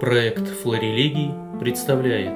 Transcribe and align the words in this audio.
Проект 0.00 0.48
«Флорелегий» 0.48 1.34
представляет 1.60 2.32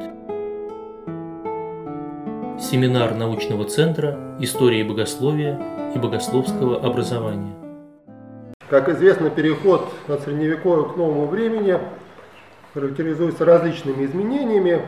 Семинар 2.60 3.14
научного 3.14 3.64
центра 3.64 4.36
истории 4.38 4.82
богословия 4.82 5.58
и 5.94 5.98
богословского 5.98 6.84
образования. 6.84 7.54
Как 8.68 8.90
известно, 8.90 9.30
переход 9.30 9.88
от 10.08 10.20
средневековья 10.20 10.90
к 10.90 10.96
новому 10.98 11.24
времени 11.24 11.78
характеризуется 12.74 13.46
различными 13.46 14.04
изменениями, 14.04 14.82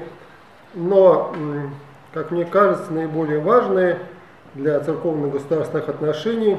но, 0.74 1.34
как 2.12 2.30
мне 2.30 2.44
кажется, 2.44 2.92
наиболее 2.92 3.40
важные 3.40 4.00
для 4.54 4.78
церковно-государственных 4.80 5.88
отношений 5.88 6.58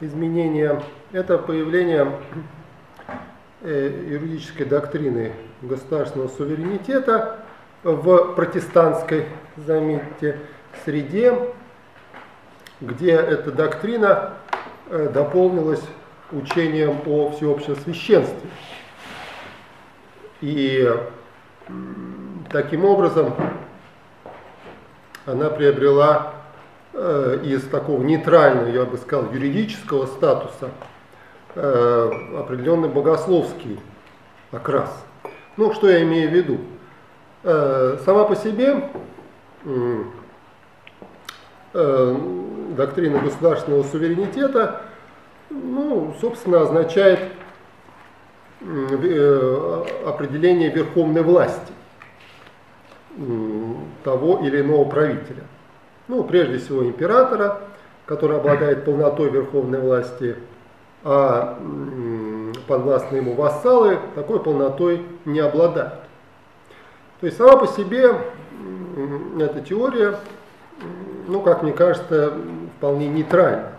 изменения– 0.00 0.80
это 1.12 1.36
появление 1.36 2.12
юридической 3.62 4.64
доктрины 4.64 5.32
государственного 5.62 6.28
суверенитета 6.28 7.40
в 7.82 8.34
протестантской, 8.34 9.26
заметьте, 9.56 10.38
среде, 10.84 11.36
где 12.80 13.12
эта 13.12 13.50
доктрина 13.52 14.34
э, 14.88 15.10
дополнилась 15.12 15.82
учением 16.32 17.00
о 17.06 17.30
всеобщем 17.30 17.76
священстве. 17.76 18.48
И 20.40 20.90
таким 22.50 22.84
образом 22.84 23.34
она 25.26 25.50
приобрела 25.50 26.34
э, 26.94 27.40
из 27.44 27.64
такого 27.68 28.02
нейтрального, 28.02 28.68
я 28.68 28.84
бы 28.86 28.96
сказал, 28.96 29.30
юридического 29.32 30.06
статуса– 30.06 30.70
э, 31.54 32.10
определенный 32.38 32.88
богословский 32.88 33.78
окрас. 34.52 35.04
Ну, 35.56 35.72
что 35.72 35.88
я 35.88 36.02
имею 36.02 36.30
в 36.30 36.32
виду? 36.32 36.58
Э, 37.42 37.98
сама 38.04 38.24
по 38.24 38.36
себе 38.36 38.88
э, 41.72 42.16
доктрина 42.76 43.20
государственного 43.20 43.82
суверенитета, 43.84 44.82
ну, 45.50 46.14
собственно, 46.20 46.62
означает 46.62 47.20
определение 50.04 50.68
верховной 50.70 51.22
власти 51.22 51.72
того 54.04 54.40
или 54.44 54.60
иного 54.60 54.84
правителя. 54.88 55.44
Ну, 56.08 56.24
прежде 56.24 56.58
всего 56.58 56.84
императора, 56.84 57.60
который 58.04 58.36
обладает 58.36 58.84
полнотой 58.84 59.30
верховной 59.30 59.80
власти, 59.80 60.36
а 61.02 61.58
подвластные 62.66 63.22
ему 63.22 63.34
вассалы 63.34 63.98
такой 64.14 64.40
полнотой 64.40 65.02
не 65.24 65.40
обладают. 65.40 65.94
То 67.20 67.26
есть 67.26 67.38
сама 67.38 67.56
по 67.56 67.66
себе 67.66 68.14
эта 69.38 69.60
теория, 69.60 70.16
ну, 71.26 71.40
как 71.42 71.62
мне 71.62 71.72
кажется, 71.72 72.32
вполне 72.76 73.08
нейтральна. 73.08 73.72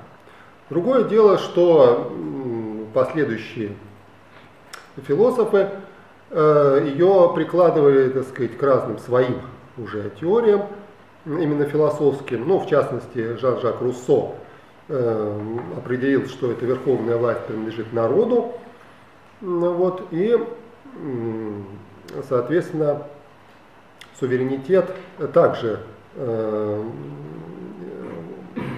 Другое 0.70 1.04
дело, 1.04 1.38
что 1.38 2.12
последующие 2.94 3.76
философы 4.98 5.70
э, 6.30 6.88
ее 6.94 7.32
прикладывали, 7.36 8.10
так 8.10 8.24
сказать, 8.26 8.58
к 8.58 8.64
разным 8.64 8.98
своим 9.00 9.42
уже 9.78 10.12
теориям, 10.20 10.64
именно 11.26 11.66
философским, 11.66 12.48
ну, 12.48 12.60
в 12.60 12.68
частности, 12.68 13.38
Жан-Жак 13.38 13.82
Руссо, 13.82 14.34
определил, 15.78 16.28
что 16.28 16.52
эта 16.52 16.66
верховная 16.66 17.17
власть 17.17 17.45
принадлежит 17.45 17.94
народу, 17.94 18.53
вот, 19.39 20.08
и, 20.11 20.38
соответственно, 22.28 23.03
суверенитет 24.19 24.94
также 25.34 25.80
э, 26.16 26.84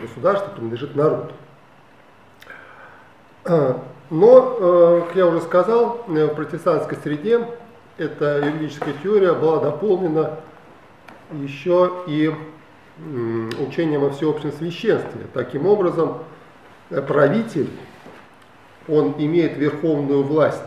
государства 0.02 0.52
принадлежит 0.52 0.96
народу. 0.96 1.32
Но, 3.46 4.58
э, 4.60 5.02
как 5.08 5.16
я 5.16 5.26
уже 5.28 5.42
сказал, 5.42 6.04
в 6.08 6.28
протестантской 6.36 6.98
среде 7.04 7.48
эта 7.98 8.40
юридическая 8.46 8.94
теория 9.02 9.34
была 9.34 9.60
дополнена 9.60 10.40
еще 11.32 12.04
и 12.08 12.34
учением 12.98 14.04
о 14.04 14.12
всеобщем 14.12 14.52
священстве. 14.52 15.22
Таким 15.34 15.66
образом, 15.66 16.20
э, 16.90 17.02
правитель, 17.02 17.70
он 18.88 19.16
имеет 19.18 19.58
верховную 19.58 20.24
власть 20.24 20.62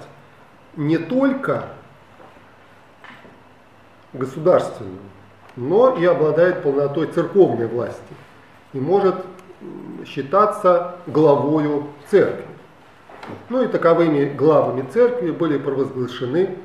не 0.74 0.98
только 0.98 1.66
государственную, 4.12 4.98
но 5.54 5.96
и 5.96 6.04
обладает 6.04 6.62
полнотой 6.62 7.06
церковной 7.08 7.66
власти 7.66 8.02
и 8.72 8.80
может 8.80 9.16
считаться 10.06 10.96
главою 11.06 11.88
церкви. 12.10 12.44
Ну 13.48 13.62
и 13.62 13.68
таковыми 13.68 14.24
главами 14.24 14.82
церкви 14.92 15.30
были 15.30 15.58
провозглашены 15.58 16.56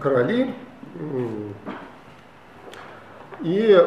короли, 0.00 0.54
и 3.42 3.86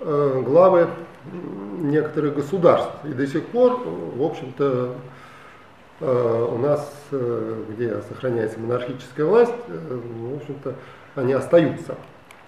э, 0.00 0.40
главы 0.42 0.88
некоторых 1.78 2.34
государств. 2.36 2.92
И 3.04 3.08
до 3.08 3.26
сих 3.26 3.46
пор, 3.46 3.82
в 3.84 4.22
общем-то, 4.22 4.94
э, 6.00 6.48
у 6.50 6.58
нас, 6.58 6.92
э, 7.10 7.64
где 7.68 8.00
сохраняется 8.02 8.58
монархическая 8.58 9.26
власть, 9.26 9.52
в 9.68 10.36
общем-то, 10.36 10.74
они 11.14 11.32
остаются 11.34 11.96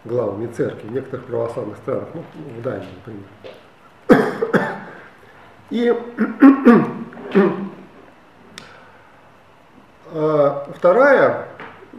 главами 0.05 0.47
церкви 0.47 0.89
в 0.89 0.93
некоторых 0.93 1.27
православных 1.27 1.77
странах, 1.79 2.09
ну, 2.15 2.25
в 2.59 2.63
Дании, 2.63 2.89
например. 3.07 3.25
И 5.71 5.93
вторая 10.75 11.49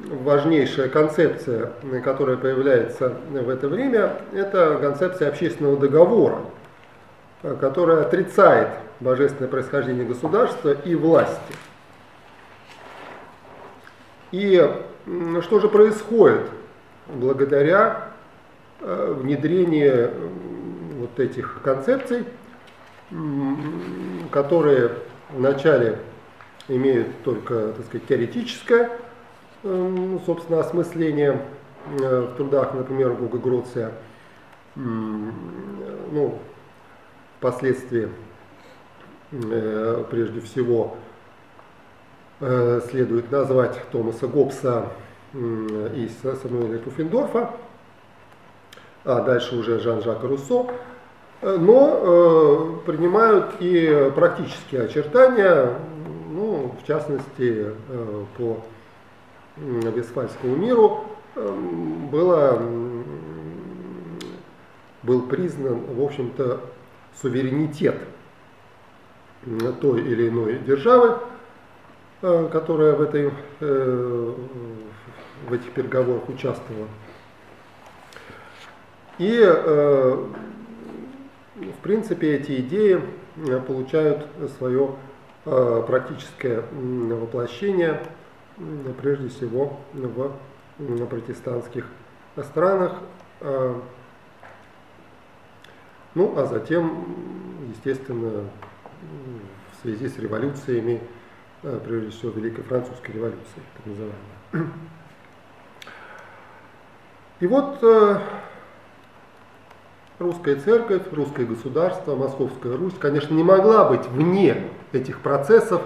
важнейшая 0.09 0.89
концепция, 0.89 1.71
которая 2.03 2.37
появляется 2.37 3.13
в 3.29 3.49
это 3.49 3.67
время, 3.67 4.13
это 4.33 4.77
концепция 4.81 5.29
общественного 5.29 5.77
договора, 5.77 6.39
которая 7.59 8.01
отрицает 8.01 8.69
божественное 8.99 9.49
происхождение 9.49 10.05
государства 10.05 10.71
и 10.71 10.95
власти. 10.95 11.55
И 14.31 14.71
что 15.41 15.59
же 15.59 15.69
происходит 15.69 16.41
благодаря 17.07 18.09
э, 18.81 19.13
внедрению 19.17 20.11
вот 20.99 21.19
этих 21.19 21.61
концепций, 21.63 22.25
которые 24.31 24.91
вначале 25.31 25.99
имеют 26.67 27.07
только, 27.23 27.73
так 27.73 27.85
сказать, 27.85 28.07
теоретическое 28.07 28.89
собственно, 30.25 30.59
осмысление 30.59 31.41
э, 31.99 32.19
в 32.21 32.35
трудах, 32.35 32.73
например, 32.73 33.13
Гуга 33.13 33.39
Гроция, 33.39 33.91
ну, 34.75 36.37
впоследствии, 37.39 38.09
э, 39.31 40.03
прежде 40.11 40.41
всего, 40.41 40.97
э, 42.41 42.81
следует 42.89 43.31
назвать 43.31 43.79
Томаса 43.91 44.27
Гоббса 44.27 44.89
и 45.33 46.09
Самуэля 46.21 46.79
Пуффендорфа, 46.79 47.51
а 49.03 49.21
дальше 49.21 49.55
уже 49.55 49.79
Жан-Жака 49.79 50.27
Руссо, 50.27 50.67
но 51.41 52.81
принимают 52.85 53.55
и 53.59 54.11
практические 54.15 54.83
очертания, 54.83 55.73
ну, 56.29 56.73
в 56.81 56.87
частности, 56.87 57.73
по 58.37 58.61
Вестфальскому 59.57 60.55
миру 60.55 61.05
эм, 61.35 62.07
было, 62.07 62.61
был 65.03 65.21
признан, 65.23 65.79
в 65.95 66.03
общем-то, 66.03 66.61
суверенитет 67.21 67.95
той 69.81 70.01
или 70.01 70.29
иной 70.29 70.59
державы, 70.59 71.17
э, 72.21 72.49
которая 72.51 72.93
в, 72.93 73.01
этой, 73.01 73.31
э, 73.59 74.33
в 75.47 75.53
этих 75.53 75.71
переговорах 75.71 76.27
участвовала. 76.29 76.87
И, 79.17 79.39
э, 79.41 80.25
в 81.55 81.83
принципе, 81.83 82.35
эти 82.35 82.59
идеи 82.59 83.01
получают 83.67 84.25
свое 84.57 84.95
практическое 85.43 86.63
воплощение 86.71 88.01
прежде 89.01 89.29
всего 89.29 89.79
в 89.93 90.31
протестантских 91.09 91.85
странах. 92.43 92.99
А, 93.41 93.81
ну, 96.13 96.37
а 96.37 96.45
затем, 96.45 97.05
естественно, 97.69 98.49
в 99.71 99.81
связи 99.81 100.07
с 100.07 100.17
революциями, 100.17 101.01
прежде 101.61 102.11
всего 102.11 102.31
Великой 102.31 102.63
Французской 102.63 103.11
революции, 103.11 103.61
так 103.75 103.85
называемой. 103.85 104.15
И 107.41 107.47
вот 107.47 107.83
русская 110.19 110.55
церковь, 110.55 111.03
русское 111.11 111.45
государство, 111.45 112.15
Московская 112.15 112.77
Русь, 112.77 112.93
конечно, 112.97 113.33
не 113.33 113.43
могла 113.43 113.89
быть 113.89 114.05
вне 114.07 114.69
этих 114.93 115.19
процессов, 115.19 115.81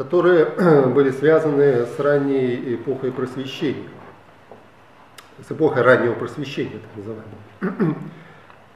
которые 0.00 0.46
были 0.94 1.10
связаны 1.10 1.84
с 1.84 2.00
ранней 2.00 2.74
эпохой 2.74 3.12
просвещения, 3.12 3.88
с 5.46 5.52
эпохой 5.52 5.82
раннего 5.82 6.14
просвещения, 6.14 6.78
так 6.78 6.96
называемого. 6.96 7.96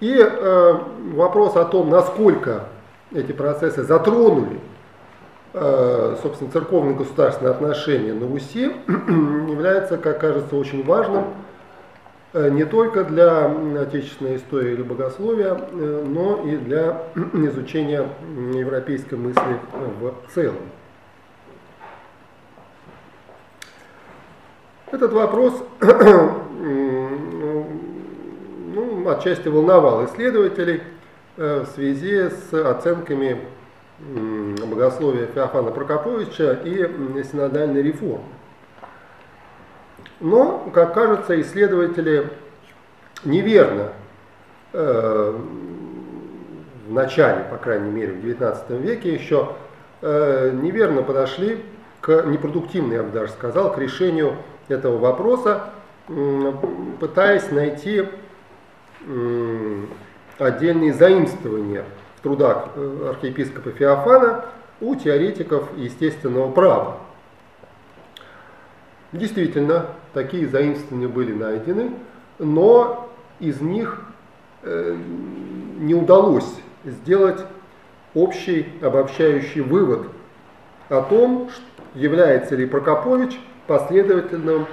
И 0.01 0.15
э, 0.19 0.75
вопрос 1.15 1.57
о 1.57 1.65
том, 1.65 1.89
насколько 1.89 2.65
эти 3.11 3.33
процессы 3.33 3.85
затронули, 3.85 4.61
э, 5.55 6.17
собственно, 6.21 6.51
церковно-государственные 6.51 7.53
отношения 7.53 8.13
на 8.13 8.29
Руси, 8.29 8.71
является, 8.87 9.97
как 9.97 10.21
кажется, 10.21 10.57
очень 10.57 10.85
важным 10.85 11.25
Э, 12.35 12.51
не 12.51 12.65
только 12.65 13.05
для 13.05 13.47
отечественной 13.81 14.37
истории 14.37 14.73
или 14.73 14.83
богословия, 14.83 15.57
э, 15.57 16.05
но 16.05 16.43
и 16.45 16.57
для 16.57 17.03
изучения 17.15 18.09
европейской 18.53 19.15
мысли 19.15 19.61
в 20.01 20.35
целом. 20.35 20.57
Этот 24.95 25.13
вопрос 25.13 25.55
ну, 25.81 27.67
отчасти 29.09 29.49
волновал 29.49 30.05
исследователей 30.05 30.85
э, 31.37 31.65
в 31.67 31.67
связи 31.75 32.29
с 32.31 32.55
оценками 32.55 33.41
богословия 33.99 35.27
Феофана 35.27 35.73
Прокоповича 35.73 36.61
и 36.65 36.89
синодальной 37.25 37.83
реформы. 37.83 38.23
Но, 40.21 40.71
как 40.73 40.95
кажется, 40.95 41.41
исследователи 41.41 42.31
неверно 43.25 43.89
э, 44.75 45.37
в 46.87 46.93
начале, 46.93 47.43
по 47.51 47.57
крайней 47.57 47.91
мере, 47.91 48.13
в 48.13 48.25
XIX 48.25 48.81
веке 48.81 49.13
еще 49.13 49.57
э, 50.03 50.53
неверно 50.53 51.03
подошли 51.03 51.65
к 52.01 52.23
непродуктивной, 52.27 52.95
я 52.95 53.03
бы 53.03 53.11
даже 53.11 53.33
сказал, 53.33 53.73
к 53.73 53.79
решению 53.79 54.37
этого 54.69 54.99
вопроса, 54.99 55.71
пытаясь 57.01 57.51
найти 57.51 58.05
отдельные 60.39 60.93
заимствования 60.93 61.85
в 62.17 62.23
трудах 62.23 62.69
э, 62.75 63.09
архиепископа 63.11 63.71
Феофана 63.71 64.47
у 64.81 64.95
теоретиков 64.95 65.69
естественного 65.77 66.51
права. 66.51 66.99
Действительно, 69.13 69.87
такие 70.13 70.49
заимствования 70.49 71.09
были 71.09 71.33
найдены, 71.33 71.93
но 72.39 73.09
из 73.39 73.61
них 73.61 74.03
э, 74.63 74.97
не 75.79 75.95
удалось 75.95 76.53
сделать 76.85 77.41
общий 78.15 78.67
обобщающий 78.83 79.61
вывод 79.61 80.09
о 80.89 81.03
том, 81.03 81.51
является 81.95 82.57
ли 82.57 82.67
Прокопович 82.67 83.39
последовательным 83.67 84.67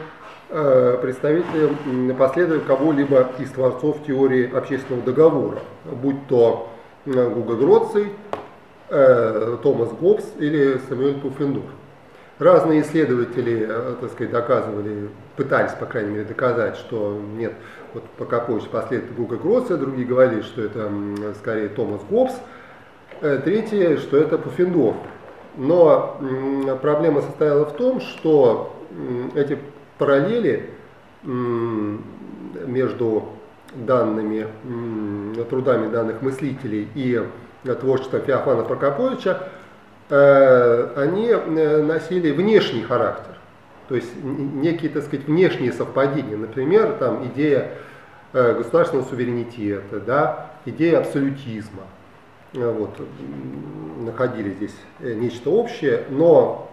э, 0.50 0.98
представителем, 1.02 2.16
последователем 2.16 2.68
кого-либо 2.68 3.30
из 3.40 3.50
творцов 3.52 4.04
теории 4.06 4.52
общественного 4.54 5.04
договора, 5.04 5.60
будь 5.86 6.28
то 6.28 6.70
э, 7.06 7.30
Гуга 7.30 7.56
Гроций, 7.56 8.08
Томас 8.90 9.90
Гоббс 10.02 10.26
или 10.38 10.78
Самуэль 10.90 11.22
Пуффендорф. 11.22 11.64
Разные 12.42 12.82
исследователи, 12.82 13.68
э, 13.70 13.96
так 14.02 14.10
сказать, 14.14 14.32
доказывали, 14.32 15.10
пытались, 15.36 15.74
по 15.74 15.86
крайней 15.86 16.10
мере, 16.10 16.24
доказать, 16.24 16.76
что 16.76 17.16
нет, 17.38 17.54
вот 17.94 18.04
пока 18.18 18.40
позже 18.40 18.68
последователь 18.68 19.16
Гуга 19.16 19.38
Гросса, 19.38 19.78
другие 19.78 20.08
говорили, 20.08 20.42
что 20.42 20.64
это 20.64 20.92
скорее 21.38 21.70
Томас 21.70 22.02
Гоббс, 22.10 22.34
э, 23.22 23.40
третьи, 23.46 23.98
что 23.98 24.18
это 24.18 24.40
Пуффендорф. 24.40 24.96
Но 25.56 26.18
проблема 26.82 27.22
состояла 27.22 27.66
в 27.66 27.74
том, 27.74 28.02
что 28.02 28.76
эти 29.36 29.58
параллели 29.98 30.70
между 31.24 33.30
данными, 33.76 34.48
трудами 35.50 35.92
данных 35.92 36.22
мыслителей 36.22 36.88
и 36.96 37.22
творчеством 37.80 38.22
Феофана 38.22 38.64
Прокоповича 38.64 39.50
Э, 40.12 40.94
они 40.98 41.30
э, 41.30 41.82
носили 41.82 42.32
внешний 42.32 42.82
характер, 42.82 43.34
то 43.88 43.96
есть 43.96 44.12
некие, 44.22 44.92
так 44.92 45.04
сказать, 45.04 45.26
внешние 45.26 45.72
совпадения. 45.72 46.36
Например, 46.36 46.98
там 47.00 47.26
идея 47.28 47.72
э, 48.34 48.56
государственного 48.58 49.08
суверенитета, 49.08 50.02
да, 50.02 50.52
идея 50.66 51.00
абсолютизма. 51.00 51.84
Вот, 52.54 52.90
находили 54.02 54.50
здесь 54.52 54.76
нечто 55.00 55.50
общее, 55.52 56.04
но 56.10 56.70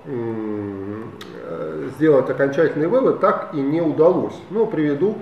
сделать 1.96 2.28
окончательный 2.28 2.88
вывод 2.88 3.20
так 3.20 3.50
и 3.54 3.60
не 3.60 3.80
удалось. 3.80 4.34
Ну, 4.50 4.66
приведу 4.66 5.18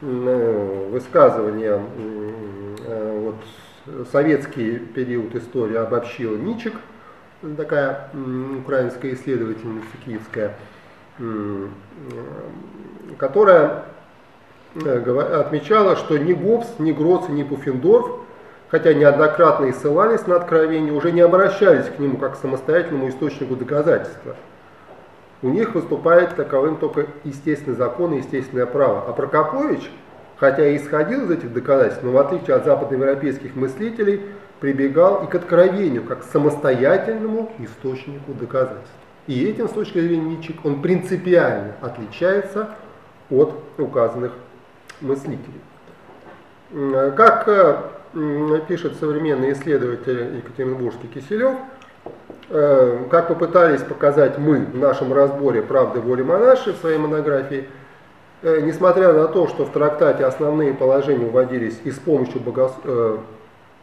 высказывание 0.00 1.82
вот, 2.86 4.06
советский 4.12 4.78
период 4.78 5.34
истории 5.34 5.76
обобщил 5.76 6.38
Ничек– 6.38 6.74
такая 7.56 8.10
украинская 8.58 9.14
исследовательница 9.14 9.86
киевская, 10.04 10.56
которая 13.16 13.84
э, 14.74 15.40
отмечала, 15.40 15.96
что 15.96 16.18
ни 16.18 16.32
Гоббс, 16.32 16.66
ни 16.78 16.92
Гроц, 16.92 17.28
ни 17.28 17.42
Пуффендорф, 17.42 18.20
хотя 18.70 18.94
неоднократно 18.94 19.66
и 19.66 19.72
ссылались 19.72 20.26
на 20.26 20.36
откровение, 20.36 20.92
уже 20.92 21.12
не 21.12 21.20
обращались 21.20 21.86
к 21.86 21.98
нему 21.98 22.16
как 22.18 22.34
к 22.34 22.40
самостоятельному 22.40 23.08
источнику 23.08 23.56
доказательства. 23.56 24.36
У 25.40 25.48
них 25.48 25.74
выступает 25.74 26.34
таковым 26.34 26.76
только 26.76 27.06
естественный 27.24 27.76
закон 27.76 28.12
и 28.14 28.18
естественное 28.18 28.66
право. 28.66 29.04
А 29.06 29.12
Прокопович, 29.12 29.88
хотя 30.36 30.66
и 30.66 30.76
исходил 30.76 31.24
из 31.24 31.30
этих 31.30 31.52
доказательств, 31.52 32.02
но 32.02 32.10
в 32.10 32.18
отличие 32.18 32.56
от 32.56 32.64
западноевропейских 32.64 33.54
мыслителей, 33.54 34.22
прибегал 34.60 35.24
и 35.24 35.28
к 35.28 35.34
откровению, 35.36 36.02
как 36.02 36.22
к 36.22 36.24
самостоятельному 36.24 37.52
источнику 37.60 38.32
доказательств. 38.32 38.90
И 39.28 39.44
этим, 39.44 39.68
с 39.68 39.72
точки 39.72 40.00
зрения 40.00 40.36
Ницше, 40.36 40.56
он 40.64 40.82
принципиально 40.82 41.74
отличается 41.82 42.70
от 43.30 43.54
указанных 43.76 44.32
мыслителей. 45.00 45.60
Как 47.14 47.46
э, 47.46 47.76
пишет 48.68 48.96
современный 48.98 49.52
исследователь 49.52 50.36
Екатеринбургский 50.36 51.08
Киселев, 51.08 51.54
э, 52.50 53.04
как 53.10 53.28
попытались 53.28 53.82
показать 53.82 54.38
мы 54.38 54.60
в 54.60 54.76
нашем 54.76 55.12
разборе 55.12 55.62
«Правды 55.62 56.00
воли 56.00 56.22
монаши» 56.22 56.72
в 56.72 56.76
своей 56.76 56.98
монографии, 56.98 57.68
э, 58.42 58.60
несмотря 58.60 59.12
на 59.12 59.26
то, 59.28 59.48
что 59.48 59.64
в 59.64 59.72
трактате 59.72 60.24
основные 60.24 60.74
положения 60.74 61.26
вводились 61.26 61.78
и 61.84 61.90
с 61.90 61.98
помощью 61.98 62.40
богос 62.40 62.72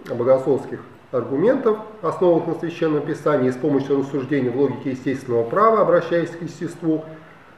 богословских 0.07 0.79
аргументов, 1.11 1.79
основанных 2.01 2.47
на 2.47 2.55
Священном 2.55 3.01
Писании, 3.01 3.49
с 3.49 3.55
помощью 3.55 3.99
рассуждений 3.99 4.49
в 4.49 4.59
логике 4.59 4.91
естественного 4.91 5.43
права, 5.43 5.81
обращаясь 5.81 6.29
к 6.29 6.41
естеству, 6.41 7.05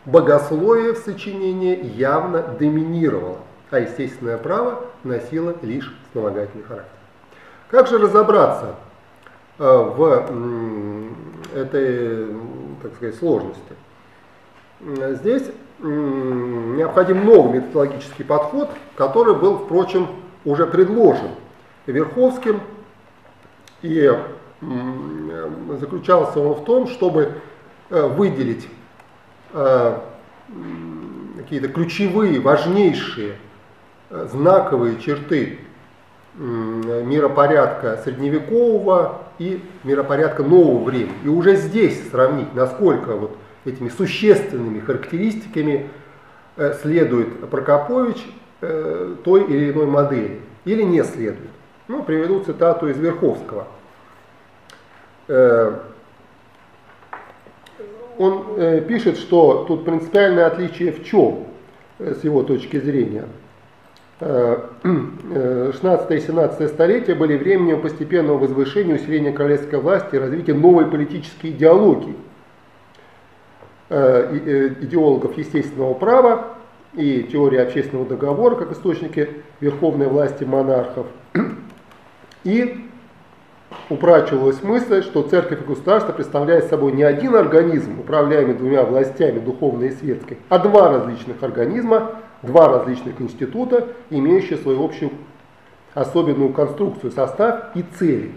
богословие 0.05 0.93
в 0.93 0.97
сочинении 0.97 1.83
явно 1.95 2.43
доминировало, 2.59 3.39
а 3.71 3.79
естественное 3.79 4.37
право 4.37 4.85
носило 5.03 5.55
лишь 5.61 5.93
вспомогательный 6.05 6.63
характер. 6.63 6.91
Как 7.69 7.87
же 7.87 7.97
разобраться 7.97 8.75
э, 9.59 9.63
в 9.63 11.09
этой, 11.53 12.27
так 12.81 12.95
сказать, 12.95 13.15
сложности? 13.15 13.73
Здесь 14.79 15.43
необходим 15.79 17.25
новый 17.25 17.59
методологический 17.59 18.23
подход, 18.23 18.69
который 18.95 19.35
был, 19.35 19.57
впрочем, 19.57 20.07
уже 20.45 20.65
предложен 20.65 21.31
Верховским. 21.87 22.61
И 23.81 24.11
заключался 25.79 26.39
он 26.39 26.55
в 26.55 26.65
том, 26.65 26.87
чтобы 26.87 27.33
э, 27.89 28.07
выделить 28.07 28.67
э, 29.53 29.99
какие-то 31.37 31.67
ключевые, 31.67 32.39
важнейшие, 32.39 33.33
э, 33.33 33.46
знаковые 34.09 34.99
черты 34.99 35.59
миропорядка 36.35 37.97
средневекового 38.03 39.23
и 39.39 39.61
миропорядка 39.83 40.43
нового 40.43 40.83
времени. 40.83 41.13
И 41.23 41.27
уже 41.27 41.55
здесь 41.55 42.09
сравнить, 42.09 42.53
насколько 42.53 43.15
вот 43.15 43.35
этими 43.65 43.89
существенными 43.89 44.79
характеристиками 44.79 45.89
следует 46.81 47.49
Прокопович 47.49 48.17
той 48.59 49.43
или 49.43 49.71
иной 49.71 49.87
модели 49.87 50.39
или 50.65 50.83
не 50.83 51.03
следует. 51.03 51.49
Ну, 51.87 52.03
приведу 52.03 52.43
цитату 52.43 52.89
из 52.89 52.97
Верховского. 52.97 53.67
он 58.17 58.83
пишет, 58.87 59.17
что 59.17 59.65
тут 59.67 59.85
принципиальное 59.85 60.47
отличие 60.47 60.91
в 60.91 61.03
чем, 61.05 61.45
с 61.99 62.23
его 62.23 62.43
точки 62.43 62.79
зрения. 62.79 63.25
16 64.19 66.11
и 66.11 66.19
17 66.19 66.69
столетия 66.69 67.13
были 67.13 67.37
временем 67.37 67.81
постепенного 67.81 68.39
возвышения, 68.39 68.95
усиления 68.95 69.31
королевской 69.31 69.79
власти 69.79 70.15
и 70.15 70.19
развития 70.19 70.53
новой 70.53 70.85
политической 70.85 71.51
идеологии 71.51 72.15
идеологов 73.89 75.37
естественного 75.37 75.93
права, 75.93 76.57
и 76.97 77.23
теория 77.31 77.61
общественного 77.61 78.07
договора 78.07 78.55
как 78.55 78.71
источники 78.71 79.29
верховной 79.59 80.07
власти 80.07 80.43
монархов. 80.43 81.05
И 82.43 82.85
упрочивалась 83.89 84.63
мысль, 84.63 85.03
что 85.03 85.23
церковь 85.23 85.61
и 85.61 85.65
государство 85.65 86.11
представляют 86.11 86.65
собой 86.65 86.91
не 86.93 87.03
один 87.03 87.35
организм, 87.35 87.99
управляемый 87.99 88.55
двумя 88.55 88.83
властями, 88.83 89.39
духовной 89.39 89.89
и 89.89 89.91
светской, 89.91 90.37
а 90.49 90.59
два 90.59 90.89
различных 90.89 91.43
организма, 91.43 92.11
два 92.41 92.67
различных 92.67 93.19
института, 93.21 93.89
имеющие 94.09 94.57
свою 94.57 94.83
общую 94.83 95.11
особенную 95.93 96.53
конструкцию, 96.53 97.11
состав 97.11 97.75
и 97.75 97.83
цели. 97.97 98.31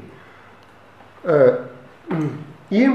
Э, 1.22 1.66
и 2.70 2.88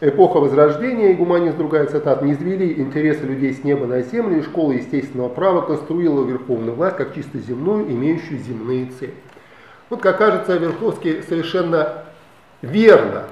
Эпоха 0.00 0.38
Возрождения 0.38 1.12
и 1.12 1.14
гуманизм, 1.14 1.56
другая 1.56 1.86
цитата, 1.86 2.22
не 2.24 2.32
извели 2.32 2.80
интересы 2.80 3.22
людей 3.22 3.54
с 3.54 3.64
неба 3.64 3.86
на 3.86 4.02
землю, 4.02 4.38
и 4.38 4.42
школа 4.42 4.72
естественного 4.72 5.28
права 5.30 5.62
конструировала 5.62 6.26
верховную 6.26 6.74
власть 6.74 6.96
как 6.96 7.14
чисто 7.14 7.38
земную, 7.38 7.90
имеющую 7.90 8.38
земные 8.38 8.90
цели. 8.98 9.14
Вот, 9.88 10.02
как 10.02 10.18
кажется, 10.18 10.56
Верховский 10.56 11.22
совершенно 11.22 12.04
верно 12.60 13.24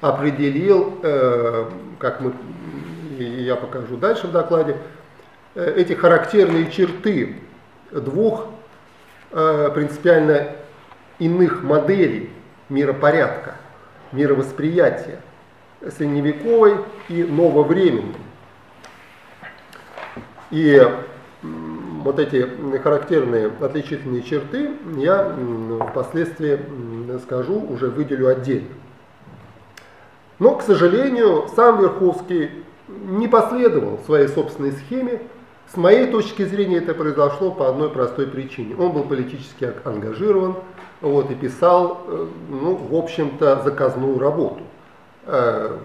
определил, 0.00 0.94
э, 1.02 1.66
как 1.98 2.20
мы, 2.20 2.32
я 3.24 3.56
покажу 3.56 3.96
дальше 3.96 4.26
в 4.26 4.32
докладе, 4.32 4.76
э, 5.54 5.74
эти 5.76 5.92
характерные 5.92 6.70
черты 6.70 7.36
двух 7.90 8.46
э, 9.32 9.70
принципиально 9.74 10.48
иных 11.18 11.62
моделей 11.62 12.30
миропорядка, 12.68 13.56
мировосприятия– 14.12 15.20
средневековой 15.88 16.78
и 17.08 17.22
нововременной. 17.24 18.14
И 20.50 20.82
вот 21.42 22.18
эти 22.18 22.46
характерные 22.78 23.50
отличительные 23.60 24.22
черты 24.22 24.72
я 24.96 25.36
впоследствии 25.90 26.58
скажу, 27.20 27.60
уже 27.60 27.88
выделю 27.88 28.28
отдельно. 28.28 28.68
Но, 30.38 30.56
к 30.56 30.62
сожалению, 30.62 31.48
сам 31.54 31.80
Верховский 31.80 32.50
не 33.04 33.28
последовал 33.28 33.98
своей 34.04 34.28
собственной 34.28 34.72
схеме. 34.72 35.22
С 35.72 35.76
моей 35.76 36.06
точки 36.06 36.44
зрения 36.44 36.78
это 36.78 36.94
произошло 36.94 37.50
по 37.50 37.68
одной 37.68 37.90
простой 37.90 38.26
причине. 38.26 38.74
Он 38.76 38.92
был 38.92 39.04
политически 39.04 39.72
ангажирован 39.84 40.56
вот, 41.00 41.30
и 41.30 41.34
писал, 41.34 42.02
э, 42.06 42.26
ну, 42.50 42.74
в 42.74 42.94
общем-то, 42.94 43.62
заказную 43.62 44.18
работу. 44.18 44.62
Э, 45.26 45.76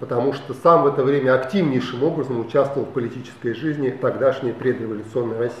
потому 0.00 0.32
что 0.32 0.54
сам 0.54 0.84
в 0.84 0.86
это 0.86 1.02
время 1.02 1.34
активнейшим 1.34 2.02
образом 2.04 2.40
участвовал 2.40 2.86
в 2.86 2.90
политической 2.90 3.52
жизни 3.54 3.90
тогдашней 3.90 4.52
предреволюционной 4.52 5.38
России. 5.38 5.58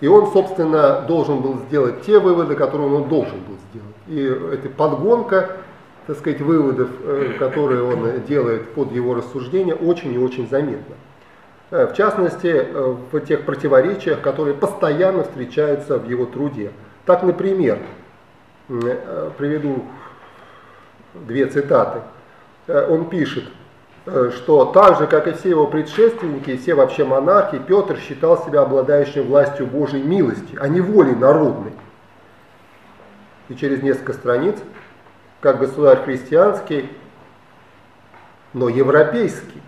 И 0.00 0.08
он, 0.08 0.32
собственно, 0.32 1.02
должен 1.02 1.40
был 1.40 1.58
сделать 1.68 2.02
те 2.02 2.18
выводы, 2.18 2.56
которые 2.56 2.92
он 2.92 3.08
должен 3.08 3.38
был 3.40 3.56
сделать. 3.70 3.96
И 4.08 4.20
эта 4.54 4.68
подгонка, 4.68 5.58
так 6.06 6.18
сказать, 6.18 6.40
выводов, 6.40 6.90
э, 7.04 7.34
которые 7.38 7.82
он 7.82 8.22
делает 8.22 8.70
под 8.72 8.92
его 8.92 9.14
рассуждения, 9.14 9.74
очень 9.74 10.12
и 10.12 10.18
очень 10.18 10.48
заметна. 10.48 10.96
Э, 11.70 11.86
в 11.86 11.94
частности, 11.94 12.66
в 13.10 13.20
тех 13.20 13.44
противоречиях, 13.44 14.20
которые 14.20 14.54
постоянно 14.54 15.24
встречаются 15.24 15.98
в 15.98 16.08
его 16.08 16.26
труде. 16.26 16.72
Так, 17.06 17.22
например, 17.22 17.78
приведу 18.68 19.84
две 21.14 21.46
цитаты, 21.46 22.00
э, 22.66 22.86
он 22.88 23.08
пишет, 23.08 23.44
э, 24.06 24.30
что 24.34 24.66
так 24.66 24.98
же, 24.98 25.06
как 25.06 25.26
и 25.26 25.32
все 25.32 25.50
его 25.50 25.66
предшественники, 25.66 26.50
и 26.50 26.56
все 26.56 26.74
вообще 26.74 27.04
монархи, 27.04 27.58
Петр 27.58 27.98
считал 27.98 28.42
себя 28.44 28.62
обладающим 28.62 29.24
властью 29.24 29.66
Божьей 29.66 30.02
милости, 30.02 30.56
а 30.60 30.68
не 30.68 30.80
волей 30.80 31.14
народной. 31.14 31.72
И 33.48 33.54
через 33.54 33.82
несколько 33.82 34.12
страниц, 34.12 34.56
как 35.42 35.58
государь 35.58 36.04
христианский, 36.04 36.88
но 38.54 38.68
европейский, 38.68 39.60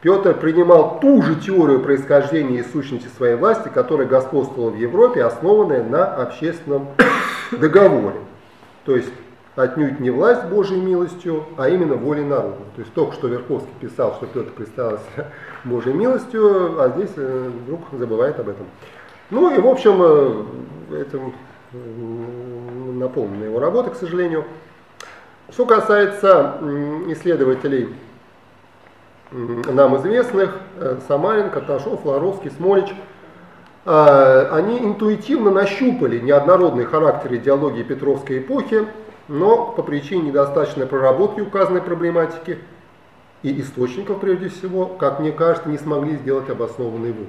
Петр 0.00 0.32
принимал 0.34 1.00
ту 1.00 1.20
же 1.22 1.34
теорию 1.34 1.80
происхождения 1.80 2.60
и 2.60 2.62
сущности 2.62 3.08
своей 3.16 3.34
власти, 3.34 3.68
которая 3.68 4.06
господствовала 4.06 4.70
в 4.70 4.78
Европе, 4.78 5.24
основанная 5.24 5.82
на 5.82 6.06
общественном 6.06 6.88
договоре. 7.50 8.20
То 8.86 8.96
есть 8.96 9.12
отнюдь 9.56 9.98
не 9.98 10.10
власть 10.10 10.44
Божьей 10.44 10.80
милостью, 10.80 11.44
а 11.58 11.68
именно 11.68 11.96
волей 11.96 12.24
народа. 12.24 12.62
То 12.76 12.82
есть 12.82 12.94
только 12.94 13.14
что 13.14 13.26
Верховский 13.26 13.74
писал, 13.80 14.14
что 14.14 14.26
Петр 14.26 14.50
представился 14.52 15.26
Божьей 15.64 15.94
милостью, 15.94 16.80
а 16.80 16.90
здесь 16.90 17.12
э, 17.16 17.50
вдруг 17.64 17.80
забывает 17.92 18.38
об 18.38 18.48
этом. 18.48 18.66
Ну 19.30 19.54
и 19.54 19.60
в 19.60 19.66
общем, 19.66 20.00
э, 20.00 21.02
этим 21.02 21.34
наполнена 23.00 23.44
его 23.44 23.58
работа, 23.58 23.90
к 23.90 23.96
сожалению. 23.96 24.44
Что 25.50 25.66
касается 25.66 26.58
исследователей 27.08 27.88
нам 29.32 29.96
известных, 29.96 30.56
э, 30.76 30.98
Самарин, 31.08 31.50
Карташов, 31.50 32.02
Флоровский, 32.02 32.50
Смолич, 32.50 32.88
они 33.82 34.78
интуитивно 34.78 35.50
нащупали 35.50 36.20
неоднородный 36.20 36.84
характер 36.84 37.36
идеологии 37.36 37.82
Петровской 37.82 38.38
эпохи 38.38 38.86
но 39.30 39.66
по 39.66 39.82
причине 39.82 40.28
недостаточной 40.28 40.86
проработки 40.86 41.40
указанной 41.40 41.80
проблематики 41.80 42.58
и 43.44 43.60
источников, 43.60 44.20
прежде 44.20 44.48
всего, 44.48 44.86
как 44.86 45.20
мне 45.20 45.30
кажется, 45.30 45.68
не 45.68 45.78
смогли 45.78 46.16
сделать 46.16 46.50
обоснованный 46.50 47.12
вывод. 47.12 47.28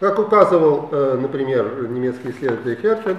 Как 0.00 0.18
указывал, 0.18 0.88
э, 0.90 1.18
например, 1.22 1.88
немецкий 1.88 2.30
исследователь 2.30 2.82
Херфельд, 2.82 3.18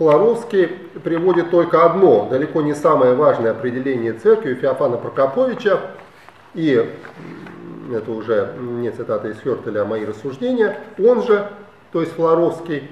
Флоровский 0.00 0.66
приводит 1.04 1.50
только 1.50 1.84
одно, 1.84 2.26
далеко 2.30 2.62
не 2.62 2.74
самое 2.74 3.14
важное 3.14 3.50
определение 3.50 4.14
церкви 4.14 4.54
Феофана 4.54 4.96
Прокоповича, 4.96 5.78
и 6.54 6.90
это 7.92 8.10
уже 8.10 8.54
не 8.58 8.90
цитата 8.92 9.28
из 9.28 9.38
Хертеля, 9.42 9.82
а 9.82 9.84
мои 9.84 10.06
рассуждения, 10.06 10.78
он 10.98 11.22
же, 11.22 11.50
то 11.92 12.00
есть 12.00 12.14
Флоровский, 12.14 12.90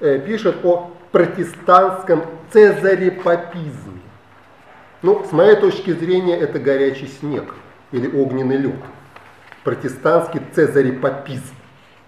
э, 0.00 0.18
пишет 0.18 0.56
о 0.64 0.90
протестантском 1.12 2.24
цезарепапизме. 2.50 4.00
Ну, 5.02 5.24
с 5.24 5.30
моей 5.30 5.54
точки 5.54 5.92
зрения, 5.92 6.36
это 6.36 6.58
горячий 6.58 7.06
снег 7.06 7.54
или 7.92 8.20
огненный 8.20 8.56
лед. 8.56 8.82
Протестантский 9.62 10.40
цезарепапизм. 10.56 11.54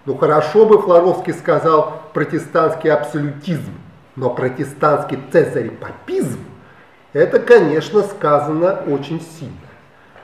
Ну, 0.05 0.17
хорошо 0.17 0.65
бы 0.65 0.81
Флоровский 0.81 1.31
сказал 1.31 2.01
протестантский 2.13 2.91
абсолютизм, 2.91 3.71
но 4.15 4.29
протестантский 4.29 5.19
цезарепапизм, 5.31 6.39
это, 7.13 7.39
конечно, 7.39 8.03
сказано 8.03 8.83
очень 8.87 9.21
сильно. 9.21 9.55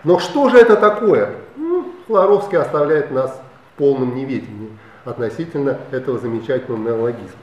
Но 0.03 0.19
что 0.19 0.49
же 0.49 0.57
это 0.57 0.75
такое? 0.75 1.35
Ну, 1.55 1.91
Флоровский 2.07 2.57
оставляет 2.57 3.11
нас 3.11 3.41
в 3.73 3.77
полном 3.77 4.15
неведении 4.15 4.77
относительно 5.05 5.79
этого 5.91 6.17
замечательного 6.19 6.81
неологизма. 6.81 7.39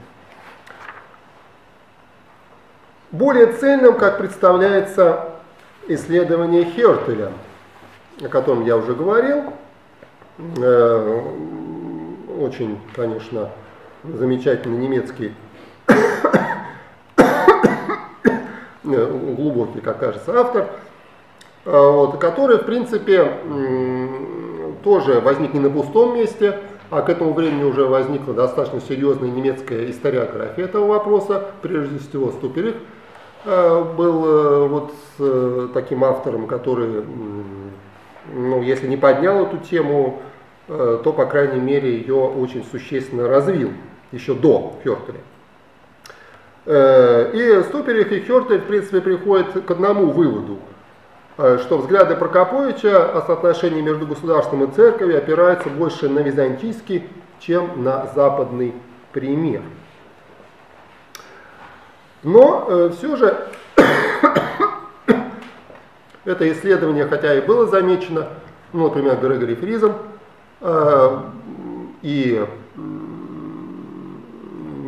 Более 3.11 3.53
цельным, 3.53 3.97
как 3.97 4.17
представляется 4.17 5.29
исследование 5.87 6.65
Хертеля, 6.65 7.31
о 8.21 8.27
котором 8.27 8.65
я 8.65 8.75
уже 8.77 8.93
говорил, 8.93 9.53
э, 10.37 11.21
очень, 12.39 12.79
конечно, 12.95 13.51
замечательный 14.03 14.77
немецкий, 14.77 15.33
глубокий, 18.83 19.81
как 19.81 19.99
кажется, 19.99 20.39
автор, 20.39 20.69
э, 21.65 21.71
вот, 21.71 22.17
который, 22.17 22.57
в 22.57 22.65
принципе, 22.65 23.31
тоже 24.83 25.19
возник 25.19 25.53
не 25.53 25.59
на 25.59 25.69
пустом 25.69 26.15
месте, 26.15 26.59
а 26.91 27.01
к 27.01 27.09
этому 27.09 27.33
времени 27.33 27.63
уже 27.63 27.85
возникла 27.85 28.33
достаточно 28.33 28.79
серьезная 28.81 29.29
немецкая 29.29 29.89
историография 29.89 30.65
этого 30.65 30.87
вопроса, 30.87 31.51
прежде 31.61 31.99
всего 31.99 32.31
Ступерих, 32.31 32.75
Э, 33.45 33.83
был 33.95 34.25
э, 34.25 34.67
вот 34.67 34.91
э, 35.19 35.67
таким 35.73 36.03
автором, 36.03 36.47
который, 36.47 37.03
ну, 38.33 38.61
если 38.63 38.87
не 38.87 38.97
поднял 38.97 39.45
эту 39.45 39.57
тему, 39.57 40.19
то, 40.67 41.13
по 41.15 41.27
крайней 41.27 41.61
мере, 41.61 41.95
ее 41.95 42.15
очень 42.15 42.65
существенно 42.65 43.27
развил, 43.27 43.69
еще 44.11 44.33
до 44.33 44.73
Фёртеля. 44.83 45.19
Э, 46.65 47.31
и 47.31 47.63
Ступерих 47.63 48.11
и 48.11 48.21
Хёртель, 48.21 48.61
в 48.61 48.65
принципе, 48.65 48.99
приходят 48.99 49.65
к 49.65 49.71
одному 49.71 50.07
выводу, 50.07 50.57
э, 51.37 51.59
что 51.61 51.77
взгляды 51.77 52.15
Прокоповича 52.15 53.05
о 53.05 53.21
соотношении 53.21 53.81
между 53.81 54.07
государством 54.07 54.63
и 54.63 54.71
церковью 54.73 55.17
опираются 55.19 55.69
больше 55.69 56.09
на 56.09 56.19
византийский, 56.19 57.07
чем 57.39 57.83
на 57.83 58.07
западный 58.15 58.73
пример. 59.11 59.61
Но 62.23 62.65
э, 62.67 62.89
все 62.97 63.15
же 63.15 63.47
это 66.25 66.51
исследование, 66.51 67.05
хотя 67.05 67.35
и 67.35 67.41
было 67.41 67.67
замечено, 67.67 68.29
ну, 68.73 68.85
например, 68.85 69.17
Грегори 69.17 69.53
Фризом 69.53 69.93
и 72.01 72.45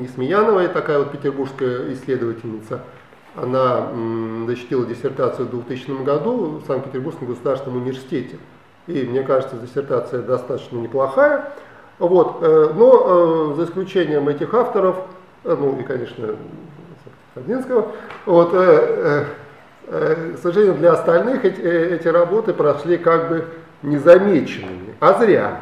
Несмеяновой, 0.07 0.69
такая 0.69 0.99
вот 0.99 1.11
петербургская 1.11 1.91
исследовательница, 1.93 2.81
она 3.35 3.87
защитила 4.47 4.85
диссертацию 4.85 5.47
в 5.47 5.51
2000 5.51 6.03
году 6.03 6.61
в 6.63 6.65
Санкт-Петербургском 6.65 7.27
государственном 7.27 7.81
университете. 7.81 8.37
И 8.87 9.03
мне 9.03 9.21
кажется, 9.21 9.57
диссертация 9.57 10.21
достаточно 10.21 10.77
неплохая. 10.77 11.51
Вот, 11.99 12.37
э, 12.41 12.73
но 12.75 13.51
э, 13.51 13.55
за 13.57 13.65
исключением 13.65 14.29
этих 14.29 14.53
авторов, 14.53 14.97
э, 15.43 15.55
ну 15.59 15.77
и, 15.79 15.83
конечно, 15.83 16.35
Ходинского, 17.35 17.91
вот, 18.25 18.51
к 18.51 19.27
сожалению, 20.41 20.75
для 20.75 20.93
остальных 20.93 21.45
эти, 21.45 21.59
эти 21.61 22.07
работы 22.07 22.53
прошли 22.53 22.97
как 22.97 23.29
бы 23.29 23.45
незамеченными, 23.83 24.95
а 24.99 25.13
зря, 25.19 25.59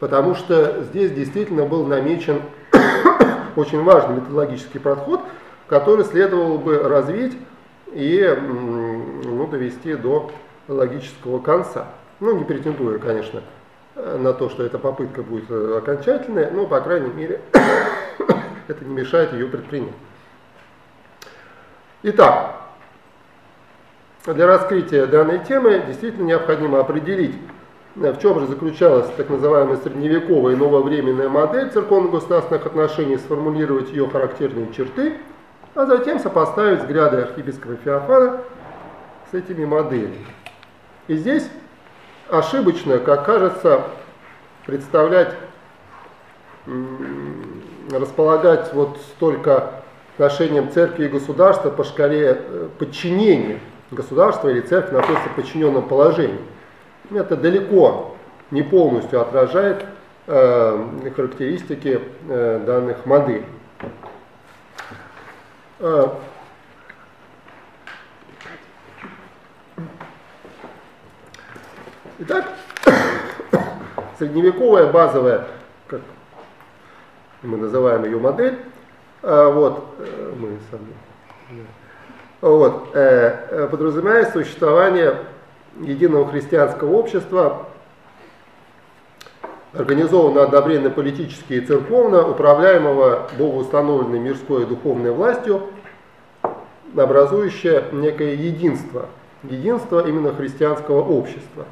потому 0.00 0.34
что 0.34 0.82
здесь 0.82 1.12
действительно 1.12 1.64
был 1.64 1.86
намечен 1.86 2.42
очень 3.58 3.82
важный 3.82 4.16
методологический 4.16 4.78
подход, 4.78 5.20
который 5.66 6.04
следовало 6.04 6.58
бы 6.58 6.78
развить 6.78 7.36
и 7.88 8.38
ну, 8.40 9.46
довести 9.48 9.94
до 9.94 10.30
логического 10.68 11.40
конца. 11.40 11.88
Ну, 12.20 12.36
не 12.38 12.44
претендуя, 12.44 12.98
конечно, 12.98 13.42
на 13.94 14.32
то, 14.32 14.48
что 14.48 14.62
эта 14.62 14.78
попытка 14.78 15.22
будет 15.22 15.50
э, 15.50 15.78
окончательная, 15.78 16.50
но, 16.50 16.66
по 16.66 16.80
крайней 16.80 17.10
мере, 17.10 17.40
это 18.68 18.84
не 18.84 18.94
мешает 18.94 19.32
ее 19.32 19.46
предпринять. 19.46 19.94
Итак, 22.04 22.56
для 24.24 24.46
раскрытия 24.46 25.06
данной 25.06 25.40
темы 25.40 25.82
действительно 25.86 26.26
необходимо 26.26 26.78
определить, 26.78 27.34
в 27.98 28.18
чем 28.20 28.38
же 28.40 28.46
заключалась 28.46 29.10
так 29.16 29.28
называемая 29.28 29.76
средневековая 29.76 30.54
и 30.54 30.56
нововременная 30.56 31.28
модель 31.28 31.70
церковно-государственных 31.70 32.66
отношений, 32.66 33.16
сформулировать 33.16 33.90
ее 33.90 34.08
характерные 34.08 34.72
черты, 34.72 35.14
а 35.74 35.86
затем 35.86 36.18
сопоставить 36.18 36.80
взгляды 36.80 37.18
архиепископа 37.22 37.76
Феофана 37.84 38.40
с 39.30 39.34
этими 39.34 39.64
моделями. 39.64 40.24
И 41.08 41.16
здесь 41.16 41.48
ошибочно, 42.28 42.98
как 42.98 43.24
кажется, 43.26 43.82
представлять, 44.64 45.34
располагать 47.90 48.72
вот 48.74 48.98
столько 49.14 49.72
отношением 50.14 50.70
церкви 50.70 51.06
и 51.06 51.08
государства 51.08 51.70
по 51.70 51.84
шкале 51.84 52.36
э, 52.38 52.68
подчинения. 52.78 53.60
Государство 53.90 54.48
или 54.48 54.60
церковь 54.60 54.92
находится 54.92 55.28
в 55.30 55.36
подчиненном 55.36 55.88
положении. 55.88 56.40
Это 57.10 57.36
далеко 57.36 58.16
не 58.50 58.62
полностью 58.62 59.20
отражает 59.20 59.84
э, 60.26 61.10
характеристики 61.16 62.00
э, 62.28 62.62
данных 62.66 63.06
моделей. 63.06 63.46
Э, 65.80 66.08
Итак, 72.20 72.46
средневековая 74.18 74.90
базовая, 74.90 75.46
как 75.86 76.00
мы 77.42 77.56
называем 77.56 78.04
ее 78.04 78.18
модель, 78.18 78.58
э, 79.22 79.52
вот, 79.54 79.94
э, 79.98 80.32
мы 80.36 80.58
сами, 80.70 81.64
вот, 82.40 82.90
э, 82.94 83.68
подразумевает 83.70 84.30
существование 84.30 85.14
единого 85.80 86.30
христианского 86.30 86.92
общества, 86.94 87.66
организованно 89.72 90.42
одновременно 90.42 90.90
политически 90.90 91.54
и 91.54 91.60
церковно, 91.60 92.28
управляемого 92.28 93.28
богоустановленной 93.38 94.18
мирской 94.18 94.62
и 94.62 94.66
духовной 94.66 95.12
властью, 95.12 95.62
образующее 96.96 97.84
некое 97.92 98.34
единство– 98.34 99.06
единства 99.44 100.06
именно 100.06 100.34
христианского 100.34 101.02
общества. 101.02 101.64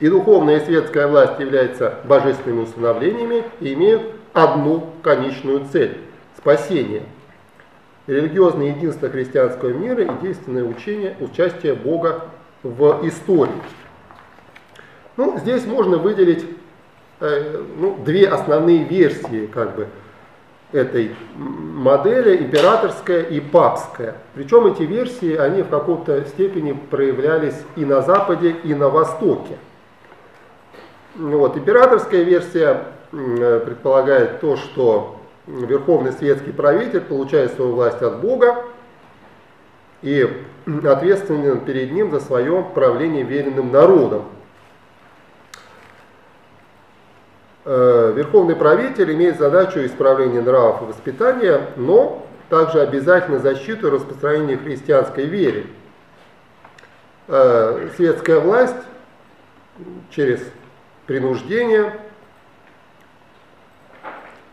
И 0.00 0.08
духовная 0.08 0.56
и 0.58 0.64
светская 0.64 1.06
власть 1.06 1.38
являются 1.38 1.94
божественными 2.04 2.62
установлениями 2.62 3.44
и 3.60 3.74
имеют 3.74 4.02
одну 4.32 4.86
конечную 5.02 5.66
цель– 5.70 5.98
спасение. 6.38 7.02
Религиозное 8.06 8.74
единство 8.74 9.08
христианского 9.08 9.70
мира 9.70 10.02
и 10.02 10.10
действенное 10.20 10.64
учение, 10.64 11.16
участие 11.20 11.74
Бога 11.74 12.24
в 12.62 13.06
истории. 13.06 13.52
Ну, 15.16 15.38
здесь 15.38 15.64
можно 15.66 15.98
выделить 15.98 16.44
э, 17.20 17.62
ну, 17.76 17.96
две 18.04 18.28
основные 18.28 18.84
версии 18.84 19.46
как 19.46 19.76
бы, 19.76 19.86
этой 20.72 21.14
модели, 21.36 22.38
императорская 22.38 23.22
и 23.22 23.40
папская. 23.40 24.14
Причем 24.34 24.66
эти 24.66 24.82
версии, 24.82 25.36
они 25.36 25.62
в 25.62 25.68
какой-то 25.68 26.24
степени 26.24 26.72
проявлялись 26.72 27.56
и 27.76 27.84
на 27.84 28.00
Западе, 28.02 28.56
и 28.64 28.74
на 28.74 28.88
Востоке. 28.88 29.58
Вот, 31.14 31.56
императорская 31.56 32.22
версия 32.22 32.84
предполагает 33.10 34.40
то, 34.40 34.56
что 34.56 35.20
верховный 35.46 36.12
светский 36.12 36.52
правитель 36.52 37.00
получает 37.00 37.52
свою 37.54 37.74
власть 37.74 38.00
от 38.02 38.20
Бога 38.20 38.64
и 40.02 40.28
ответственен 40.84 41.60
перед 41.60 41.92
ним 41.92 42.10
за 42.10 42.20
свое 42.20 42.64
правление 42.74 43.24
веренным 43.24 43.72
народом. 43.72 44.24
Э, 47.64 48.12
верховный 48.14 48.56
правитель 48.56 49.12
имеет 49.12 49.38
задачу 49.38 49.84
исправления 49.84 50.40
нравов 50.40 50.82
и 50.82 50.84
воспитания, 50.86 51.68
но 51.76 52.26
также 52.48 52.80
обязательно 52.80 53.38
защиту 53.38 53.88
и 53.88 53.90
распространение 53.90 54.56
христианской 54.56 55.26
веры. 55.26 55.66
Э, 57.28 57.88
светская 57.96 58.40
власть 58.40 58.74
через 60.10 60.40
принуждение 61.06 61.96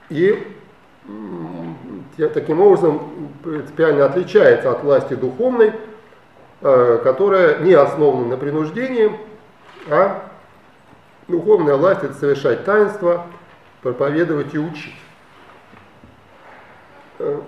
и 0.10 0.56
таким 2.28 2.62
образом 2.62 3.02
принципиально 3.44 4.06
отличается 4.06 4.72
от 4.72 4.84
власти 4.84 5.14
духовной, 5.14 5.74
э, 6.62 7.00
которая 7.04 7.60
не 7.60 7.74
основана 7.74 8.28
на 8.28 8.38
принуждении, 8.38 9.12
а 9.90 10.26
Духовная 11.28 11.76
власть– 11.76 12.02
это 12.04 12.16
совершать 12.16 12.66
таинство, 12.66 13.28
проповедовать 13.84 14.56
и 14.56 14.58
учить. 14.58 14.96
Э, 17.20 17.40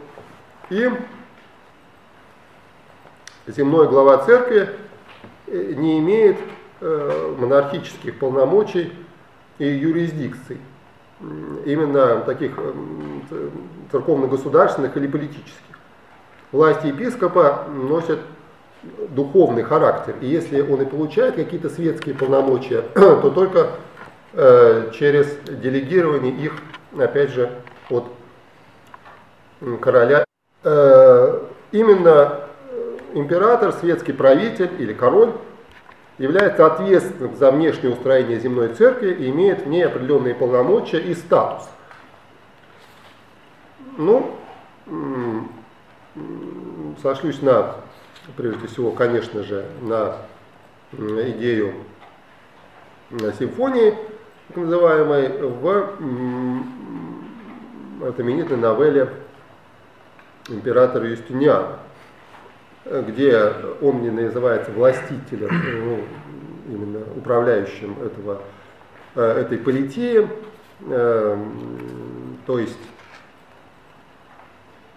и 0.70 0.88
земной 3.48 3.88
глава 3.88 4.20
церкви 4.20 4.70
э, 5.48 5.74
не 5.76 5.98
имеет 6.00 6.38
монархических 6.80 8.18
полномочий 8.18 8.92
и 9.60 9.68
юрисдикций, 9.68 10.58
именно 11.66 12.22
таких 12.22 12.58
церковно-государственных 13.92 14.96
или 14.98 15.08
политических. 15.08 15.62
Власть 16.52 16.84
епископа 16.84 17.66
носит 17.70 18.20
духовный 19.10 19.64
характер. 19.64 20.16
И 20.22 20.28
если 20.28 20.62
он 20.62 20.82
и 20.82 20.86
получает 20.86 21.36
какие-то 21.36 21.70
светские 21.70 22.16
полномочия, 22.16 22.82
то 22.94 23.30
только 23.30 23.72
э, 24.34 24.92
через 24.94 25.38
делегирование 25.48 26.34
их, 26.34 26.54
опять 26.98 27.30
же, 27.32 27.52
от 27.90 28.06
короля. 29.80 30.26
Э, 30.64 31.40
именно 31.72 32.40
э, 32.70 32.98
император, 33.14 33.74
светский 33.74 34.14
правитель 34.14 34.72
или 34.80 34.94
король 34.94 35.34
является 36.22 36.68
ответственным 36.68 37.36
за 37.36 37.52
внешнее 37.52 37.94
устроение 37.94 38.40
земной 38.40 38.70
церкви 38.70 39.12
и 39.12 39.30
имеет 39.32 39.66
в 39.66 39.68
ней 39.68 39.84
определенные 39.86 40.36
полномочия 40.36 41.00
и 41.00 41.16
статус. 41.16 41.68
Ну, 43.98 44.38
сошлюсь 47.02 47.42
на 47.42 47.76
прежде 48.38 48.68
всего, 48.68 48.92
конечно 48.92 49.42
же, 49.44 49.66
на 49.82 50.18
идею 50.94 51.74
симфонии, 53.40 53.98
так 54.50 54.58
называемой, 54.58 55.30
в 55.30 55.90
знаменитой 58.16 58.58
новелле 58.58 59.10
императора 60.50 61.10
Юстиниана, 61.10 61.80
где 63.08 63.54
он 63.82 64.02
не 64.02 64.10
называется 64.10 64.72
властителем, 64.72 65.50
ну, 65.50 66.00
именно 66.74 67.00
управляющим 67.16 67.96
этого, 68.04 68.42
этой 69.16 69.58
политеи, 69.58 70.28
то 70.88 72.60
есть 72.60 72.78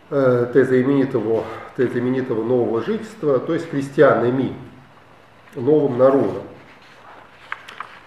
теза 0.09 0.83
именитого, 0.83 1.45
теза 1.77 1.99
именитого 1.99 2.43
нового 2.43 2.83
жительства, 2.83 3.39
то 3.39 3.55
есть 3.55 3.71
христианами, 3.71 4.55
новым 5.57 5.99
народом. 5.99 6.43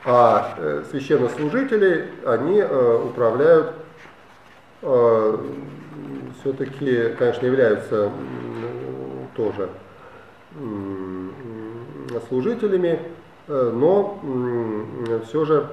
А 0.05 0.55
э, 0.57 0.83
священнослужители, 0.89 2.09
они 2.25 2.59
э, 2.59 3.03
управляют, 3.03 3.73
э, 4.81 5.37
все-таки, 6.39 7.09
конечно, 7.19 7.45
являются 7.45 8.11
тоже 9.37 9.69
служителями, 12.27 12.99
но 13.47 14.19
все 15.27 15.45
же 15.45 15.69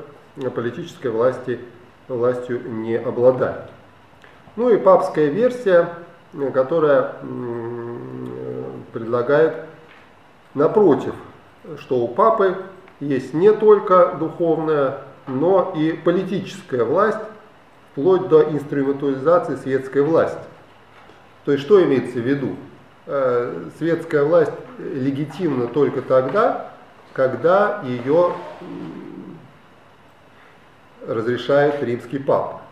политической 0.54 1.08
власти, 1.08 1.58
властью 2.06 2.60
не 2.70 2.96
обладают. 2.96 3.70
Ну 4.56 4.70
и 4.70 4.76
папская 4.76 5.28
версия, 5.30 5.88
которая 6.52 7.14
предлагает 8.92 9.64
напротив, 10.54 11.14
что 11.78 11.96
у 11.96 12.08
папы 12.08 12.56
есть 13.00 13.34
не 13.34 13.52
только 13.52 14.16
духовная, 14.20 15.00
но 15.26 15.72
и 15.74 15.92
политическая 15.92 16.84
власть, 16.84 17.18
вплоть 17.92 18.28
до 18.28 18.42
инструментализации 18.50 19.56
светской 19.56 20.02
власти. 20.02 20.38
То 21.44 21.52
есть 21.52 21.64
что 21.64 21.82
имеется 21.82 22.18
в 22.18 22.22
виду? 22.22 22.56
Э, 23.06 23.68
светская 23.76 24.24
власть 24.24 24.52
легитимна 24.78 25.66
только 25.66 26.00
тогда, 26.00 26.70
когда 27.12 27.82
ее 27.84 28.32
разрешает 31.06 31.82
римский 31.82 32.18
папа. 32.18 32.62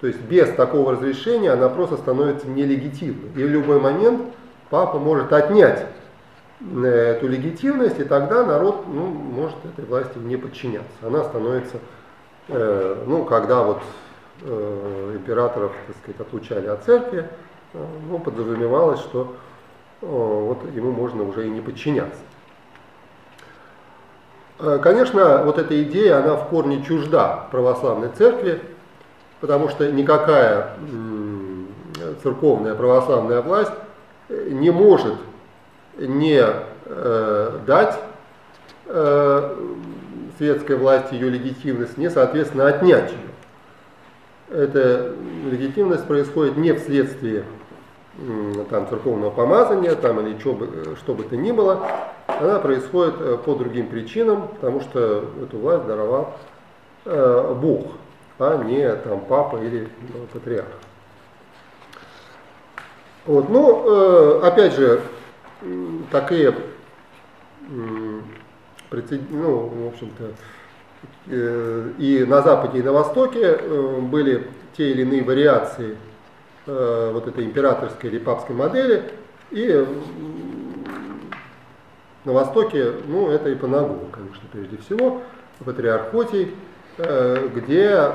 То 0.00 0.06
есть 0.06 0.20
без 0.20 0.48
такого 0.54 0.92
разрешения 0.92 1.50
она 1.50 1.68
просто 1.68 1.96
становится 1.96 2.46
нелегитимной. 2.46 3.30
И 3.34 3.44
в 3.44 3.48
любой 3.48 3.80
момент 3.80 4.22
папа 4.70 5.00
может 5.00 5.32
отнять 5.32 5.86
эту 6.60 7.26
легитимность, 7.26 7.98
и 7.98 8.04
тогда 8.04 8.44
народ 8.44 8.84
ну, 8.86 9.06
может 9.06 9.56
этой 9.64 9.84
власти 9.84 10.18
не 10.18 10.36
подчиняться. 10.36 10.88
Она 11.02 11.24
становится, 11.24 11.78
э, 12.46 13.02
ну, 13.06 13.24
когда 13.24 13.64
вот 13.64 13.82
э, 14.42 15.12
императоров, 15.16 15.72
так 15.88 15.96
сказать, 15.96 16.20
отлучали 16.20 16.68
от 16.68 16.84
церкви, 16.84 17.28
э, 17.74 17.86
ну, 18.08 18.20
подразумевалось, 18.20 19.00
что 19.00 19.34
э, 19.34 19.47
вот 20.00 20.58
ему 20.74 20.92
можно 20.92 21.24
уже 21.24 21.46
и 21.46 21.50
не 21.50 21.60
подчиняться. 21.60 22.20
Э, 24.60 24.78
конечно, 24.82 25.44
вот 25.44 25.58
эта 25.58 25.82
идея, 25.82 26.18
она 26.18 26.36
в 26.36 26.48
корне 26.48 26.82
чужда 26.82 27.48
православной 27.50 28.10
церкви, 28.16 28.60
потому 29.40 29.68
что 29.68 29.90
никакая 29.90 30.74
церковная 32.22 32.74
православная 32.74 33.40
власть 33.40 33.72
не 34.28 34.70
может 34.70 35.14
не 35.96 36.44
э, 36.84 37.58
дать 37.66 37.98
э, 38.86 39.56
светской 40.38 40.76
власти 40.76 41.14
ее 41.14 41.30
легитимность, 41.30 41.98
не, 41.98 42.10
соответственно, 42.10 42.68
отнять 42.68 43.10
ее. 43.10 44.62
Эта 44.62 45.12
легитимность 45.50 46.06
происходит 46.06 46.56
не 46.56 46.72
вследствие 46.72 47.44
там, 48.70 48.88
церковного 48.88 49.30
помазания 49.30 49.94
там, 49.94 50.20
или 50.20 50.38
что 50.38 50.52
бы, 50.52 50.96
что 50.96 51.14
бы 51.14 51.22
то 51.24 51.36
ни 51.36 51.52
было, 51.52 51.86
она 52.26 52.58
происходит 52.58 53.14
э, 53.20 53.38
по 53.44 53.54
другим 53.54 53.88
причинам, 53.88 54.48
потому 54.48 54.80
что 54.80 55.24
эту 55.42 55.58
власть 55.58 55.86
даровал 55.86 56.36
э, 57.04 57.54
Бог, 57.60 57.86
а 58.38 58.62
не 58.64 58.92
там, 58.96 59.20
папа 59.20 59.56
или 59.56 59.88
ну, 60.12 60.26
патриарх. 60.32 60.66
Вот, 63.26 63.48
ну, 63.50 63.84
э, 63.86 64.40
опять 64.46 64.74
же, 64.74 65.00
такие, 66.10 66.54
ну, 69.30 69.66
в 69.66 69.88
общем-то, 69.88 70.32
э, 71.26 71.90
и 71.98 72.24
на 72.24 72.42
Западе, 72.42 72.78
и 72.78 72.82
на 72.82 72.92
Востоке 72.92 73.58
э, 73.60 73.98
были 74.00 74.46
те 74.76 74.90
или 74.90 75.02
иные 75.02 75.22
вариации 75.22 75.96
э, 76.68 77.10
вот 77.12 77.26
этой 77.26 77.44
императорской 77.44 78.10
или 78.10 78.18
папской 78.18 78.54
модели, 78.54 79.10
и 79.50 79.86
на 82.24 82.32
Востоке, 82.32 82.92
ну, 83.06 83.30
это 83.30 83.52
Ипанагова, 83.52 84.08
конечно, 84.12 84.42
прежде 84.52 84.76
всего, 84.76 85.22
патриарх 85.64 86.10
Хотий, 86.12 86.54
где, 86.98 88.12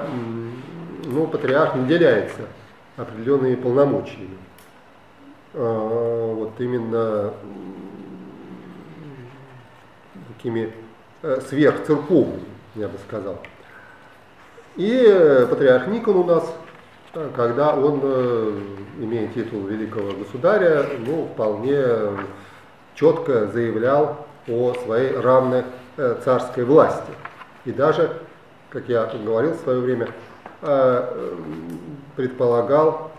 ну, 1.06 1.26
патриарх 1.28 1.76
наделяется 1.76 2.44
определенными 2.98 3.56
полномочиями. 3.56 4.38
А, 5.56 6.34
вот 6.34 6.60
именно 6.60 7.34
такими 10.30 10.74
э, 11.22 11.42
сверхцерковными, 11.48 12.44
я 12.76 12.88
бы 12.88 12.98
сказал. 13.08 13.40
И 14.76 15.46
патриарх 15.50 15.88
Никон 15.88 16.18
у 16.18 16.24
нас, 16.24 16.44
э, 16.44 16.63
когда 17.36 17.76
он, 17.76 18.00
э, 18.04 18.60
имея 19.00 19.28
титул 19.28 19.66
великого 19.68 20.14
государя, 20.14 20.86
ну, 21.06 21.28
вполне 21.34 21.84
четко 22.96 23.48
заявлял 23.48 24.26
о 24.48 24.74
своей 24.84 25.16
равной 25.16 25.64
царской 25.96 26.64
власти. 26.64 27.12
И 27.66 27.72
даже, 27.72 28.12
как 28.70 28.90
я 28.90 29.06
говорил 29.06 29.52
в 29.52 29.60
свое 29.60 29.80
время, 29.80 30.10
предполагал 32.16 33.12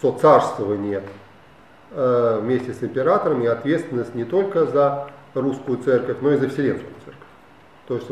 соцарствование 0.00 1.02
э, 1.90 2.38
вместе 2.42 2.72
с 2.72 2.82
императором 2.82 3.42
и 3.42 3.46
ответственность 3.46 4.14
не 4.14 4.24
только 4.24 4.66
за 4.66 5.10
русскую 5.34 5.78
церковь, 5.78 6.18
но 6.20 6.32
и 6.32 6.36
за 6.36 6.48
Вселенскую. 6.48 6.92
То 7.88 7.94
есть 7.94 8.06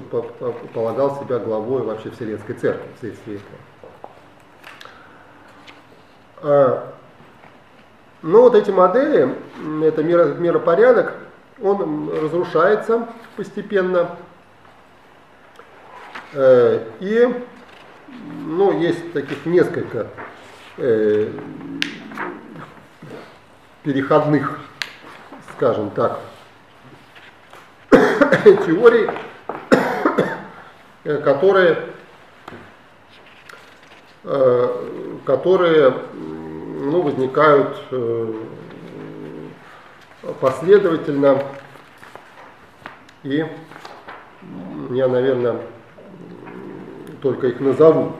полагал 0.72 1.22
себя 1.22 1.38
главой 1.38 1.82
вообще 1.82 2.10
Вселенской 2.10 2.54
церкви 2.54 2.88
вследствие 2.96 3.36
этого. 3.36 3.58
Э, 6.42 6.82
но 8.22 8.40
вот 8.40 8.54
эти 8.54 8.70
модели, 8.70 9.34
это 9.84 10.02
миро, 10.02 10.28
миропорядок, 10.28 11.12
он 11.62 12.08
разрушается 12.08 13.06
постепенно. 13.36 14.16
Э, 16.32 16.82
и 17.00 17.44
ну, 18.46 18.80
есть 18.80 19.12
таких 19.12 19.44
несколько 19.44 20.06
переходных, 23.82 24.58
скажем 25.54 25.90
так, 25.90 26.20
теорий, 27.90 29.10
которые, 31.06 31.78
э, 34.24 34.68
которые 35.24 35.94
ну, 36.14 37.02
возникают 37.02 37.76
э, 37.90 38.34
последовательно. 40.40 41.42
И 43.22 43.44
я, 44.90 45.08
наверное, 45.08 45.60
только 47.22 47.48
их 47.48 47.60
назову. 47.60 48.12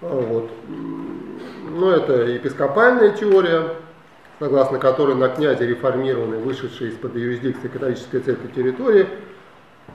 Вот. 0.00 0.50
Ну, 1.70 1.90
это 1.90 2.24
епископальная 2.24 3.10
теория, 3.10 3.74
согласно 4.38 4.78
которой 4.78 5.14
на 5.14 5.28
князе 5.28 5.66
реформированной, 5.66 6.38
вышедшей 6.38 6.88
из-под 6.88 7.16
юрисдикции 7.16 7.68
католической 7.68 8.20
церкви 8.20 8.48
территории, 8.48 9.08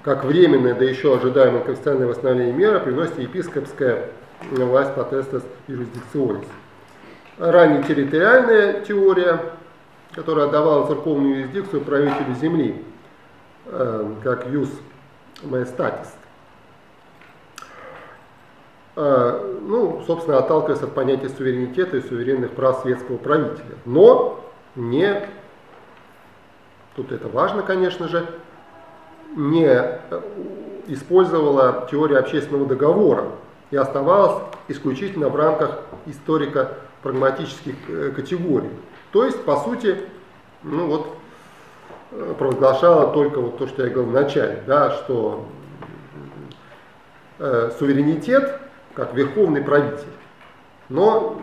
как 0.03 0.23
временное, 0.23 0.75
да 0.75 0.85
еще 0.85 1.15
ожидаемое 1.15 1.61
конституционное 1.63 2.07
восстановление 2.07 2.53
мера, 2.53 2.79
приносит 2.79 3.19
епископская 3.19 4.09
власть 4.51 4.95
потестас 4.95 5.43
юрисдикционис. 5.67 6.47
Ранее 7.37 7.83
территориальная 7.83 8.81
теория, 8.81 9.41
которая 10.13 10.47
отдавала 10.47 10.87
церковную 10.87 11.41
юрисдикцию 11.41 11.81
правителю 11.81 12.33
земли, 12.35 12.83
э, 13.65 14.13
как 14.23 14.47
юс 14.47 14.69
маестатис. 15.43 16.13
Э, 18.95 19.57
ну, 19.61 20.03
собственно, 20.05 20.39
отталкиваясь 20.39 20.81
от 20.81 20.93
понятия 20.93 21.29
суверенитета 21.29 21.97
и 21.97 22.01
суверенных 22.01 22.51
прав 22.51 22.81
светского 22.81 23.17
правителя. 23.17 23.75
Но 23.85 24.43
не, 24.75 25.29
тут 26.95 27.11
это 27.11 27.29
важно, 27.29 27.61
конечно 27.63 28.07
же, 28.09 28.25
не 29.35 29.99
использовала 30.87 31.87
теорию 31.89 32.19
общественного 32.19 32.65
договора 32.65 33.25
и 33.71 33.77
оставалась 33.77 34.43
исключительно 34.67 35.29
в 35.29 35.35
рамках 35.35 35.81
историко-прагматических 36.05 37.75
э, 37.87 38.11
категорий. 38.15 38.71
То 39.11 39.25
есть, 39.25 39.43
по 39.43 39.57
сути, 39.57 39.97
ну 40.63 40.87
вот, 40.87 41.15
э, 42.11 42.33
провозглашала 42.37 43.13
только 43.13 43.39
вот 43.39 43.57
то, 43.57 43.67
что 43.67 43.83
я 43.83 43.89
говорил 43.89 44.11
в 44.11 44.13
начале, 44.13 44.63
да, 44.65 44.91
что 44.91 45.45
э, 47.37 47.71
суверенитет 47.77 48.59
как 48.95 49.13
верховный 49.13 49.61
правитель, 49.61 50.07
но 50.89 51.39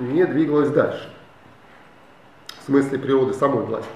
не 0.00 0.24
двигалась 0.26 0.70
дальше 0.70 1.10
в 2.60 2.64
смысле 2.66 2.98
природы 2.98 3.32
самой 3.32 3.64
власти. 3.64 3.88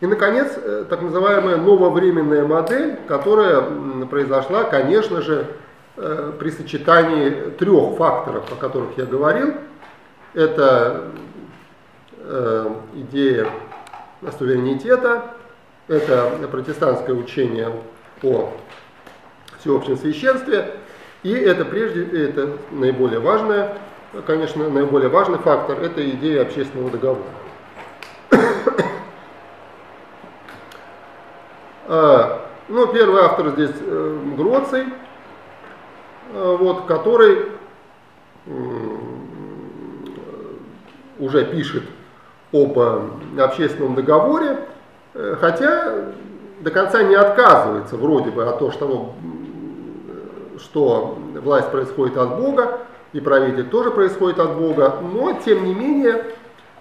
И, 0.00 0.06
наконец, 0.06 0.52
э, 0.56 0.84
так 0.90 1.00
называемая 1.00 1.56
нововременная 1.56 2.46
модель, 2.46 2.98
которая 3.08 3.62
произошла, 4.10 4.64
конечно 4.64 5.22
же, 5.22 5.46
э, 5.96 6.32
при 6.38 6.50
сочетании 6.50 7.30
трех 7.58 7.96
факторов, 7.96 8.44
о 8.52 8.56
которых 8.56 8.98
я 8.98 9.06
говорил. 9.06 9.54
Это 10.34 11.04
э, 12.18 12.70
идея 12.94 13.48
суверенитета, 14.38 15.34
это 15.88 16.30
протестантское 16.50 17.16
учение 17.16 17.72
о 18.22 18.52
всеобщем 19.60 19.96
священстве, 19.96 20.74
и 21.22 21.32
это 21.32 21.64
прежде, 21.64 22.04
это 22.04 22.50
наиболее 22.70 23.20
важное, 23.20 23.78
конечно, 24.26 24.68
наиболее 24.68 25.08
важный 25.08 25.38
фактор, 25.38 25.78
это 25.80 26.06
идея 26.10 26.42
общественного 26.42 26.90
договора. 26.90 27.24
А, 31.88 32.40
ну, 32.68 32.88
первый 32.88 33.22
автор 33.22 33.50
здесь 33.50 33.70
э, 33.80 34.18
Гроций, 34.36 34.84
э, 36.32 36.56
вот, 36.58 36.86
который 36.86 37.46
уже 41.18 41.44
пишет 41.44 41.84
об 42.52 42.78
э, 42.78 43.02
общественном 43.38 43.94
договоре, 43.94 44.66
хотя 45.40 46.12
до 46.60 46.70
конца 46.70 47.02
не 47.02 47.14
отказывается 47.14 47.96
вроде 47.96 48.30
бы 48.30 48.44
от 48.44 48.58
того, 48.58 48.70
что, 48.72 49.14
что 50.58 51.18
власть 51.34 51.70
происходит 51.70 52.16
от 52.16 52.36
Бога, 52.36 52.80
и 53.12 53.20
правитель 53.20 53.68
тоже 53.68 53.92
происходит 53.92 54.40
от 54.40 54.56
Бога, 54.56 55.00
но 55.00 55.34
тем 55.34 55.64
не 55.64 55.74
менее, 55.74 56.24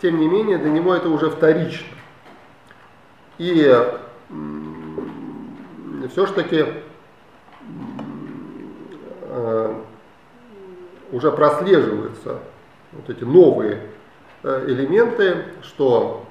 тем 0.01 0.19
не 0.19 0.27
менее 0.27 0.57
для 0.57 0.71
него 0.71 0.95
это 0.95 1.09
уже 1.09 1.29
вторично. 1.29 1.87
И 3.37 3.71
все-таки 6.07 6.65
э, 9.21 9.73
уже 11.11 11.31
прослеживаются 11.31 12.39
вот 12.91 13.09
эти 13.09 13.23
новые 13.23 13.81
э, 14.43 14.65
элементы, 14.67 15.45
что 15.63 16.25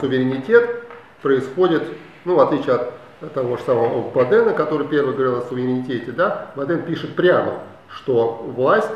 суверенитет 0.00 0.84
происходит, 1.22 1.82
ну, 2.24 2.36
в 2.36 2.40
отличие 2.40 2.74
от 3.20 3.32
того 3.32 3.56
же 3.56 3.62
самого 3.62 4.10
Бадена, 4.10 4.52
который 4.52 4.86
первый 4.86 5.14
говорил 5.14 5.38
о 5.38 5.42
суверенитете, 5.42 6.12
да, 6.12 6.50
Баден 6.56 6.82
пишет 6.82 7.14
прямо, 7.14 7.60
что 7.88 8.44
власть, 8.54 8.90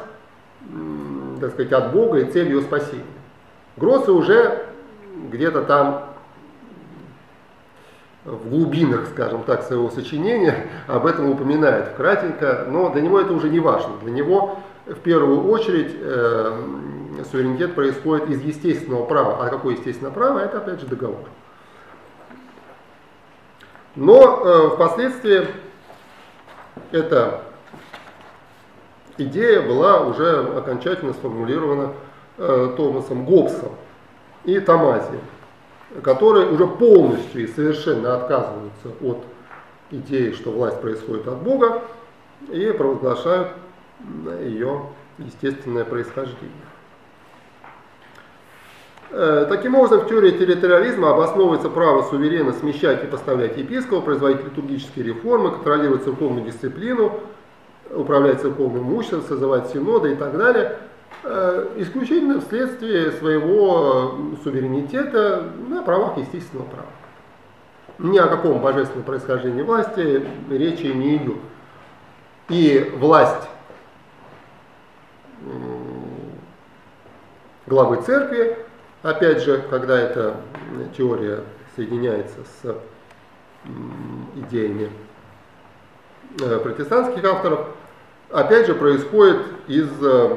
так 1.40 1.52
сказать, 1.52 1.72
от 1.72 1.92
Бога 1.92 2.18
и 2.18 2.30
цель 2.30 2.48
ее 2.48 2.62
спасения. 2.62 3.04
Гроссы 3.76 4.10
уже 4.12 4.66
где-то 5.30 5.62
там 5.62 6.07
в 8.28 8.50
глубинах, 8.50 9.08
скажем 9.08 9.42
так, 9.42 9.62
своего 9.62 9.90
сочинения 9.90 10.66
об 10.86 11.06
этом 11.06 11.30
упоминает 11.30 11.94
кратенько, 11.96 12.66
но 12.68 12.90
для 12.90 13.02
него 13.02 13.20
это 13.20 13.32
уже 13.32 13.48
не 13.48 13.60
важно. 13.60 13.92
Для 14.02 14.12
него 14.12 14.58
в 14.86 14.98
первую 15.00 15.48
очередь 15.50 15.94
э, 15.98 16.62
суверенитет 17.30 17.74
происходит 17.74 18.28
из 18.30 18.42
естественного 18.42 19.04
права. 19.04 19.44
А 19.44 19.48
какое 19.48 19.74
естественное 19.74 20.12
право? 20.12 20.38
Это 20.38 20.58
опять 20.58 20.80
же 20.80 20.86
договор. 20.86 21.24
Но 23.96 24.42
э, 24.44 24.70
впоследствии 24.74 25.46
эта 26.92 27.42
идея 29.16 29.62
была 29.62 30.02
уже 30.02 30.56
окончательно 30.56 31.12
сформулирована 31.14 31.92
э, 32.36 32.74
Томасом 32.76 33.24
Гоббсом 33.24 33.72
и 34.44 34.60
Томазием 34.60 35.20
которые 36.02 36.48
уже 36.50 36.66
полностью 36.66 37.44
и 37.44 37.46
совершенно 37.46 38.16
отказываются 38.16 38.88
от 39.00 39.24
идеи, 39.90 40.32
что 40.32 40.50
власть 40.50 40.80
происходит 40.80 41.26
от 41.26 41.38
Бога, 41.38 41.82
и 42.50 42.72
провозглашают 42.72 43.48
ее 44.42 44.82
естественное 45.18 45.84
происхождение. 45.84 46.52
Э, 49.10 49.46
таким 49.48 49.74
образом, 49.74 50.00
в 50.00 50.08
теории 50.08 50.32
территориализма 50.32 51.10
обосновывается 51.10 51.70
право 51.70 52.02
суверена 52.02 52.52
смещать 52.52 53.02
и 53.02 53.06
поставлять 53.06 53.56
епископа, 53.56 54.02
производить 54.02 54.44
литургические 54.44 55.06
реформы, 55.06 55.50
контролировать 55.50 56.04
церковную 56.04 56.44
дисциплину, 56.44 57.18
управлять 57.90 58.42
церковным 58.42 58.82
имуществом, 58.82 59.22
созывать 59.22 59.70
синоды 59.70 60.12
и 60.12 60.14
так 60.14 60.36
далее– 60.36 60.78
исключительно 61.76 62.40
вследствие 62.40 63.12
своего 63.12 64.16
суверенитета 64.44 65.50
на 65.68 65.82
правах 65.82 66.16
естественного 66.16 66.66
права. 66.66 66.88
Ни 67.98 68.18
о 68.18 68.28
каком 68.28 68.60
божественном 68.60 69.04
происхождении 69.04 69.62
власти 69.62 70.24
речи 70.48 70.86
не 70.86 71.16
идет. 71.16 71.38
И 72.48 72.92
власть 72.96 73.48
главы 77.66 78.00
церкви, 78.02 78.56
опять 79.02 79.42
же, 79.42 79.62
когда 79.68 79.98
эта 79.98 80.36
теория 80.96 81.42
соединяется 81.76 82.38
с 82.62 82.76
идеями 84.36 84.90
э, 86.40 86.58
протестантских 86.58 87.24
авторов, 87.24 87.68
опять 88.30 88.66
же 88.66 88.74
происходит 88.74 89.42
из 89.66 89.90
э, 90.00 90.36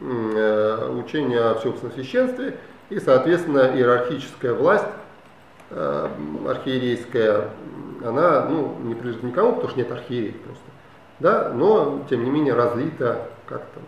учение 0.00 1.40
о 1.40 1.54
всеобщем 1.54 1.90
священстве 1.92 2.58
и, 2.90 3.00
соответственно, 3.00 3.72
иерархическая 3.74 4.54
власть 4.54 4.86
э, 5.70 6.08
архиерейская, 6.46 7.50
она 8.04 8.46
ну, 8.46 8.76
не 8.82 8.94
принадлежит 8.94 9.22
никому, 9.22 9.52
потому 9.52 9.70
что 9.70 9.78
нет 9.78 9.92
архиереев 9.92 10.36
просто, 10.40 10.64
да, 11.20 11.52
но, 11.52 12.04
тем 12.08 12.24
не 12.24 12.30
менее, 12.30 12.54
разлита 12.54 13.28
как-то 13.46 13.80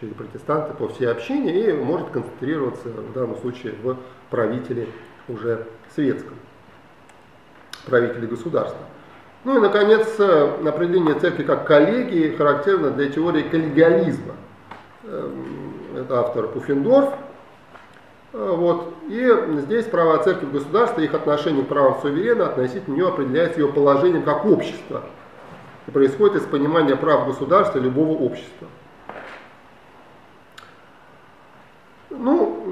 через 0.00 0.14
протестанты 0.14 0.74
по 0.74 0.88
всей 0.88 1.06
общине 1.06 1.68
и 1.68 1.72
может 1.72 2.10
концентрироваться 2.10 2.88
в 2.88 3.12
данном 3.12 3.36
случае 3.38 3.74
в 3.82 3.96
правителе 4.30 4.88
уже 5.28 5.66
светском, 5.94 6.36
правителе 7.86 8.26
государства. 8.26 8.80
Ну 9.44 9.58
и, 9.58 9.60
наконец, 9.60 10.08
э, 10.18 10.66
определение 10.66 11.14
церкви 11.14 11.44
как 11.44 11.66
коллегии 11.66 12.34
характерно 12.34 12.90
для 12.90 13.10
теории 13.10 13.42
коллегиализма. 13.42 14.34
Эм, 15.06 15.96
это 15.96 16.20
автор 16.20 16.48
Пуффендорф. 16.48 17.10
Э, 18.32 18.54
вот. 18.56 18.94
И 19.08 19.30
здесь 19.60 19.84
права 19.84 20.22
церкви 20.22 20.46
государства, 20.46 21.02
их 21.02 21.12
отношение 21.12 21.62
к 21.62 21.68
правам 21.68 22.00
суверена 22.00 22.46
относительно 22.46 22.94
нее 22.94 23.08
определяется 23.08 23.60
ее 23.60 23.68
положением 23.68 24.22
как 24.22 24.46
общество. 24.46 25.04
И 25.86 25.90
происходит 25.90 26.36
из 26.36 26.46
понимания 26.46 26.96
прав 26.96 27.26
государства 27.26 27.78
любого 27.78 28.12
общества. 28.12 28.66
Ну, 32.08 32.64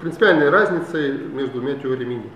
принципиальной 0.00 0.48
разницы 0.48 1.10
между 1.10 1.60
двумя 1.60 1.74
теориями 1.74 2.14
нет. 2.14 2.32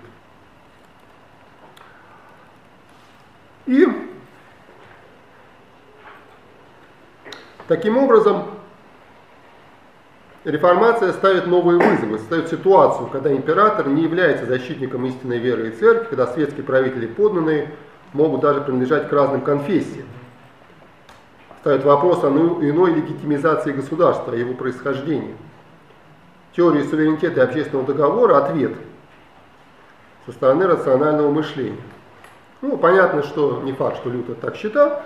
И 3.67 3.87
таким 7.67 7.97
образом 7.97 8.54
Реформация 10.45 11.11
ставит 11.11 11.47
новые 11.47 11.79
вызовы, 11.79 12.19
ставит 12.19 12.49
ситуацию, 12.49 13.07
когда 13.07 13.33
император 13.33 13.87
не 13.87 14.03
является 14.03 14.45
защитником 14.45 15.03
истинной 15.07 15.39
веры 15.39 15.69
и 15.69 15.71
церкви, 15.71 16.09
когда 16.09 16.27
светские 16.27 16.63
правители 16.63 17.07
подданные 17.07 17.71
могут 18.13 18.41
даже 18.41 18.61
принадлежать 18.61 19.09
к 19.09 19.11
разным 19.11 19.41
конфессиям. 19.41 20.05
Ставит 21.61 21.83
вопрос 21.83 22.23
о 22.23 22.27
иной 22.29 22.93
легитимизации 22.93 23.71
государства, 23.71 24.33
его 24.33 24.53
происхождении. 24.53 25.35
Теории 26.55 26.83
суверенитета 26.83 27.41
и 27.41 27.43
общественного 27.43 27.87
договора– 27.87 28.37
ответ 28.45 28.73
со 30.27 30.31
стороны 30.31 30.67
рационального 30.67 31.31
мышления. 31.31 31.81
Ну, 32.61 32.77
понятно, 32.77 33.23
что 33.23 33.61
не 33.63 33.73
факт, 33.73 33.97
что 33.97 34.11
Лютер 34.11 34.35
так 34.35 34.55
считал, 34.57 35.01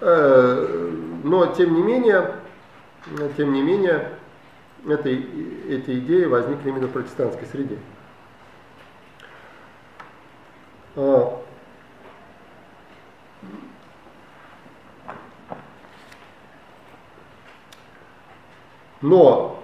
э, 0.00 0.90
но 1.24 1.46
тем 1.46 1.74
не 1.74 1.82
менее, 1.82 2.34
тем 3.36 3.52
не 3.52 3.62
менее, 3.62 4.12
это, 4.86 5.08
эти 5.08 5.98
идеи 5.98 6.24
возникли 6.24 6.68
именно 6.68 6.86
в 6.86 6.92
протестантской 6.92 7.46
среде. 7.46 7.78
А, 10.96 11.42
Но 19.02 19.62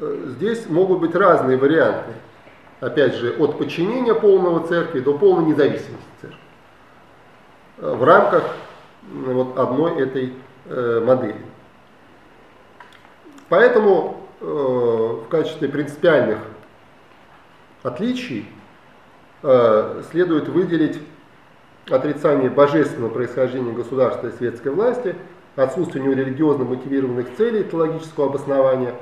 э, 0.00 0.24
здесь 0.28 0.68
могут 0.68 1.00
быть 1.00 1.14
разные 1.14 1.56
варианты. 1.56 2.12
Опять 2.80 3.14
же, 3.14 3.36
от 3.38 3.58
подчинения 3.58 4.14
полного 4.14 4.66
церкви 4.66 5.00
до 5.00 5.16
полной 5.16 5.50
независимости 5.50 6.06
церкви. 6.20 6.38
Э, 7.78 7.94
в 7.94 8.02
рамках 8.02 8.44
вот 9.12 9.58
одной 9.58 10.00
этой 10.00 10.34
э, 10.64 11.02
модели. 11.04 11.40
Поэтому 13.48 14.25
в 14.40 15.26
качестве 15.28 15.68
принципиальных 15.68 16.38
отличий 17.82 18.46
э, 19.42 20.02
следует 20.10 20.48
выделить 20.48 20.98
отрицание 21.88 22.50
божественного 22.50 23.10
происхождения 23.10 23.72
государства 23.72 24.26
и 24.28 24.32
светской 24.32 24.72
власти, 24.72 25.14
отсутствие 25.54 26.02
у 26.02 26.06
него 26.06 26.20
религиозно 26.20 26.64
мотивированных 26.64 27.36
целей 27.36 27.64
теологического 27.64 28.26
обоснования, 28.26 28.94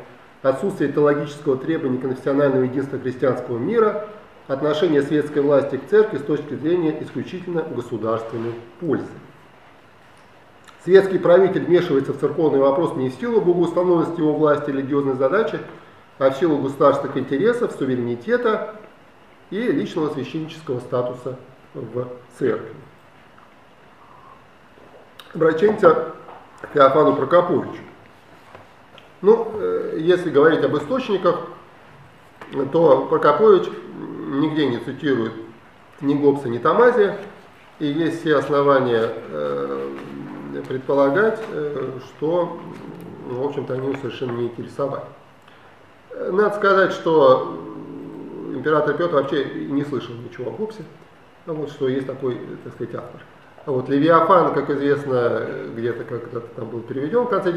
отсутствие 0.42 0.92
теологического 0.92 1.57
требования 1.57 1.99
конфессионального 1.99 2.64
единства 2.64 2.99
христианского 2.99 3.59
мира, 3.59 4.07
отношение 4.47 5.03
светской 5.03 5.40
власти 5.40 5.77
к 5.77 5.88
церкви 5.88 6.18
с 6.18 6.23
точки 6.23 6.55
зрения 6.55 7.03
исключительно 7.03 7.62
государственной 7.62 8.53
пользы. 8.81 9.07
Светский 10.85 11.18
правитель 11.18 11.64
вмешивается 11.64 12.12
в 12.12 12.18
церковный 12.18 12.59
вопрос 12.59 12.94
не 12.94 13.09
в 13.09 13.14
силу 13.14 13.40
богоустановленности 13.40 14.20
его 14.20 14.35
власти 14.35 14.68
и 14.68 14.73
религиозной 14.73 15.14
задачи, 15.14 15.59
а 16.18 16.31
в 16.31 16.37
силу 16.37 16.59
государственных 16.59 17.16
интересов, 17.16 17.73
суверенитета 17.73 18.77
и 19.51 19.61
личного 19.61 20.12
священнического 20.12 20.81
статуса 20.81 21.38
в 21.73 22.09
церкви. 22.38 22.75
Обращаемся 25.33 26.12
к 26.61 26.68
Феофану 26.75 27.16
Прокоповичу. 27.16 27.83
Ну, 29.23 29.53
э, 29.55 29.97
если 30.01 30.29
говорить 30.29 30.62
об 30.64 30.77
источниках, 30.77 31.47
то 32.73 33.07
Прокопович 33.07 33.68
нигде 34.29 34.66
не 34.66 34.79
цитирует 34.79 35.33
ни 36.03 36.14
Гоббса, 36.14 36.51
ни 36.51 36.59
Тамазия, 36.59 37.16
и 37.79 37.87
есть 37.87 38.20
все 38.20 38.37
основания 38.37 39.09
э, 39.31 39.97
предполагать, 40.62 41.40
э, 41.51 41.99
что, 42.07 42.59
ну, 43.29 43.43
в 43.43 43.47
общем-то, 43.47 43.75
они 43.75 43.97
совершенно 43.97 44.33
не 44.33 44.47
интересовали. 44.47 45.05
Надо 46.31 46.55
сказать, 46.57 46.93
что 46.93 47.59
император 48.55 48.97
Петр 48.97 49.14
вообще 49.14 49.45
не 49.45 49.85
слышал 49.85 50.14
ничего 50.14 50.51
о 50.51 50.55
Гоббсе, 50.55 50.85
вот, 51.47 51.71
что 51.71 51.88
есть 51.88 52.07
такой, 52.07 52.40
так 52.62 52.73
сказать, 52.75 52.95
автор. 52.95 53.21
А 53.67 53.71
вот 53.71 53.88
Левиафан, 53.88 54.53
как 54.53 54.69
известно, 54.71 55.47
где-то 55.75 56.05
как-то 56.05 56.40
там 56.40 56.69
был 56.69 56.81
переведен 56.81 57.25
в 57.25 57.29
конце 57.29 57.53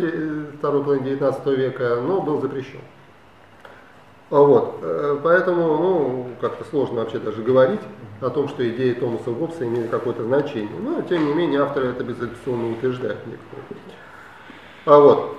второй 0.58 0.84
половины 0.84 1.06
19 1.06 1.46
века, 1.58 1.98
но 2.02 2.22
был 2.22 2.42
запрещен. 2.42 2.80
А 4.30 4.42
вот, 4.42 4.80
э, 4.82 5.20
поэтому, 5.24 5.78
ну, 5.78 6.28
как-то 6.42 6.66
сложно 6.66 7.00
вообще 7.00 7.18
даже 7.18 7.42
говорить 7.42 7.80
о 8.20 8.30
том, 8.30 8.50
что 8.50 8.68
идеи 8.68 8.92
Томаса 8.94 9.32
Гоббса 9.32 9.66
имели 9.66 9.88
какое-то 9.88 10.26
значение. 10.26 10.78
Но, 10.82 11.02
тем 11.02 11.26
не 11.28 11.34
менее, 11.34 11.62
авторы 11.62 11.88
это 11.88 12.04
безапелляционно 12.04 12.72
утверждают 12.74 13.26
некоторые. 13.26 13.66
А 14.86 15.00
вот, 15.00 15.38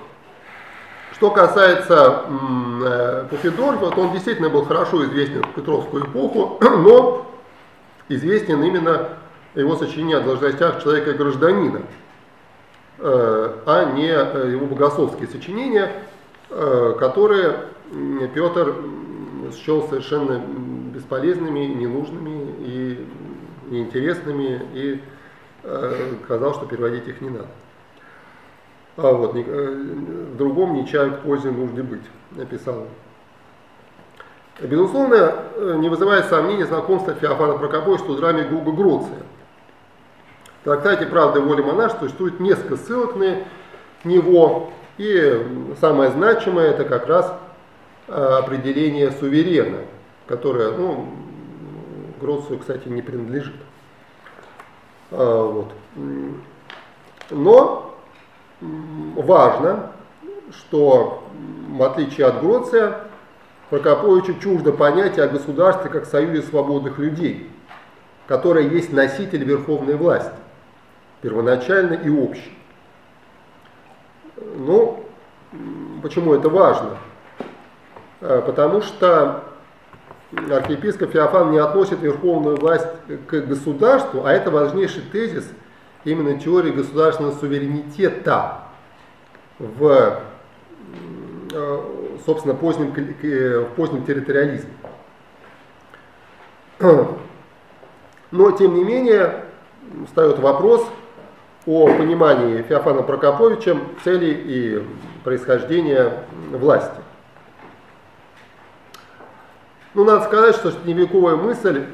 что 1.13 1.31
касается 1.31 2.23
э, 2.83 3.27
Пуффидорфа, 3.29 3.91
то 3.91 4.01
он 4.01 4.13
действительно 4.13 4.49
был 4.49 4.65
хорошо 4.65 5.05
известен 5.05 5.43
в 5.43 5.53
Петровскую 5.53 6.07
эпоху, 6.07 6.59
но 6.79 7.27
известен 8.09 8.63
именно 8.63 9.11
его 9.55 9.77
сочинение 9.77 10.17
о 10.17 10.21
должностях 10.23 10.83
человека 10.83 11.11
и 11.11 11.15
гражданина, 11.15 11.83
э, 13.01 13.53
а 13.67 13.85
не 13.93 14.07
его 14.07 14.65
богословские 14.65 15.29
сочинения, 15.29 15.93
которые 16.49 17.57
Петр 18.35 18.75
счел 19.55 19.89
совершенно 19.89 20.43
бесполезными, 20.95 21.61
ненужными 21.61 22.55
и 22.61 23.07
неинтересными, 23.71 24.63
и 24.75 25.03
э, 25.63 26.15
сказал, 26.25 26.55
что 26.55 26.67
переводить 26.67 27.07
их 27.09 27.21
не 27.21 27.31
надо. 27.31 27.49
А 28.97 29.13
вот, 29.13 29.37
э, 29.37 29.41
в 29.41 30.37
другом 30.37 30.75
не 30.75 30.87
чают 30.87 31.23
пользы 31.23 31.51
нужды 31.51 31.83
быть, 31.83 32.05
написал 32.33 32.79
он. 32.79 32.89
Безусловно, 34.61 35.35
э, 35.55 35.77
не 35.79 35.89
вызывает 35.89 36.27
сомнений 36.27 36.65
знакомство 36.65 37.15
Феофана 37.15 37.59
Прокоповича 37.59 38.13
с 38.13 38.17
драме 38.17 38.45
Гуга 38.45 38.73
Гроция. 38.73 39.23
В 40.61 40.65
трактате 40.65 41.07
«Правда 41.07 41.39
и 41.39 41.43
воля 41.43 41.63
монашества» 41.63 42.07
существует 42.07 42.41
несколько 42.41 42.77
ссылок 42.77 43.15
на 43.17 43.37
него, 44.03 44.73
и 44.97 45.47
самое 45.81 46.11
значимое 46.11 46.71
это 46.71 46.85
как 46.85 47.07
раз 47.07 47.33
определение 48.09 49.11
суверена, 49.13 49.81
которое, 50.27 50.73
ну, 50.73 51.09
Гроцию, 52.21 52.59
кстати, 52.59 52.89
не 52.89 53.03
принадлежит. 53.03 53.55
А, 55.11 55.45
вот. 55.45 55.73
Но 57.31 57.95
важно, 59.15 59.93
что 60.51 61.25
в 61.71 61.83
отличие 61.83 62.27
от 62.27 62.41
Гроция, 62.41 63.09
Прокоповичу 63.71 64.41
чуждо 64.41 64.73
понятие 64.73 65.27
о 65.27 65.29
государстве 65.29 65.91
как 65.91 66.07
союзе 66.07 66.41
свободных 66.43 66.99
людей, 66.99 67.51
которое 68.27 68.67
есть 68.67 68.93
носитель 68.95 69.45
верховной 69.45 69.95
власти, 69.95 70.33
первоначально 71.21 71.93
и 71.93 72.09
общий. 72.09 72.57
Ну, 74.57 75.05
почему 76.03 76.33
это 76.33 76.49
важно? 76.49 76.97
Э, 78.21 78.43
потому 78.45 78.83
что 78.83 79.45
архиепископ 80.51 81.13
Феофан 81.13 81.53
не 81.53 81.59
относит 81.59 82.01
верховную 82.01 82.57
власть 82.57 82.87
к 83.27 83.41
государству, 83.41 84.25
а 84.25 84.33
это 84.33 84.51
важнейший 84.51 85.03
тезис 85.03 85.49
именно 86.05 86.39
теории 86.39 86.71
государственного 86.71 87.33
суверенитета 87.35 88.59
в, 89.59 90.21
э, 91.53 91.81
собственно, 92.27 92.55
позднем, 92.55 92.93
в 92.93 93.75
позднем 93.77 94.05
территориализме. 94.05 94.71
Но, 98.31 98.51
тем 98.53 98.75
не 98.75 98.85
менее, 98.85 99.45
встает 100.07 100.39
вопрос 100.39 100.87
о 101.67 101.87
понимании 101.87 102.63
Феофана 102.63 103.03
Прокоповичем 103.03 103.81
целей 104.05 104.33
и 104.33 104.85
происхождения 105.25 106.13
власти. 106.51 107.01
Ну, 109.99 110.05
надо 110.05 110.27
сказать, 110.27 110.55
что 110.55 110.71
средневековая 110.71 111.35
мысль 111.35 111.87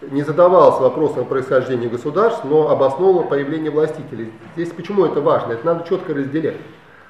не 0.00 0.22
задавалась 0.22 0.78
вопросом 0.78 1.22
о 1.22 1.24
происхождении 1.24 1.88
государств, 1.88 2.44
но 2.44 2.70
обосновывала 2.70 3.24
появление 3.24 3.72
властителей. 3.72 4.32
Здесь 4.54 4.68
почему 4.68 5.06
это 5.06 5.20
важно? 5.20 5.54
Это 5.54 5.66
надо 5.66 5.88
четко 5.88 6.14
разделять. 6.14 6.54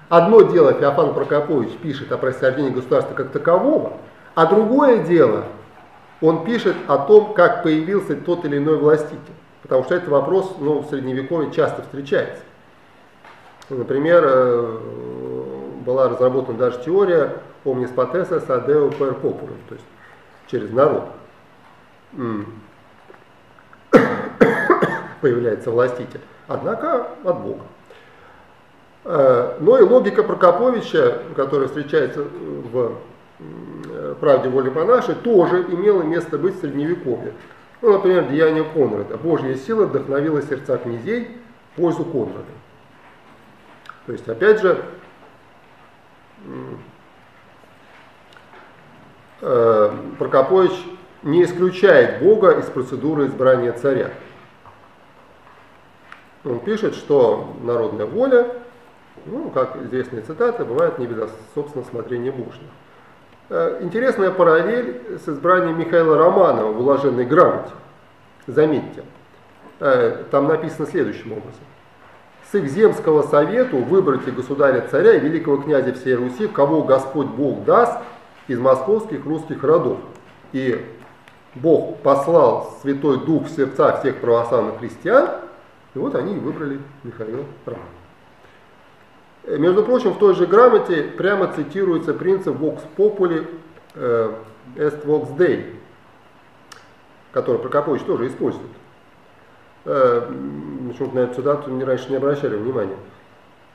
Одно 0.09 0.41
дело 0.41 0.73
Феофан 0.73 1.13
Прокопович 1.13 1.73
пишет 1.83 2.11
о 2.13 2.17
происхождении 2.17 2.71
государства 2.71 3.13
как 3.13 3.31
такового, 3.31 3.93
а 4.35 4.47
другое 4.47 5.05
дело 5.05 5.45
он 6.23 6.47
пишет 6.47 6.77
о 6.87 6.97
том, 6.97 7.35
как 7.35 7.63
появился 7.63 8.17
тот 8.17 8.47
или 8.47 8.57
иной 8.57 8.79
властитель. 8.79 9.21
Потому 9.61 9.85
что 9.85 9.97
этот 9.97 10.09
вопрос 10.09 10.57
ну, 10.59 10.79
в 10.79 10.87
Средневековье 10.87 11.53
часто 11.53 11.83
встречается. 11.83 12.43
Например, 13.69 14.25
э, 14.27 14.79
была 15.85 16.09
разработана 16.09 16.57
даже 16.57 16.79
теория 16.83 17.37
omnis 17.67 17.93
potestas 17.93 18.49
adeo 18.49 18.89
per 18.99 19.21
populum, 19.21 19.59
то 19.69 19.75
есть 19.75 19.85
через 20.49 20.71
народ 20.71 21.09
появляется 25.21 25.71
властитель, 25.71 26.21
однако 26.47 27.09
от 27.25 27.41
Бога. 27.41 27.63
Э, 29.05 29.57
но 29.61 29.79
и 29.79 29.83
логика 29.83 30.23
Прокоповича, 30.23 31.23
которая 31.35 31.69
встречается 31.69 32.23
в 32.23 32.97
«Правде 34.21 34.49
воли 34.49 34.71
монаши», 34.71 35.15
тоже 35.15 35.63
имела 35.69 36.03
место 36.03 36.39
быть 36.39 36.57
в 36.57 36.61
Средневековье. 36.61 37.35
Ну, 37.83 37.93
например, 37.93 38.29
деяние 38.29 38.65
Конрада. 38.65 39.19
Божья 39.19 39.55
сила 39.57 39.85
вдохновила 39.85 40.41
сердца 40.43 40.79
князей 40.79 41.37
в 41.73 41.77
пользу 41.81 42.05
Конрада. 42.05 42.45
То 44.07 44.13
есть, 44.13 44.27
опять 44.29 44.63
же, 44.63 44.83
Э, 46.45 46.75
Прокопович 50.19 50.73
не 51.23 51.45
исключает 51.45 52.21
Бога 52.21 52.53
из 52.59 52.67
процедуры 52.67 53.27
избрания 53.27 53.73
царя. 53.73 54.11
Он 56.45 56.61
пишет, 56.61 56.95
что 56.95 57.55
народная 57.63 58.07
воля, 58.07 58.47
ну, 59.27 59.51
как 59.51 59.77
известная 59.85 60.23
цитата, 60.23 60.65
бывает 60.65 60.99
не 60.99 61.07
без 61.07 61.31
собственного 61.55 61.89
смотрения 61.89 62.31
Божьего. 62.31 62.71
Э, 63.49 63.79
интересная 63.83 64.31
параллель 64.31 65.19
с 65.25 65.29
избранием 65.29 65.79
Михаила 65.79 66.17
Романова 66.17 66.73
в 66.73 66.81
уложенной 66.81 67.25
грамоте. 67.25 67.71
Заметьте, 68.47 69.03
э, 69.81 70.25
там 70.31 70.47
написано 70.47 70.87
следующим 70.87 71.33
образом. 71.33 71.61
С 72.51 72.55
их 72.55 72.69
земского 72.69 73.23
совету 73.23 73.79
выбрать 73.79 74.33
государя-царя 74.33 75.15
и 75.15 75.21
великого 75.21 75.57
князя 75.59 75.93
всей 75.93 76.15
Руси, 76.15 76.47
кого 76.47 76.83
Господь 76.83 77.27
Бог 77.27 77.65
даст 77.65 77.99
из 78.49 78.59
московских 78.59 79.25
русских 79.25 79.63
родов. 79.63 79.99
И 80.53 80.85
Бог 81.55 81.99
послал 81.99 82.77
Святой 82.83 83.25
Дух 83.25 83.47
в 83.47 83.51
сердца 83.51 83.99
всех 83.99 84.21
православных 84.21 84.79
христиан, 84.79 85.31
и 85.95 85.99
вот 85.99 86.15
они 86.15 86.35
выбрали 86.35 86.81
Михаила 87.03 87.45
Романова. 87.65 87.89
Э, 89.45 89.57
между 89.59 89.83
прочим, 89.83 90.13
в 90.13 90.19
той 90.19 90.35
же 90.35 90.47
грамоте 90.47 91.03
прямо 91.03 91.53
цитируется 91.53 92.13
принцип 92.13 92.57
Vox 92.57 92.83
Populi 92.97 93.47
э, 93.95 94.33
est 94.77 95.05
Vox 95.05 95.37
Dei, 95.37 95.75
который 97.33 97.59
Прокопович 97.59 98.03
тоже 98.03 98.29
использует. 98.29 98.67
Э, 99.85 100.31
почему-то 100.89 101.15
на 101.15 101.21
эту 101.21 101.35
цитату 101.37 101.71
мне 101.71 101.85
раньше 101.85 102.11
не 102.11 102.17
обращали 102.17 102.57
внимания. 102.57 102.97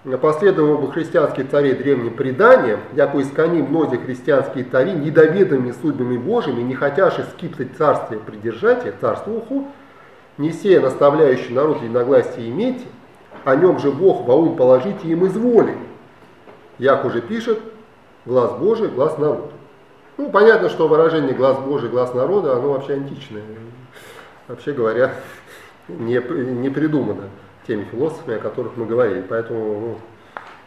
Последовал 0.04 0.80
бы 0.80 0.92
христианских 0.92 1.52
царей 1.52 1.76
древним 1.76 2.16
преданием, 2.16 2.80
яко 2.94 3.22
искони 3.22 3.62
многие 3.62 3.98
христианские 3.98 4.64
цари, 4.64 4.94
недоведомыми 4.94 5.74
судьбами 5.80 6.18
Божьими, 6.18 6.62
не 6.64 6.74
хотяши 6.74 7.24
скипсать 7.34 7.78
царствие 7.78 8.20
придержатия, 8.20 8.96
царство 9.00 9.32
уху, 9.32 9.68
не 10.40 10.54
сея 10.54 10.80
наставляющий 10.80 11.54
народ 11.54 11.84
единогласие 11.84 12.50
имейте, 12.50 12.86
о 13.46 13.56
нем 13.56 13.78
же 13.78 13.92
Бог 13.92 14.26
во 14.26 14.34
ум 14.34 14.56
положите 14.56 15.08
им 15.08 15.28
изволи. 15.28 15.78
Як 16.80 17.06
уже 17.06 17.22
пишет, 17.22 17.60
глаз 18.26 18.58
Божий, 18.58 18.88
глаз 18.88 19.20
народа. 19.20 19.52
Ну, 20.18 20.32
понятно, 20.32 20.70
что 20.70 20.88
выражение 20.88 21.36
глаз 21.36 21.60
Божий, 21.60 21.90
глаз 21.90 22.16
народа, 22.16 22.54
оно 22.54 22.74
вообще 22.74 22.94
античное. 22.94 23.44
Вообще 24.48 24.72
говоря, 24.72 25.14
не, 25.88 26.16
не 26.16 26.72
придумано 26.72 27.30
теми 27.68 27.84
философами, 27.86 28.38
о 28.38 28.40
которых 28.40 28.78
мы 28.78 28.86
говорили. 28.86 29.26
Поэтому 29.28 29.80
ну, 29.80 30.00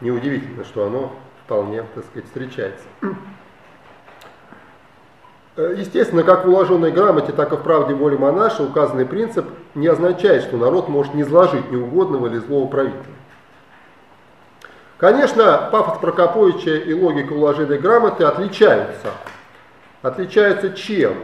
неудивительно, 0.01 0.65
что 0.65 0.87
оно 0.87 1.13
вполне, 1.45 1.85
так 1.95 2.05
сказать, 2.05 2.27
встречается. 2.27 2.85
Э, 5.57 5.75
естественно, 5.77 6.25
как 6.25 6.45
в 6.45 6.49
уложенной 6.49 6.91
грамоте, 6.91 7.33
так 7.33 7.53
и 7.53 7.57
в 7.57 7.63
правде 7.63 7.95
воли 7.95 8.17
монаша 8.17 8.65
указанный 8.65 9.07
принцип 9.07 9.47
не 9.75 9.87
означает, 9.87 10.43
что 10.43 10.57
народ 10.57 10.89
может 10.89 11.15
не 11.15 11.23
изложить 11.23 11.71
неугодного 11.71 12.27
или 12.27 12.39
злого 12.39 12.67
правителя. 12.67 13.15
Конечно, 14.99 15.69
пафос 15.71 15.99
Прокоповича 15.99 16.77
и 16.77 16.93
логика 16.93 17.33
уложенной 17.33 17.79
грамоты 17.79 18.25
отличаются. 18.25 19.09
Отличаются 20.03 20.71
чем? 20.71 21.15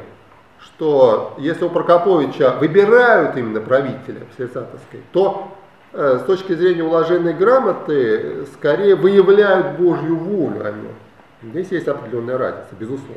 Что 0.60 1.34
если 1.38 1.64
у 1.64 1.70
Прокоповича 1.70 2.56
выбирают 2.60 3.36
именно 3.36 3.60
правителя 3.60 4.26
в 4.36 5.02
то 5.12 5.56
с 5.92 6.22
точки 6.24 6.54
зрения 6.54 6.84
уложенной 6.84 7.34
грамоты 7.34 8.46
скорее 8.54 8.94
выявляют 8.94 9.78
Божью 9.78 10.16
волю 10.16 10.64
о 10.66 10.70
нем. 10.70 10.94
Здесь 11.42 11.72
есть 11.72 11.88
определенная 11.88 12.38
разница, 12.38 12.74
безусловно 12.78 13.16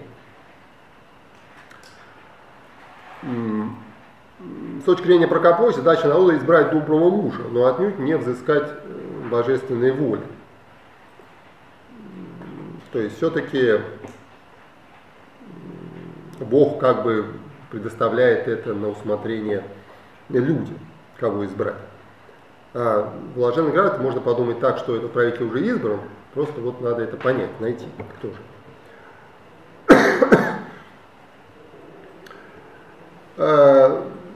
с 4.83 4.83
точки 4.85 5.05
зрения 5.05 5.27
Прокоповича, 5.27 5.77
задача 5.77 6.07
народа 6.07 6.37
избрать 6.37 6.71
доброго 6.71 7.09
мужа, 7.09 7.43
но 7.49 7.65
отнюдь 7.67 7.99
не 7.99 8.17
взыскать 8.17 8.69
э, 8.69 9.29
божественной 9.29 9.91
воли. 9.91 10.23
То 12.91 12.99
есть 12.99 13.17
все-таки 13.17 13.79
Бог 16.39 16.79
как 16.79 17.03
бы 17.03 17.25
предоставляет 17.71 18.47
это 18.47 18.73
на 18.73 18.89
усмотрение 18.89 19.63
людям, 20.29 20.77
кого 21.17 21.45
избрать. 21.45 21.75
А 22.73 23.11
в 23.11 23.37
Блаженной 23.37 23.71
грамоте 23.71 23.97
можно 23.99 24.19
подумать 24.19 24.59
так, 24.59 24.79
что 24.79 24.95
этот 24.95 25.11
правитель 25.11 25.43
уже 25.43 25.63
избран, 25.67 25.99
просто 26.33 26.59
вот 26.59 26.81
надо 26.81 27.03
это 27.03 27.17
понять, 27.17 27.59
найти, 27.59 27.85
кто 28.17 28.29
же. 28.29 28.35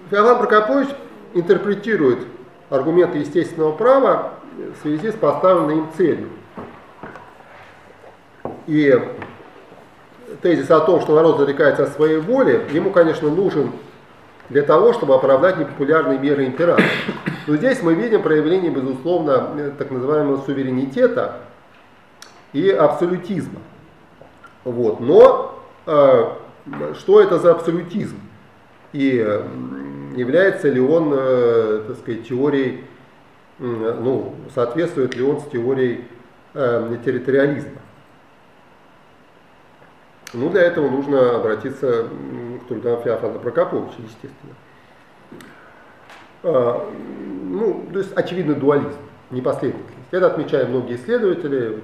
Феофан 0.09 0.37
Прокопович 0.39 0.89
интерпретирует 1.33 2.19
аргументы 2.69 3.19
естественного 3.19 3.71
права 3.71 4.33
в 4.57 4.81
связи 4.81 5.11
с 5.11 5.15
поставленной 5.15 5.77
им 5.77 5.87
целью. 5.97 6.29
И 8.67 8.99
тезис 10.41 10.69
о 10.69 10.81
том, 10.81 11.01
что 11.01 11.15
народ 11.15 11.39
зарекается 11.39 11.83
о 11.83 11.87
своей 11.87 12.17
воле, 12.17 12.67
ему, 12.71 12.91
конечно, 12.91 13.29
нужен 13.29 13.71
для 14.49 14.61
того, 14.63 14.93
чтобы 14.93 15.15
оправдать 15.15 15.57
непопулярные 15.57 16.19
меры 16.19 16.45
императора. 16.45 16.87
Но 17.47 17.55
здесь 17.55 17.81
мы 17.81 17.93
видим 17.93 18.21
проявление, 18.21 18.71
безусловно, 18.71 19.73
так 19.77 19.91
называемого 19.91 20.41
суверенитета 20.45 21.37
и 22.53 22.69
абсолютизма. 22.69 23.59
Вот. 24.63 24.99
Но 24.99 25.63
э, 25.85 26.33
что 26.95 27.21
это 27.21 27.39
за 27.39 27.51
абсолютизм? 27.51 28.17
и 28.93 29.17
является 30.15 30.69
ли 30.69 30.79
он, 30.79 31.13
э, 31.15 31.83
так 31.87 31.97
сказать, 31.97 32.27
теорией, 32.27 32.83
ну, 33.59 34.35
соответствует 34.53 35.15
ли 35.15 35.23
он 35.23 35.39
с 35.41 35.45
теорией 35.45 36.05
э, 36.53 36.97
территориализма. 37.03 37.81
Ну, 40.33 40.49
для 40.49 40.63
этого 40.63 40.89
нужно 40.89 41.35
обратиться 41.35 42.03
к 42.03 42.67
трудам 42.67 43.01
Феофана 43.01 43.39
Прокоповича, 43.39 43.95
естественно. 43.99 44.55
А, 46.43 46.89
ну, 47.43 47.87
то 47.91 47.99
есть 47.99 48.13
очевидный 48.15 48.55
дуализм, 48.55 48.97
непоследовательность. 49.31 49.97
Это 50.11 50.27
отмечают 50.27 50.69
многие 50.69 50.95
исследователи, 50.95 51.81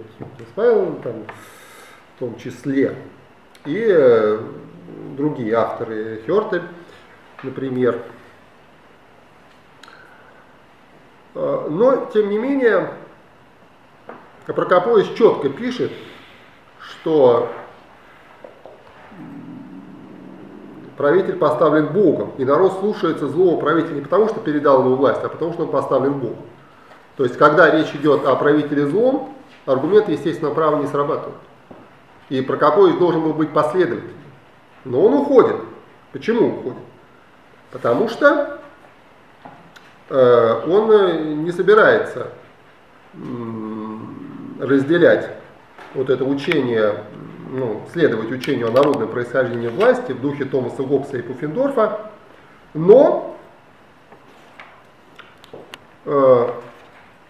Павел 0.55 0.95
там, 1.03 1.23
в 2.15 2.19
том 2.19 2.37
числе, 2.37 2.95
и 3.65 3.85
э, 3.89 4.39
другие 5.15 5.53
авторы 5.53 6.21
Хёртель 6.25 6.63
например. 7.43 8.01
А, 11.35 11.67
но, 11.69 12.09
тем 12.13 12.29
не 12.29 12.37
менее, 12.37 12.93
Прокопович 14.45 15.17
четко 15.17 15.49
пишет, 15.49 15.91
что 16.79 17.49
правитель 20.97 21.35
поставлен 21.35 21.87
Богом, 21.87 22.31
и 22.37 22.45
народ 22.45 22.79
слушается 22.79 23.27
злого 23.27 23.59
правителя 23.59 23.95
не 23.95 24.01
потому, 24.01 24.29
что 24.29 24.39
передал 24.39 24.83
ему 24.83 24.95
власть, 24.95 25.23
а 25.23 25.29
потому, 25.29 25.53
что 25.53 25.63
он 25.63 25.71
поставлен 25.71 26.13
Богом. 26.13 26.45
То 27.17 27.23
есть, 27.23 27.37
когда 27.37 27.69
речь 27.69 27.93
идет 27.93 28.25
о 28.25 28.35
правителе 28.35 28.87
злом, 28.87 29.35
аргументы 29.65 30.13
естественного 30.13 30.53
права 30.53 30.81
не 30.81 30.87
срабатывают. 30.87 31.37
И 32.29 32.41
Прокопович 32.41 32.97
должен 32.97 33.21
был 33.21 33.33
быть 33.33 33.51
последовательным. 33.51 34.17
Но 34.85 35.05
он 35.05 35.13
уходит. 35.13 35.57
Почему 36.11 36.47
уходит? 36.47 36.79
Потому 37.71 38.09
что 38.09 38.59
э, 40.09 40.61
он 40.67 40.91
э, 40.91 41.33
не 41.35 41.51
собирается 41.51 42.27
разделять 44.59 45.29
вот 45.93 46.09
это 46.09 46.23
учение, 46.23 46.95
ну, 47.53 47.85
следовать 47.93 48.31
учению 48.31 48.69
о 48.69 48.71
народном 48.71 49.07
происхождении 49.09 49.67
власти 49.67 50.11
в 50.11 50.19
духе 50.19 50.43
Томаса 50.45 50.81
Гоббса 50.81 51.17
и 51.17 51.21
Пуффендорфа, 51.21 52.09
но 52.73 53.37
э, 56.05 56.49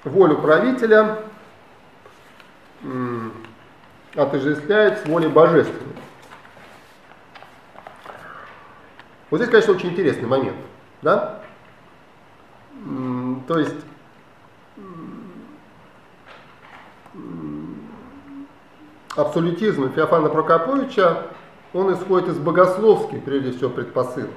волю 0.06 0.38
правителя 0.38 1.20
э, 2.84 3.30
отождествляет 4.16 5.00
с 5.00 5.06
волей 5.06 5.28
божественной. 5.28 5.98
Вот 9.30 9.40
здесь, 9.40 9.50
конечно, 9.50 9.74
очень 9.74 9.90
интересный 9.90 10.28
момент. 10.28 10.58
Да? 11.02 11.42
То 13.48 13.60
есть 13.60 13.76
абсолютизм 19.16 19.92
Феофана 19.92 20.30
Прокоповича, 20.30 21.28
он 21.74 21.94
исходит 21.94 22.30
из 22.30 22.38
богословских, 22.38 23.24
прежде 23.24 23.52
всего, 23.52 23.70
предпосылок. 23.70 24.30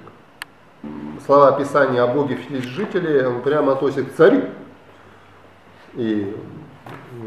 Слова 1.25 1.53
Писания 1.53 2.03
о 2.03 2.07
Боге 2.07 2.39
жители 2.51 3.25
он 3.25 3.43
прямо 3.43 3.73
относит 3.73 4.11
к 4.11 4.15
царю. 4.15 4.45
И, 5.95 6.37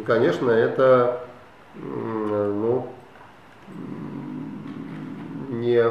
конечно, 0.06 0.50
это 0.50 1.24
ну, 1.76 2.88
не 5.50 5.84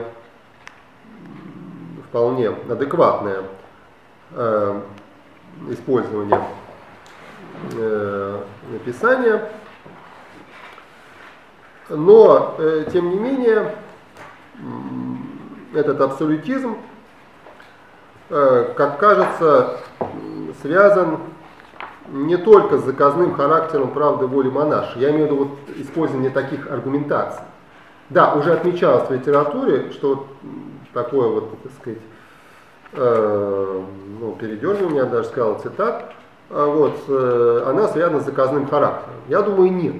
вполне 2.08 2.48
адекватное 2.48 3.42
э, 4.32 4.80
использование 5.70 6.40
э, 7.74 8.42
написания. 8.72 9.50
Но, 11.88 12.54
э, 12.58 12.86
тем 12.92 13.10
не 13.10 13.16
менее, 13.16 13.74
этот 15.74 16.00
абсолютизм, 16.00 16.76
э, 18.30 18.72
как 18.76 18.98
кажется, 18.98 19.78
связан 20.60 21.18
не 22.10 22.36
только 22.36 22.78
с 22.78 22.84
заказным 22.84 23.34
характером 23.34 23.92
правды 23.92 24.26
воли 24.26 24.48
монаша. 24.48 24.98
Я 24.98 25.10
имею 25.10 25.28
в 25.28 25.32
виду 25.32 25.44
вот 25.44 25.76
использование 25.76 26.30
таких 26.30 26.70
аргументаций. 26.70 27.42
Да, 28.10 28.34
уже 28.34 28.52
отмечалось 28.52 29.08
в 29.08 29.12
литературе, 29.12 29.90
что 29.92 30.26
такое 30.94 31.28
вот, 31.28 31.62
так 31.62 31.72
сказать, 31.80 31.98
э, 32.94 33.82
ну, 34.20 34.32
передергивание, 34.32 34.98
я 34.98 35.04
даже 35.04 35.28
сказал 35.28 35.58
цитат, 35.60 36.12
а 36.48 36.66
вот, 36.66 36.94
э, 37.08 37.64
она 37.66 37.88
связана 37.88 38.20
с 38.20 38.24
заказным 38.24 38.66
характером. 38.66 39.14
Я 39.28 39.42
думаю, 39.42 39.70
нет. 39.72 39.96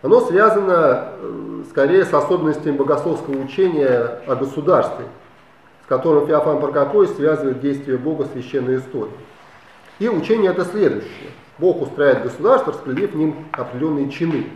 Оно 0.00 0.20
связано 0.20 1.08
э, 1.20 1.62
скорее 1.70 2.04
с 2.04 2.14
особенностями 2.14 2.76
богословского 2.76 3.40
учения 3.40 4.20
о 4.26 4.36
государстве, 4.36 5.06
с 5.84 5.88
которым 5.88 6.26
Феофан 6.26 6.60
Прокопой 6.60 7.08
связывает 7.08 7.60
действие 7.60 7.98
Бога 7.98 8.22
в 8.22 8.32
священной 8.32 8.78
истории. 8.78 9.10
И 9.98 10.08
учение 10.08 10.52
это 10.52 10.64
следующее. 10.64 11.32
Бог 11.58 11.82
устраивает 11.82 12.22
государство, 12.22 12.72
распределив 12.72 13.12
в 13.12 13.16
ним 13.16 13.34
определенные 13.50 14.08
чины. 14.10 14.46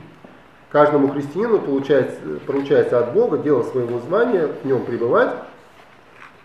Каждому 0.70 1.08
христианину 1.08 1.58
получается, 1.58 2.16
поручается 2.46 3.00
от 3.00 3.12
Бога 3.12 3.38
дело 3.38 3.64
своего 3.64 3.98
звания, 3.98 4.48
в 4.62 4.64
нем 4.64 4.84
пребывать, 4.84 5.34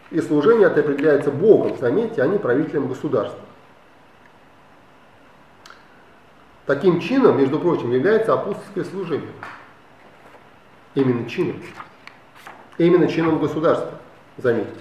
и 0.10 0.20
служение 0.22 0.68
это 0.68 0.80
определяется 0.80 1.30
Богом, 1.30 1.78
заметьте, 1.80 2.24
а 2.24 2.28
не 2.28 2.40
правителем 2.40 2.88
государства. 2.88 3.40
Таким 6.68 7.00
чином, 7.00 7.38
между 7.38 7.60
прочим, 7.60 7.92
является 7.92 8.34
апостольское 8.34 8.84
служение. 8.84 9.32
Именно 10.96 11.28
чином. 11.30 11.56
Именно 12.78 13.08
чином 13.08 13.40
государства, 13.40 13.92
заметьте. 14.38 14.76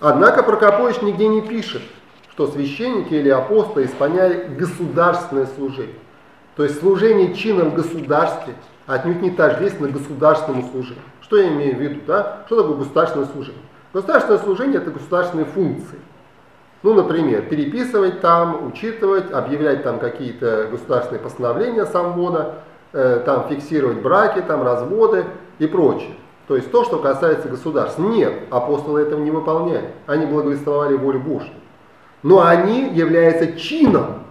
Однако 0.00 0.42
Прокопович 0.42 1.00
нигде 1.00 1.28
не 1.28 1.42
пишет, 1.42 1.82
что 2.32 2.48
священники 2.48 3.14
или 3.14 3.28
апостолы 3.28 3.84
исполняли 3.84 4.52
государственное 4.52 5.46
служение. 5.46 5.94
То 6.56 6.64
есть 6.64 6.80
служение 6.80 7.34
чином 7.34 7.70
в 7.70 7.74
государстве 7.74 8.54
отнюдь 8.86 9.22
не 9.22 9.30
тождественно 9.30 9.88
государственному 9.88 10.68
служению. 10.70 11.04
Что 11.22 11.36
я 11.36 11.48
имею 11.48 11.76
в 11.76 11.80
виду? 11.80 12.00
Да? 12.06 12.42
Что 12.46 12.62
такое 12.62 12.78
государственное 12.78 13.26
служение? 13.26 13.62
Государственное 13.92 14.40
служение– 14.40 14.76
это 14.82 14.90
государственные 14.90 15.46
функции. 15.46 15.98
Ну, 16.84 16.92
например, 16.92 17.48
переписывать 17.48 18.20
там, 18.20 18.66
учитывать, 18.66 19.32
объявлять 19.32 19.82
там 19.82 19.98
какие-то 19.98 20.68
государственные 20.70 21.22
постановления 21.22 21.86
самвона, 21.86 22.56
э, 22.92 23.22
там 23.24 23.48
фиксировать 23.48 24.02
браки, 24.02 24.42
там 24.42 24.62
разводы 24.62 25.24
и 25.58 25.66
прочее. 25.66 26.14
То 26.46 26.56
есть 26.56 26.70
то, 26.70 26.84
что 26.84 26.98
касается 26.98 27.48
государств. 27.48 27.98
Нет, 27.98 28.34
апостолы 28.50 29.00
этого 29.00 29.18
не 29.20 29.30
выполняли. 29.30 29.92
Они 30.06 30.26
благовествовали 30.26 30.94
волю 30.94 31.20
Божью. 31.20 31.54
Но 32.22 32.44
они 32.44 32.90
являются 32.90 33.58
чином, 33.58 34.22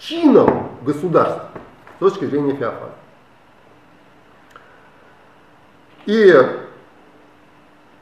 чином 0.00 0.70
государства 0.82 1.50
с 1.98 2.00
точки 2.00 2.24
зрения 2.24 2.56
Феофана. 2.56 2.94
И 6.06 6.34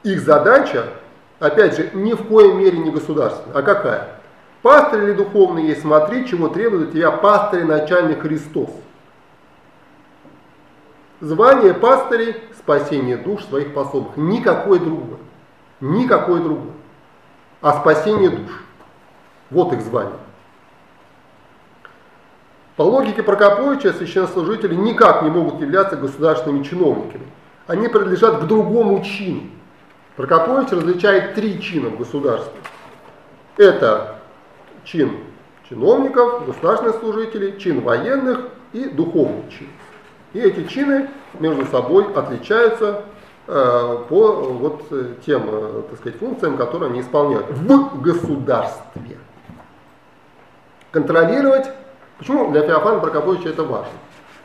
их 0.04 0.20
задача 0.20 0.86
опять 1.40 1.76
же, 1.76 1.90
ни 1.94 2.12
в 2.12 2.28
коей 2.28 2.52
мере 2.52 2.78
не 2.78 2.90
государственная. 2.90 3.56
А 3.58 3.62
какая? 3.62 4.20
Пастырь 4.62 5.04
или 5.04 5.12
духовный 5.12 5.66
есть, 5.66 5.80
смотри, 5.80 6.26
чего 6.28 6.48
требует 6.48 6.88
от 6.88 6.92
тебя 6.92 7.10
пастырь 7.10 7.64
начальник 7.64 8.20
Христос. 8.20 8.70
Звание 11.20 11.74
пастырей– 11.74 12.36
спасение 12.58 13.16
душ 13.16 13.44
своих 13.44 13.74
пособных. 13.74 14.16
Никакое 14.16 14.78
другое. 14.78 15.18
Никакое 15.80 16.40
другое. 16.40 16.72
А 17.60 17.78
спасение 17.80 18.30
душ. 18.30 18.64
Вот 19.50 19.72
их 19.72 19.80
звание. 19.80 20.16
По 22.76 22.82
логике 22.82 23.22
Прокоповича, 23.22 23.92
священнослужители 23.92 24.74
никак 24.74 25.22
не 25.22 25.30
могут 25.30 25.60
являться 25.60 25.96
государственными 25.96 26.62
чиновниками. 26.62 27.26
Они 27.66 27.88
принадлежат 27.88 28.40
к 28.40 28.46
другому 28.46 29.02
чину. 29.04 29.42
Прокопович 30.20 30.70
различает 30.72 31.34
три 31.34 31.58
чина 31.62 31.88
в 31.88 31.96
государстве. 31.96 32.52
Это 33.56 34.16
чин 34.84 35.16
чиновников, 35.66 36.46
государственных 36.46 36.96
служителей, 36.96 37.58
чин 37.58 37.80
военных 37.80 38.40
и 38.74 38.84
духовный 38.84 39.44
чин. 39.50 39.68
И 40.34 40.40
эти 40.40 40.66
чины 40.66 41.08
между 41.38 41.64
собой 41.66 42.12
отличаются 42.12 43.04
э, 43.46 44.04
по 44.10 44.32
вот 44.32 44.82
тем, 45.24 45.44
э, 45.46 45.82
так 45.88 45.98
сказать, 45.98 46.18
функциям, 46.18 46.58
которые 46.58 46.90
они 46.90 47.00
исполняют 47.00 47.46
в 47.48 48.02
государстве. 48.02 49.16
Контролировать, 50.90 51.70
почему 52.18 52.50
для 52.50 52.66
Феофана 52.66 53.00
Прокоповича 53.00 53.48
это 53.48 53.62
важно? 53.62 53.92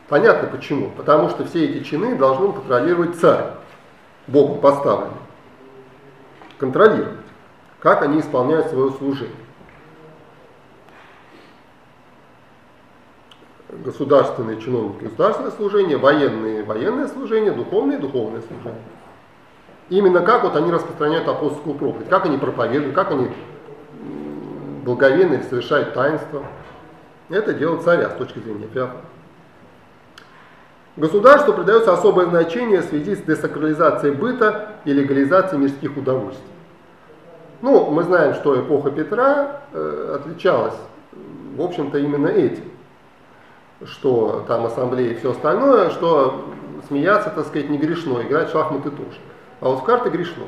Понятно 0.08 0.48
почему. 0.48 0.90
Потому 0.96 1.28
что 1.28 1.44
все 1.44 1.66
эти 1.66 1.84
чины 1.84 2.16
должен 2.16 2.54
контролировать 2.54 3.16
царь, 3.16 3.50
Богом 4.26 4.60
поставленный 4.60 5.25
контролировать, 6.58 7.18
как 7.80 8.02
они 8.02 8.20
исполняют 8.20 8.68
свое 8.68 8.90
служение. 8.92 9.34
Государственные 13.68 14.60
чиновники 14.60 15.04
государственное 15.04 15.50
служение, 15.50 15.96
военные 15.96 16.62
военное 16.62 17.08
служение, 17.08 17.52
духовные 17.52 17.98
духовное 17.98 18.40
служение. 18.42 18.82
Именно 19.88 20.20
как 20.20 20.44
вот 20.44 20.56
они 20.56 20.72
распространяют 20.72 21.28
апостольскую 21.28 21.76
проповедь, 21.76 22.08
как 22.08 22.26
они 22.26 22.38
проповедуют, 22.38 22.94
как 22.94 23.10
они 23.10 23.28
благовейно 24.84 25.42
совершают 25.42 25.94
таинство. 25.94 26.44
Это 27.28 27.52
дело 27.52 27.80
царя 27.82 28.10
с 28.10 28.14
точки 28.14 28.38
зрения 28.38 28.68
Феофана. 28.72 29.02
Государству 30.96 31.52
придается 31.52 31.92
особое 31.92 32.26
значение 32.26 32.80
в 32.80 32.86
связи 32.86 33.16
с 33.16 33.20
десакрализацией 33.20 34.14
быта 34.14 34.68
и 34.86 34.92
легализацией 34.94 35.60
мирских 35.60 35.94
удовольствий. 35.96 36.46
Ну, 37.60 37.90
мы 37.90 38.02
знаем, 38.02 38.34
что 38.34 38.58
эпоха 38.58 38.90
Петра 38.90 39.60
э, 39.72 40.18
отличалась, 40.18 40.76
в 41.54 41.60
общем-то, 41.60 41.98
именно 41.98 42.28
этим. 42.28 42.64
Что 43.84 44.44
там 44.48 44.64
ассамблеи 44.64 45.10
и 45.10 45.14
все 45.16 45.32
остальное, 45.32 45.90
что 45.90 46.46
смеяться, 46.88 47.28
так 47.28 47.46
сказать, 47.46 47.68
не 47.68 47.76
грешно, 47.76 48.22
играть 48.22 48.48
в 48.48 48.52
шахматы 48.52 48.90
тоже. 48.90 49.18
А 49.60 49.68
вот 49.68 49.80
в 49.80 49.84
карты 49.84 50.08
грешно. 50.08 50.44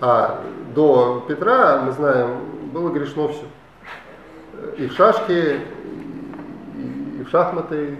А 0.00 0.42
до 0.74 1.24
Петра, 1.26 1.80
мы 1.82 1.92
знаем, 1.92 2.40
было 2.72 2.90
грешно 2.90 3.28
все. 3.28 3.44
И 4.76 4.86
в 4.86 4.92
шашки, 4.92 5.60
и 7.18 7.24
в 7.24 7.30
шахматы, 7.30 7.96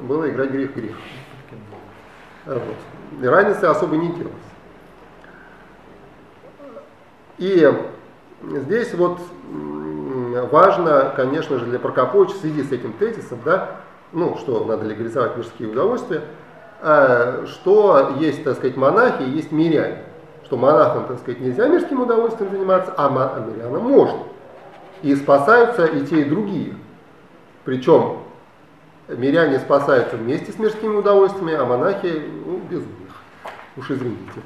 было 0.00 0.28
играть 0.28 0.50
грех-грех. 0.50 0.96
Вот. 2.46 2.62
И 3.20 3.26
разницы 3.26 3.64
особо 3.64 3.96
не 3.96 4.08
делалось. 4.08 4.34
И 7.38 7.72
здесь 8.42 8.94
вот 8.94 9.20
важно, 10.50 11.12
конечно 11.16 11.58
же, 11.58 11.66
для 11.66 11.78
Прокоповича 11.78 12.34
в 12.34 12.38
связи 12.38 12.62
с 12.62 12.72
этим 12.72 12.92
тезисом, 12.94 13.38
да, 13.44 13.76
ну, 14.12 14.36
что 14.38 14.64
надо 14.64 14.86
легализовать 14.86 15.36
мирские 15.36 15.68
удовольствия, 15.68 16.22
э, 16.80 17.46
что 17.46 18.14
есть, 18.18 18.44
так 18.44 18.56
сказать, 18.56 18.76
монахи 18.76 19.22
и 19.22 19.30
есть 19.30 19.52
миряне. 19.52 20.02
Что 20.44 20.56
монахам, 20.56 21.06
так 21.06 21.18
сказать, 21.18 21.40
нельзя 21.40 21.66
мирским 21.66 22.00
удовольствием 22.00 22.52
заниматься, 22.52 22.94
а 22.96 23.08
мирянам 23.10 23.82
можно. 23.82 24.20
И 25.02 25.14
спасаются 25.16 25.86
и 25.86 26.06
те, 26.06 26.22
и 26.22 26.24
другие. 26.24 26.74
Причем 27.64 28.18
миряне 29.08 29.58
спасаются 29.58 30.16
вместе 30.16 30.52
с 30.52 30.58
мирскими 30.58 30.96
удовольствиями, 30.96 31.54
а 31.54 31.64
монахи 31.64 32.22
ну, 32.44 32.58
без 32.68 32.80
них. 32.80 32.90
Уж 33.76 33.90
извините. 33.90 34.40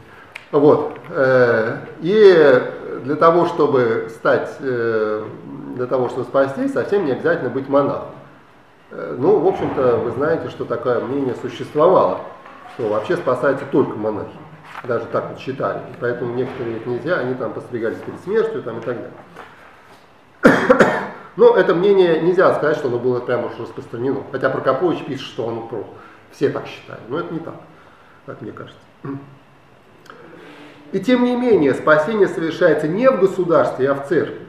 Вот. 0.53 0.99
Э, 1.11 1.79
и 2.01 2.63
для 3.05 3.17
того, 3.17 3.47
чтобы 3.47 4.09
стать, 4.11 4.57
э, 4.61 5.25
для 5.77 5.87
того, 5.87 6.09
чтобы 6.09 6.25
спастись, 6.25 6.73
совсем 6.73 7.07
не 7.07 7.13
обязательно 7.13 7.51
быть 7.51 7.69
монахом. 7.69 8.09
Э, 8.91 9.17
ну, 9.19 9.39
в 9.39 9.47
общем-то, 9.47 9.97
вы 9.99 10.11
знаете, 10.11 10.51
что 10.51 10.65
такое 10.65 11.01
мнение 11.01 11.37
существовало, 11.41 12.23
что 12.75 12.89
вообще 12.89 13.17
спасаются 13.17 13.65
только 13.71 13.97
монахи. 13.97 14.37
Даже 14.85 15.05
так 15.07 15.31
вот 15.31 15.39
считали. 15.39 15.79
И 15.79 15.95
поэтому 16.01 16.35
некоторые 16.35 16.81
князья, 16.81 17.17
они 17.17 17.35
там 17.35 17.53
постригались 17.53 17.99
перед 17.99 18.21
смертью 18.21 18.63
там, 18.63 18.79
и 18.79 18.81
так 18.83 18.97
далее. 18.97 19.13
Но 21.41 21.57
это 21.57 21.75
мнение 21.75 22.21
нельзя 22.21 22.55
сказать, 22.55 22.77
что 22.77 22.89
оно 22.89 22.99
было 22.99 23.19
прямо 23.19 23.47
уж 23.47 23.53
распространено. 23.59 24.25
Хотя 24.31 24.51
Прокопович 24.51 25.07
пишет, 25.07 25.25
что 25.25 25.47
он 25.47 25.69
про. 25.69 25.87
Все 26.33 26.51
так 26.51 26.67
считают. 26.67 27.01
Но 27.09 27.19
это 27.19 27.33
не 27.33 27.41
так, 27.41 27.55
как 28.27 28.43
мне 28.43 28.53
кажется. 28.53 28.79
И 30.93 31.01
тем 31.01 31.25
не 31.25 31.35
менее, 31.35 31.73
спасение 31.73 32.29
совершается 32.29 32.89
не 32.89 33.11
в 33.11 33.21
государстве, 33.21 33.91
а 33.91 33.95
в 33.95 34.07
церкви. 34.07 34.43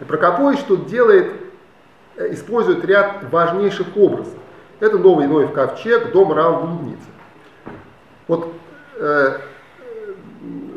И 0.00 0.04
Прокопович 0.04 0.58
тут 0.66 0.86
делает, 0.86 1.32
э, 2.16 2.32
использует 2.32 2.84
ряд 2.86 3.22
важнейших 3.30 3.96
образов. 3.96 4.34
Это 4.80 4.98
новый 4.98 5.28
Ноев 5.28 5.52
ковчег, 5.52 6.10
дом 6.10 6.32
Рам 6.32 6.78
в. 6.78 6.96
Вот 8.26 8.52
э, 8.96 9.38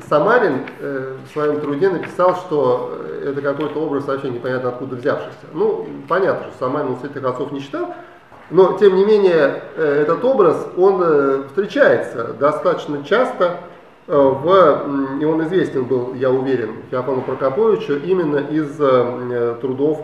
Самарин 0.08 0.62
э, 0.80 1.18
в 1.26 1.32
своем 1.32 1.60
труде 1.60 1.90
написал, 1.90 2.36
что 2.36 3.00
это 3.24 3.42
какой-то 3.42 3.80
образ 3.80 4.06
вообще 4.06 4.30
непонятно 4.30 4.70
откуда 4.70 4.96
взявшийся. 4.96 5.48
Ну, 5.54 5.88
понятно, 6.08 6.48
что 6.48 6.66
Самарин 6.66 6.98
святых 7.00 7.24
отцов 7.24 7.52
не 7.52 7.62
читал, 7.62 7.96
но, 8.52 8.78
тем 8.78 8.96
не 8.96 9.06
менее, 9.06 9.64
э, 9.76 10.02
этот 10.04 10.24
образ, 10.24 10.68
он 10.78 11.02
э, 11.04 11.44
встречается 11.48 12.36
достаточно 12.40 13.04
часто 13.04 13.62
э, 14.08 14.16
в, 14.16 15.20
и 15.20 15.26
он 15.26 15.44
известен 15.46 15.86
был, 15.86 16.14
я 16.14 16.30
уверен, 16.30 16.76
Феофану 16.92 17.22
Прокоповичу 17.22 17.96
именно 17.96 18.38
из 18.38 18.76
трудов 19.62 20.02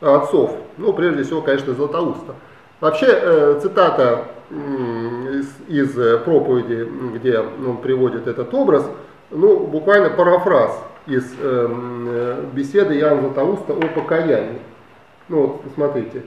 отцов. 0.00 0.56
Ну, 0.78 0.92
прежде 0.92 1.24
всего, 1.24 1.42
конечно, 1.42 1.74
Златоуста. 1.74 2.34
Вообще, 2.82 3.60
цитата 3.62 4.24
из, 4.50 5.48
из 5.68 6.22
проповеди, 6.24 6.88
где 7.14 7.38
он 7.38 7.76
приводит 7.76 8.26
этот 8.26 8.52
образ, 8.52 8.84
ну, 9.30 9.60
буквально 9.68 10.10
парафраз 10.10 10.82
из 11.06 11.24
беседы 12.52 12.98
Иоанна 12.98 13.20
Златоуста 13.22 13.72
о 13.74 13.88
покаянии. 13.88 14.58
Ну, 15.28 15.42
вот, 15.42 15.62
смотрите. 15.76 16.24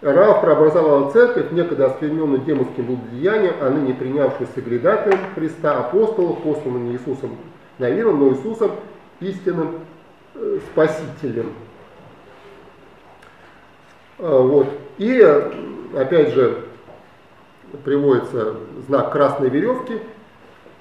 Раав 0.00 0.40
преобразовала 0.40 1.10
церковь, 1.10 1.52
некогда 1.52 1.88
оскверненную 1.88 2.40
демонским 2.40 2.86
блудодеянием, 2.86 3.56
а 3.60 3.68
ныне 3.68 3.92
принявшую 3.92 4.48
соглядателем 4.54 5.18
Христа, 5.34 5.78
апостолов, 5.78 6.38
посланным 6.42 6.90
Иисусом 6.92 7.36
Навином, 7.78 8.18
но 8.18 8.30
Иисусом 8.30 8.70
истинным 9.20 9.80
э, 10.36 10.58
Спасителем. 10.72 11.52
А, 14.22 14.40
вот. 14.40 14.68
И 14.98 15.20
опять 15.96 16.32
же 16.32 16.64
приводится 17.84 18.54
знак 18.86 19.10
красной 19.10 19.50
веревки, 19.50 19.98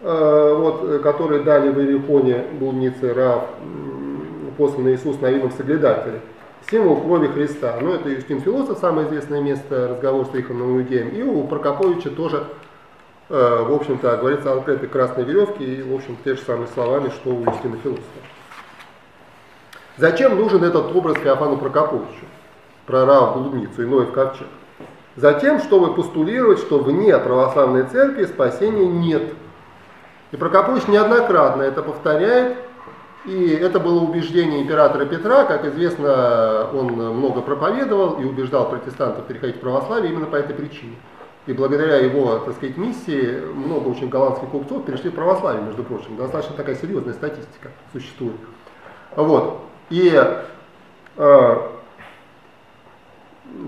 а, 0.01 0.55
вот, 0.55 1.01
который 1.01 1.43
дали 1.43 1.69
в 1.69 1.79
Иерихоне 1.79 2.45
блуднице 2.59 3.13
Раав, 3.13 3.45
посланный 4.57 4.95
Иисус 4.95 5.19
Навином 5.19 5.51
соглядателем 5.51 6.21
символ 6.69 7.01
крови 7.01 7.27
Христа. 7.27 7.77
Ну, 7.81 7.93
это 7.93 8.09
Юстин 8.09 8.41
Философ, 8.41 8.77
самое 8.77 9.07
известное 9.07 9.41
место 9.41 9.87
разговора 9.89 10.25
с 10.25 10.35
Иханом 10.35 10.77
Иудеем. 10.77 11.09
И 11.09 11.23
у 11.23 11.43
Прокоповича 11.43 12.11
тоже, 12.11 12.43
э, 13.29 13.63
в 13.63 13.73
общем-то, 13.73 14.17
говорится 14.17 14.53
о 14.53 14.59
этой 14.59 14.87
красной 14.87 15.23
веревке 15.23 15.63
и, 15.63 15.81
в 15.81 15.95
общем, 15.95 16.17
те 16.23 16.35
же 16.35 16.41
самые 16.41 16.67
словами, 16.67 17.09
что 17.09 17.31
у 17.31 17.39
Юстина 17.41 17.77
Философа. 17.77 18.05
Зачем 19.97 20.37
нужен 20.37 20.63
этот 20.63 20.95
образ 20.95 21.17
Феофану 21.17 21.57
Прокоповичу? 21.57 22.25
Про 22.85 23.05
Рав 23.05 23.37
блудницу, 23.37 23.83
иной 23.83 24.05
в 24.05 24.11
ковчег. 24.11 24.47
Затем, 25.15 25.59
чтобы 25.59 25.93
постулировать, 25.93 26.59
что 26.59 26.79
вне 26.79 27.17
православной 27.17 27.83
церкви 27.83 28.25
спасения 28.25 28.87
нет. 28.87 29.33
И 30.31 30.37
Прокопович 30.37 30.87
неоднократно 30.87 31.63
это 31.63 31.83
повторяет, 31.83 32.57
и 33.25 33.49
это 33.49 33.79
было 33.79 34.01
убеждение 34.01 34.63
императора 34.63 35.05
Петра, 35.05 35.43
как 35.43 35.65
известно, 35.65 36.69
он 36.73 36.93
много 36.93 37.41
проповедовал 37.41 38.13
и 38.19 38.23
убеждал 38.23 38.69
протестантов 38.69 39.25
переходить 39.25 39.57
в 39.57 39.59
православие 39.59 40.11
именно 40.11 40.25
по 40.25 40.37
этой 40.37 40.55
причине. 40.55 40.95
И 41.47 41.53
благодаря 41.53 41.97
его, 41.97 42.37
так 42.39 42.55
сказать, 42.55 42.77
миссии 42.77 43.41
много 43.53 43.89
очень 43.89 44.09
голландских 44.09 44.49
купцов 44.49 44.85
перешли 44.85 45.09
в 45.09 45.15
православие, 45.15 45.63
между 45.63 45.83
прочим. 45.83 46.15
Достаточно 46.15 46.55
такая 46.55 46.75
серьезная 46.75 47.13
статистика 47.13 47.69
существует. 47.91 48.35
Вот. 49.15 49.59
И 49.89 50.13
э, 51.17 51.55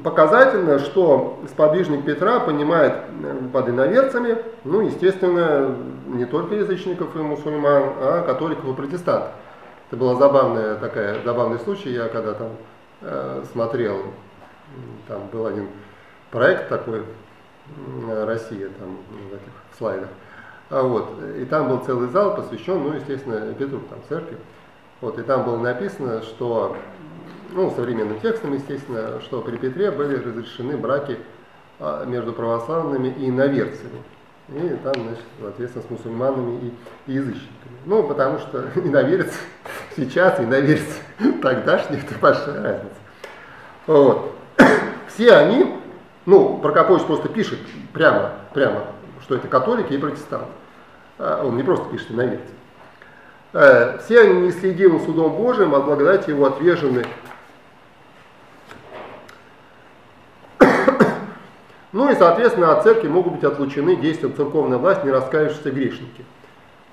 показательно, 0.03 0.79
что 0.79 1.39
сподвижник 1.49 2.05
Петра 2.05 2.39
понимает 2.39 2.93
э, 3.23 3.37
под 3.51 3.69
иноверцами, 3.69 4.37
ну, 4.63 4.81
естественно, 4.81 5.75
не 6.07 6.25
только 6.25 6.55
язычников 6.55 7.15
и 7.15 7.19
мусульман, 7.19 7.83
а 7.99 8.23
католиков 8.25 8.65
и 8.65 8.73
протестантов. 8.73 9.31
Это 9.89 9.97
был 9.97 10.17
забавная 10.17 10.75
такая, 10.75 11.21
забавный 11.23 11.59
случай, 11.59 11.91
я 11.91 12.07
когда 12.07 12.33
там 12.33 12.49
э, 13.01 13.43
смотрел, 13.51 13.97
там 15.07 15.27
был 15.31 15.45
один 15.45 15.67
проект 16.31 16.69
такой, 16.69 17.03
Россия, 18.25 18.69
там 18.79 18.97
в 19.29 19.33
этих 19.33 19.77
слайдах, 19.77 20.09
а 20.69 20.81
вот, 20.83 21.11
и 21.37 21.45
там 21.45 21.69
был 21.69 21.79
целый 21.79 22.09
зал 22.09 22.35
посвящен, 22.35 22.81
ну, 22.83 22.93
естественно, 22.93 23.53
Петру, 23.53 23.79
там, 23.89 23.99
церкви, 24.09 24.37
вот, 24.99 25.19
и 25.19 25.21
там 25.21 25.45
было 25.45 25.57
написано, 25.57 26.21
что, 26.23 26.75
ну, 27.53 27.71
современным 27.71 28.19
текстом, 28.19 28.53
естественно, 28.53 29.21
что 29.21 29.41
при 29.41 29.57
Петре 29.57 29.91
были 29.91 30.15
разрешены 30.15 30.77
браки 30.77 31.17
а, 31.79 32.05
между 32.05 32.33
православными 32.33 33.09
и 33.09 33.29
иноверцами. 33.29 34.01
И 34.49 34.77
там, 34.83 34.93
значит, 34.93 35.23
соответственно, 35.39 35.85
с 35.85 35.89
мусульманами 35.89 36.59
и, 37.07 37.11
и 37.11 37.15
язычниками. 37.15 37.77
Ну, 37.85 38.03
потому 38.03 38.39
что 38.39 38.65
иноверец 38.75 39.31
сейчас, 39.95 40.39
иноверец 40.39 40.99
тогдашний, 41.41 41.97
это 41.97 42.15
большая 42.19 42.61
разница. 42.61 42.95
Вот. 43.87 44.35
Все 45.07 45.33
они, 45.33 45.75
ну, 46.25 46.57
Прокопович 46.57 47.03
просто 47.03 47.29
пишет 47.29 47.59
прямо, 47.93 48.31
прямо, 48.53 48.85
что 49.21 49.35
это 49.35 49.47
католики 49.47 49.93
и 49.93 49.97
протестанты. 49.97 50.47
А 51.19 51.45
он 51.45 51.55
не 51.55 51.63
просто 51.63 51.85
пишет 51.89 52.11
иноверцы. 52.11 52.49
Э, 53.53 53.99
все 53.99 54.21
они 54.21 54.47
неследимым 54.47 54.99
судом 55.01 55.35
Божиим, 55.35 55.75
а 55.75 55.79
благодати 55.79 56.31
его 56.31 56.47
отвержены 56.47 57.05
Ну 61.93 62.09
и, 62.09 62.15
соответственно, 62.15 62.75
от 62.75 62.83
церкви 62.83 63.07
могут 63.07 63.33
быть 63.33 63.43
отлучены 63.43 63.95
действием 63.95 64.35
церковной 64.35 64.77
власти 64.77 65.05
не 65.05 65.11
раскаявшиеся 65.11 65.69
грешники. 65.69 66.25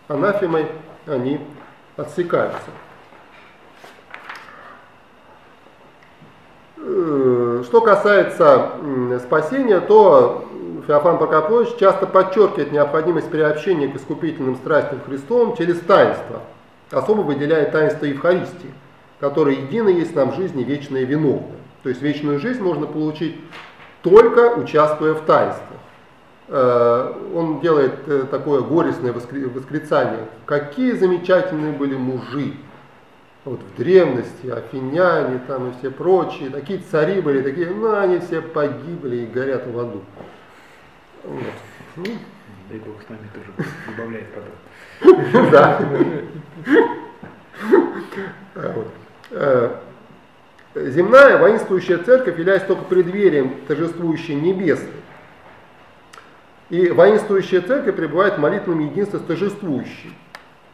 Анафемой 0.09 0.67
они 1.07 1.41
отсекаются. 1.97 2.71
Э, 6.77 7.63
что 7.65 7.81
касается 7.81 8.73
спасения, 9.25 9.81
то 9.81 10.45
Феофан 10.87 11.17
Прокопович 11.17 11.77
часто 11.79 12.07
подчеркивает 12.07 12.71
необходимость 12.71 13.31
приобщения 13.31 13.89
к 13.89 13.97
искупительным 13.97 14.57
страстям 14.57 15.01
Христовым 15.07 15.57
через 15.57 15.79
таинство. 15.81 16.41
Особо 16.91 17.23
выделяет 17.23 17.73
таинство 17.73 18.05
Евхаристии, 18.05 18.75
которое 19.19 19.57
едино 19.57 19.89
есть 19.89 20.15
нам 20.15 20.33
в 20.33 20.37
жизни 20.37 20.63
вечное 20.63 21.03
и 21.03 21.07
виновное. 21.07 21.57
То 21.83 21.89
есть 21.89 22.03
вечную 22.03 22.39
жизнь 22.39 22.61
можно 22.61 22.87
получить 22.87 23.37
только 24.03 24.55
участвуя 24.55 25.15
в 25.15 25.25
таинстве. 25.25 25.77
Э, 26.49 27.13
он 27.35 27.61
делает 27.61 27.95
э, 28.07 28.25
такое 28.31 28.61
горестное 28.63 29.13
восклицание. 29.13 30.27
Какие 30.47 30.93
замечательные 30.93 31.73
были 31.73 31.97
мужи 31.97 32.55
вот 33.45 33.61
в 33.61 33.77
древности, 33.77 34.49
афиняне 34.49 35.41
там 35.47 35.71
и 35.71 35.73
все 35.79 35.91
прочие, 35.91 36.51
такие 36.51 36.81
цари 36.81 37.21
были, 37.21 37.43
такие, 37.43 37.71
ну 37.71 37.97
они 37.97 38.19
все 38.19 38.43
погибли 38.43 39.19
и 39.19 39.27
горят 39.27 39.67
в 39.67 39.79
аду. 39.79 40.03
Вот. 41.25 41.43
Ну. 41.97 42.05
Дай 42.69 42.79
Бог 42.81 42.97
с 43.03 43.09
нами 43.09 43.29
тоже 43.33 43.71
добавляет 43.89 44.27
потом. 44.35 45.51
Да. 49.33 49.81
Земная 50.75 51.37
воинствующая 51.37 51.99
церковь 51.99 52.39
является 52.39 52.69
только 52.69 52.85
преддверием 52.85 53.57
торжествующей 53.67 54.35
небесной. 54.35 54.93
И 56.69 56.91
воинствующая 56.91 57.61
церковь 57.61 57.97
пребывает 57.97 58.35
в 58.35 58.39
молитвенном 58.39 58.89
единстве 58.89 59.19
с 59.19 59.23
торжествующей. 59.23 60.17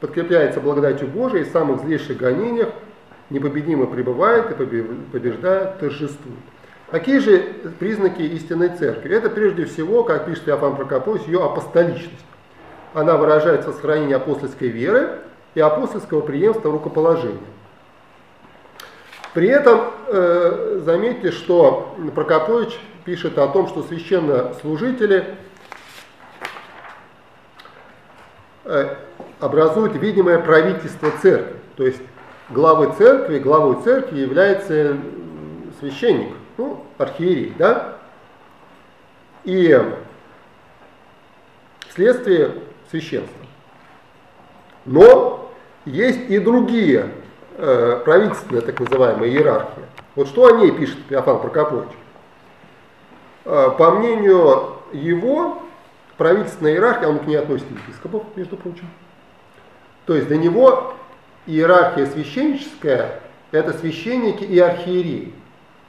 Подкрепляется 0.00 0.60
благодатью 0.60 1.08
Божией 1.08 1.44
и 1.44 1.48
в 1.48 1.52
самых 1.52 1.80
злейших 1.80 2.18
гонениях 2.18 2.68
непобедимо 3.30 3.86
пребывает 3.86 4.50
и 4.50 4.54
побеждает, 4.54 5.78
торжествует. 5.78 6.38
Какие 6.90 7.18
же 7.18 7.38
признаки 7.78 8.20
истинной 8.20 8.68
церкви? 8.68 9.16
Это 9.16 9.30
прежде 9.30 9.64
всего, 9.64 10.04
как 10.04 10.26
пишет 10.26 10.46
Иоанн 10.48 10.76
Прокопович, 10.76 11.22
ее 11.26 11.42
апостоличность. 11.42 12.12
Она 12.92 13.16
выражается 13.16 13.70
в 13.70 13.74
сохранении 13.74 14.14
апостольской 14.14 14.68
веры 14.68 15.20
и 15.54 15.60
апостольского 15.60 16.20
преемства 16.20 16.70
рукоположения. 16.70 17.38
При 19.36 19.48
этом 19.48 19.90
э, 20.06 20.80
заметьте, 20.82 21.30
что 21.30 21.94
Прокопович 22.14 22.78
пишет 23.04 23.36
о 23.36 23.48
том, 23.48 23.68
что 23.68 23.82
священнослужители 23.82 25.36
э, 28.64 28.94
образуют 29.38 29.94
видимое 29.96 30.38
правительство 30.38 31.10
церкви. 31.20 31.56
То 31.76 31.84
есть 31.84 32.00
главой 32.48 32.94
церкви, 32.94 33.38
главой 33.38 33.82
церкви 33.82 34.20
является 34.20 34.96
священник, 35.80 36.32
ну, 36.56 36.86
архиерей, 36.96 37.52
да? 37.58 37.98
И 39.44 39.78
вследствие 41.90 42.54
священства. 42.88 43.44
Но 44.86 45.52
есть 45.84 46.30
и 46.30 46.38
другие 46.38 47.10
э, 47.56 48.02
правительственная 48.04 48.62
так 48.62 48.78
называемая 48.78 49.28
иерархия. 49.28 49.84
Вот 50.14 50.28
что 50.28 50.46
о 50.46 50.52
ней 50.52 50.70
пишет 50.72 50.98
Иофан 51.10 51.40
Прокопович. 51.40 51.88
Э, 53.44 53.70
по 53.76 53.92
мнению 53.92 54.76
его, 54.92 55.62
правительственная 56.16 56.72
иерархия, 56.74 57.08
он 57.08 57.18
к 57.18 57.26
ней 57.26 57.36
относит 57.36 57.70
епископов, 57.70 58.24
между 58.36 58.56
прочим, 58.56 58.88
То 60.06 60.14
есть 60.14 60.28
для 60.28 60.36
него 60.36 60.94
иерархия 61.46 62.06
священническая– 62.06 63.20
это 63.52 63.72
священники 63.72 64.44
и 64.44 64.58
архиереи. 64.58 65.32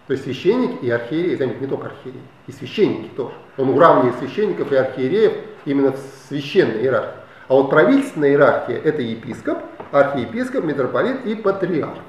То 0.08 0.14
есть 0.14 0.24
священники 0.24 0.86
и 0.86 0.90
архиереи, 0.90 1.36
заметьте, 1.36 1.62
не 1.62 1.68
только 1.68 1.88
архиереи, 1.88 2.22
и 2.48 2.52
священники 2.52 3.10
тоже. 3.16 3.34
Он 3.58 3.70
уравнивает 3.70 4.18
священников 4.20 4.72
и 4.72 4.76
архиереев 4.76 5.34
именно 5.66 5.92
в 5.92 6.00
священной 6.28 6.82
иерархии. 6.82 7.20
А 7.48 7.54
вот 7.54 7.70
правительственная 7.70 8.30
иерархия– 8.30 8.78
это 8.84 9.02
епископ, 9.02 9.60
архиепископ, 9.92 10.64
митрополит 10.64 11.26
и 11.26 11.36
патриарх. 11.36 12.00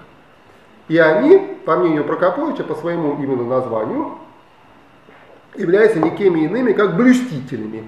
И 0.89 0.97
они, 0.97 1.59
по 1.64 1.76
мнению 1.76 2.05
Прокоповича, 2.05 2.64
по 2.64 2.74
своему 2.74 3.22
именно 3.22 3.45
названию, 3.45 4.18
являются 5.55 5.99
никеми 5.99 6.41
иными, 6.41 6.72
как 6.72 6.97
блюстителями. 6.97 7.85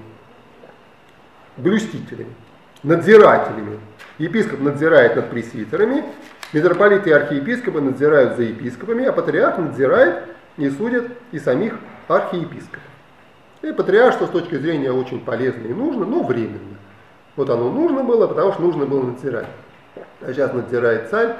Блюстителями, 1.57 2.35
надзирателями. 2.83 3.81
Епископ 4.19 4.61
надзирает 4.61 5.17
над 5.17 5.31
пресвитерами, 5.31 6.05
митрополиты 6.53 7.11
и 7.11 7.13
архиепископы 7.13 7.81
надзирают 7.81 8.37
за 8.37 8.43
епископами, 8.43 9.05
а 9.05 9.13
патриарх 9.13 9.59
надзирает 9.59 10.25
и 10.59 10.69
судит 10.69 11.11
и 11.33 11.39
самих 11.39 11.75
архиепископов. 12.07 12.83
И 13.63 13.73
патриаршество 13.73 14.27
с 14.27 14.31
точки 14.31 14.57
зрения 14.57 14.93
очень 14.93 15.21
полезно 15.21 15.67
и 15.67 15.73
нужно, 15.73 16.05
но 16.05 16.23
временно. 16.23 16.77
Вот 17.37 17.49
оно 17.49 17.71
нужно 17.71 18.03
было, 18.03 18.27
потому 18.27 18.53
что 18.53 18.63
нужно 18.63 18.87
было 18.87 19.03
надзирать. 19.03 19.49
А 19.97 20.33
сейчас 20.33 20.53
надзирает 20.53 21.09
царь, 21.11 21.37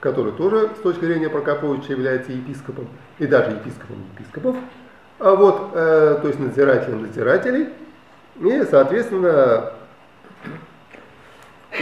который 0.00 0.32
тоже 0.32 0.70
с 0.76 0.80
точки 0.80 1.04
зрения 1.04 1.28
Прокоповича 1.28 1.92
является 1.92 2.32
епископом, 2.32 2.88
и 3.18 3.26
даже 3.26 3.52
епископом 3.52 4.04
епископов, 4.14 4.56
а 5.18 5.34
вот, 5.34 5.70
э, 5.74 6.18
то 6.20 6.28
есть 6.28 6.38
надзирателем 6.38 7.02
надзирателей, 7.02 7.68
и, 8.40 8.62
соответственно, 8.70 9.72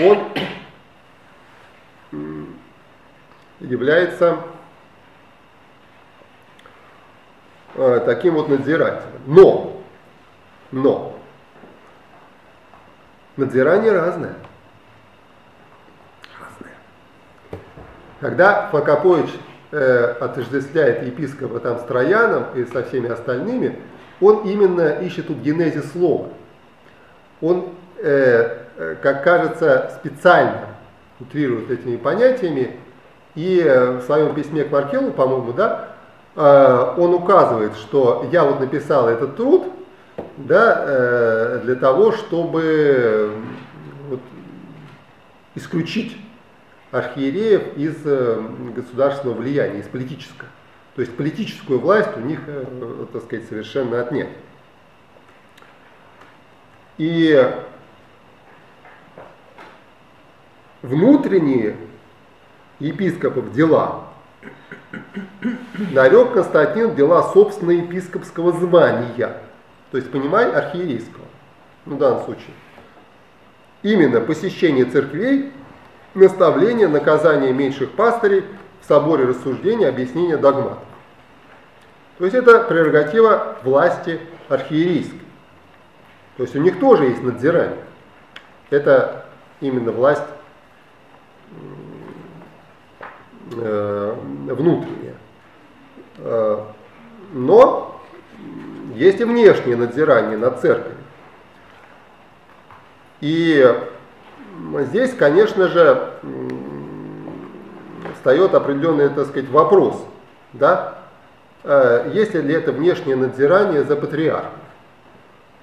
он 0.00 0.18
является 3.60 4.38
э, 7.74 8.02
таким 8.06 8.34
вот 8.34 8.48
надзирателем. 8.48 9.20
Но, 9.26 9.82
но, 10.70 11.18
надзирание 13.36 13.92
разное. 13.92 14.34
Когда 18.24 18.68
Факопович 18.72 19.28
э, 19.70 20.14
отождествляет 20.18 21.06
епископа 21.06 21.60
там 21.60 21.78
с 21.78 21.82
Трояном 21.82 22.44
и 22.54 22.64
со 22.64 22.82
всеми 22.82 23.10
остальными, 23.10 23.78
он 24.18 24.48
именно 24.48 24.88
ищет 24.92 25.26
тут 25.26 25.40
генезис 25.40 25.92
слова. 25.92 26.28
Он, 27.42 27.74
э, 27.98 28.60
как 29.02 29.24
кажется, 29.24 29.92
специально 30.00 30.68
утрирует 31.20 31.70
этими 31.70 31.96
понятиями, 31.96 32.74
и 33.34 33.60
э, 33.62 33.98
в 33.98 34.02
своем 34.04 34.34
письме 34.34 34.64
к 34.64 34.72
Маркелу, 34.72 35.10
по-моему, 35.10 35.52
да, 35.52 35.90
э, 36.34 36.94
он 36.96 37.12
указывает, 37.12 37.74
что 37.74 38.26
я 38.32 38.44
вот 38.44 38.58
написал 38.58 39.06
этот 39.06 39.36
труд 39.36 39.64
да, 40.38 40.82
э, 40.86 41.60
для 41.64 41.74
того, 41.74 42.12
чтобы 42.12 43.32
вот, 44.08 44.20
исключить 45.56 46.16
архиереев 46.94 47.76
из 47.76 48.02
государственного 48.74 49.36
влияния, 49.38 49.80
из 49.80 49.88
политического. 49.88 50.48
То 50.94 51.02
есть 51.02 51.16
политическую 51.16 51.80
власть 51.80 52.16
у 52.16 52.20
них, 52.20 52.40
так 53.12 53.22
сказать, 53.24 53.48
совершенно 53.48 54.00
отнять. 54.00 54.28
И 56.96 57.52
внутренние 60.82 61.76
епископов 62.78 63.52
дела. 63.52 64.04
Нарек 65.90 66.34
Константин 66.34 66.94
дела 66.94 67.24
собственного 67.32 67.78
епископского 67.78 68.52
звания, 68.52 69.42
то 69.90 69.96
есть, 69.96 70.12
понимай, 70.12 70.52
архиерейского, 70.52 71.24
ну, 71.86 71.96
в 71.96 71.98
данном 71.98 72.24
случае. 72.24 72.54
Именно 73.82 74.20
посещение 74.20 74.84
церквей, 74.84 75.52
наставление, 76.14 76.88
наказание 76.88 77.52
меньших 77.52 77.92
пастырей, 77.92 78.44
в 78.80 78.86
соборе 78.86 79.24
рассуждения, 79.24 79.88
объяснение 79.88 80.36
догматов. 80.36 80.78
То 82.18 82.24
есть 82.24 82.36
это 82.36 82.60
прерогатива 82.60 83.56
власти 83.64 84.20
архиерейской. 84.48 85.20
То 86.36 86.42
есть 86.42 86.54
у 86.54 86.60
них 86.60 86.78
тоже 86.78 87.04
есть 87.04 87.22
надзирание. 87.22 87.78
Это 88.70 89.26
именно 89.60 89.90
власть 89.90 90.22
Э, 93.52 94.16
внутреннее. 94.46 95.14
Э, 96.18 96.64
но 97.32 98.00
есть 98.94 99.20
и 99.20 99.24
внешнее 99.24 99.76
надзирание 99.76 100.38
над 100.38 100.60
церковью. 100.60 100.96
И 103.20 103.74
здесь, 104.80 105.14
конечно 105.14 105.68
же, 105.68 106.10
встает 108.16 108.54
определенный, 108.54 109.08
так 109.08 109.26
сказать, 109.26 109.50
вопрос, 109.50 110.02
да, 110.52 110.98
э, 111.62 112.10
есть 112.14 112.34
ли 112.34 112.54
это 112.54 112.72
внешнее 112.72 113.16
надзирание 113.16 113.84
за 113.84 113.96
патриархом. 113.96 114.50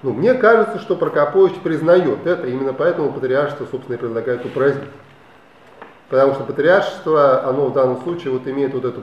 Ну, 0.02 0.12
мне 0.12 0.34
кажется, 0.34 0.80
что 0.80 0.96
Прокопович 0.96 1.54
признает 1.62 2.26
это, 2.26 2.46
именно 2.48 2.72
поэтому 2.72 3.12
патриаршество, 3.12 3.66
собственно, 3.70 3.96
и 3.96 3.98
предлагает 3.98 4.44
упразднить. 4.44 4.88
Потому 6.08 6.34
что 6.34 6.44
патриаршество, 6.44 7.48
оно 7.48 7.66
в 7.66 7.72
данном 7.72 8.02
случае 8.02 8.32
вот 8.32 8.46
имеет 8.46 8.74
вот 8.74 8.84
эту 8.84 9.02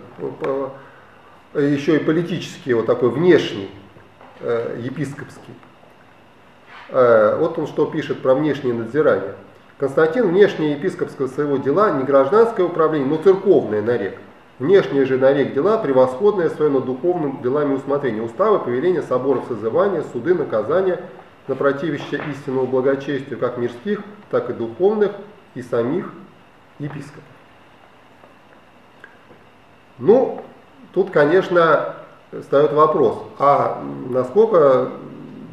еще 1.55 1.95
и 1.95 1.99
политический, 2.03 2.73
вот 2.73 2.85
такой 2.85 3.09
внешний, 3.09 3.71
э, 4.41 4.79
епископский. 4.83 5.53
Э, 6.89 7.37
вот 7.39 7.57
он 7.57 7.67
что 7.67 7.85
пишет 7.85 8.21
про 8.21 8.35
внешнее 8.35 8.73
надзирание. 8.73 9.33
Константин 9.79 10.27
внешнее 10.27 10.73
епископского 10.73 11.27
своего 11.27 11.55
дела 11.55 11.91
не 11.91 12.03
гражданское 12.03 12.63
управление, 12.63 13.07
но 13.07 13.15
церковное 13.15 13.81
нарек. 13.81 14.17
Внешнее 14.59 15.05
же 15.05 15.17
нарек 15.17 15.53
дела 15.53 15.77
превосходное 15.77 16.49
свое 16.49 16.69
над 16.69 16.83
духовным 16.83 17.41
делами 17.41 17.75
усмотрения. 17.75 18.21
Уставы, 18.21 18.59
повеления, 18.59 19.01
соборов 19.01 19.45
созывания, 19.47 20.03
суды, 20.11 20.33
наказания 20.33 20.99
на 21.47 21.55
противище 21.55 22.21
истинному 22.29 22.67
благочестию 22.67 23.39
как 23.39 23.57
мирских, 23.57 24.01
так 24.29 24.49
и 24.49 24.53
духовных 24.53 25.13
и 25.55 25.61
самих 25.61 26.11
епископов. 26.77 27.23
Ну, 29.97 30.41
тут, 30.93 31.09
конечно, 31.09 31.95
встает 32.37 32.73
вопрос, 32.73 33.23
а 33.39 33.81
насколько 34.09 34.91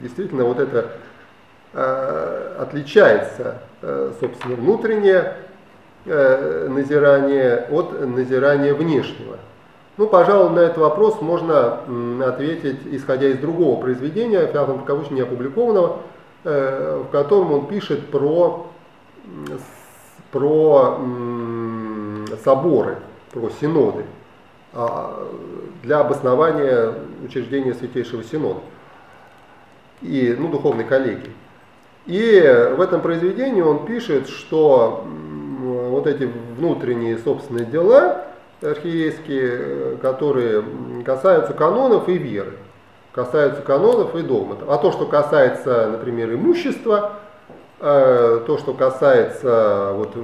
действительно 0.03 0.45
вот 0.45 0.59
это 0.59 0.97
отличается, 2.59 3.59
э, 3.83 4.13
собственно, 4.21 4.57
внутреннее 4.57 5.35
э, 6.05 6.69
назирание 6.69 7.67
от 7.71 8.01
назирания 8.01 8.75
внешнего. 8.75 9.39
Ну, 9.97 10.07
пожалуй, 10.07 10.51
на 10.51 10.61
этот 10.61 10.79
вопрос 10.79 11.21
можно 11.21 11.81
ответить, 12.27 12.81
исходя 12.87 13.29
из 13.29 13.39
другого 13.39 13.81
произведения, 13.81 14.47
в 14.47 14.85
кавычках 14.85 15.11
не 15.11 15.23
опубликованного, 15.23 16.01
э, 16.45 17.03
в 17.07 17.11
котором 17.11 17.53
он 17.53 17.67
пишет 17.67 18.11
про 18.11 18.67
про 20.33 20.99
соборы, 22.45 22.99
про 23.33 23.51
синоды 23.61 24.05
а, 24.73 25.27
для 25.83 26.01
обоснования 26.01 26.95
учреждения 27.25 27.75
Святейшего 27.75 28.23
Синода 28.23 28.61
и 30.03 30.35
ну, 30.39 30.49
духовной 30.49 30.85
коллегии. 30.85 31.33
И 32.07 32.41
в 32.77 32.81
этом 32.81 33.01
произведении 33.01 33.63
он 33.63 33.85
пишет, 33.85 34.29
что 34.29 35.05
вот 35.61 36.07
эти 36.07 36.31
внутренние 36.57 37.19
собственные 37.19 37.67
дела 37.67 38.25
архиерейские, 38.63 39.97
которые 39.99 40.65
касаются 41.05 41.53
канонов 41.53 42.09
и 42.09 42.15
веры, 42.17 42.53
касаются 43.13 43.63
канонов 43.63 44.15
и 44.15 44.23
догматов. 44.23 44.69
А 44.69 44.79
то, 44.79 44.93
что 44.93 45.07
касается, 45.07 45.89
например, 45.91 46.33
имущества, 46.33 47.19
Э, 47.79 48.41
то, 48.47 48.57
что 48.57 48.73
касается 48.73 49.93
вот, 49.95 50.15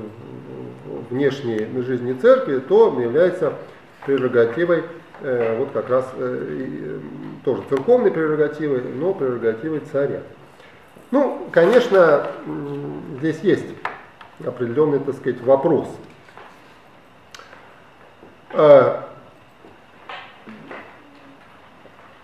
внешней 1.11 1.68
жизни 1.83 2.14
церкви, 2.14 2.61
то 2.61 2.99
является 2.99 3.53
прерогативой 4.07 4.85
э, 5.20 5.59
вот 5.59 5.68
как 5.72 5.91
раз 5.91 6.07
э, 6.16 6.99
тоже 7.45 7.62
церковной 7.68 8.11
прерогативой, 8.11 8.83
но 8.83 9.12
прерогативой 9.12 9.80
царя. 9.80 10.22
Ну, 11.13 11.47
конечно, 11.53 12.27
здесь 13.19 13.39
есть 13.43 13.67
определенный, 14.45 14.99
так 14.99 15.15
сказать, 15.15 15.43
вопрос. 15.43 15.87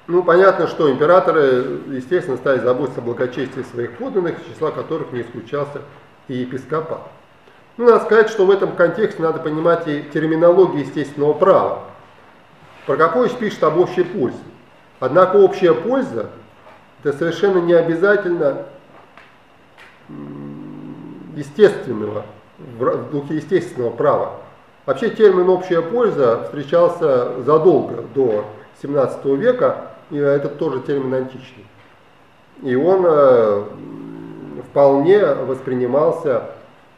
Ну, 0.06 0.22
понятно, 0.22 0.66
что 0.68 0.90
императоры, 0.90 1.80
естественно, 1.88 2.38
стали 2.38 2.60
заботиться 2.60 3.00
о 3.00 3.04
благочестии 3.04 3.60
своих 3.60 3.98
подданных, 3.98 4.42
числа 4.46 4.70
которых 4.70 5.12
не 5.12 5.20
исключался 5.20 5.82
и 6.28 6.36
епископат. 6.36 7.02
Ну, 7.76 7.84
надо 7.84 8.06
сказать, 8.06 8.30
что 8.30 8.46
в 8.46 8.50
этом 8.50 8.74
контексте 8.74 9.20
надо 9.20 9.38
понимать 9.40 9.86
и 9.86 10.02
терминологию 10.02 10.80
естественного 10.80 11.34
права. 11.34 11.84
Прокопович 12.86 13.32
пишет 13.32 13.62
об 13.64 13.76
общей 13.76 14.04
пользе. 14.04 14.38
Однако 14.98 15.36
общая 15.36 15.74
польза– 15.74 16.30
это 17.04 17.16
совершенно 17.16 17.58
не 17.58 17.74
обязательно 17.74 18.64
естественного, 21.36 22.24
в 22.58 23.10
духе 23.10 23.36
естественного 23.36 23.90
права. 23.90 24.40
Вообще 24.86 25.10
термин 25.10 25.48
«общая 25.48 25.82
польза» 25.82 26.44
встречался 26.44 27.42
задолго 27.42 28.04
до 28.14 28.44
17 28.82 29.24
века, 29.36 29.92
и 30.10 30.16
это 30.16 30.48
тоже 30.48 30.80
термин 30.80 31.12
античный. 31.14 31.66
И 32.62 32.74
он 32.74 33.04
э, 33.06 33.64
вполне 34.70 35.24
воспринимался 35.34 36.50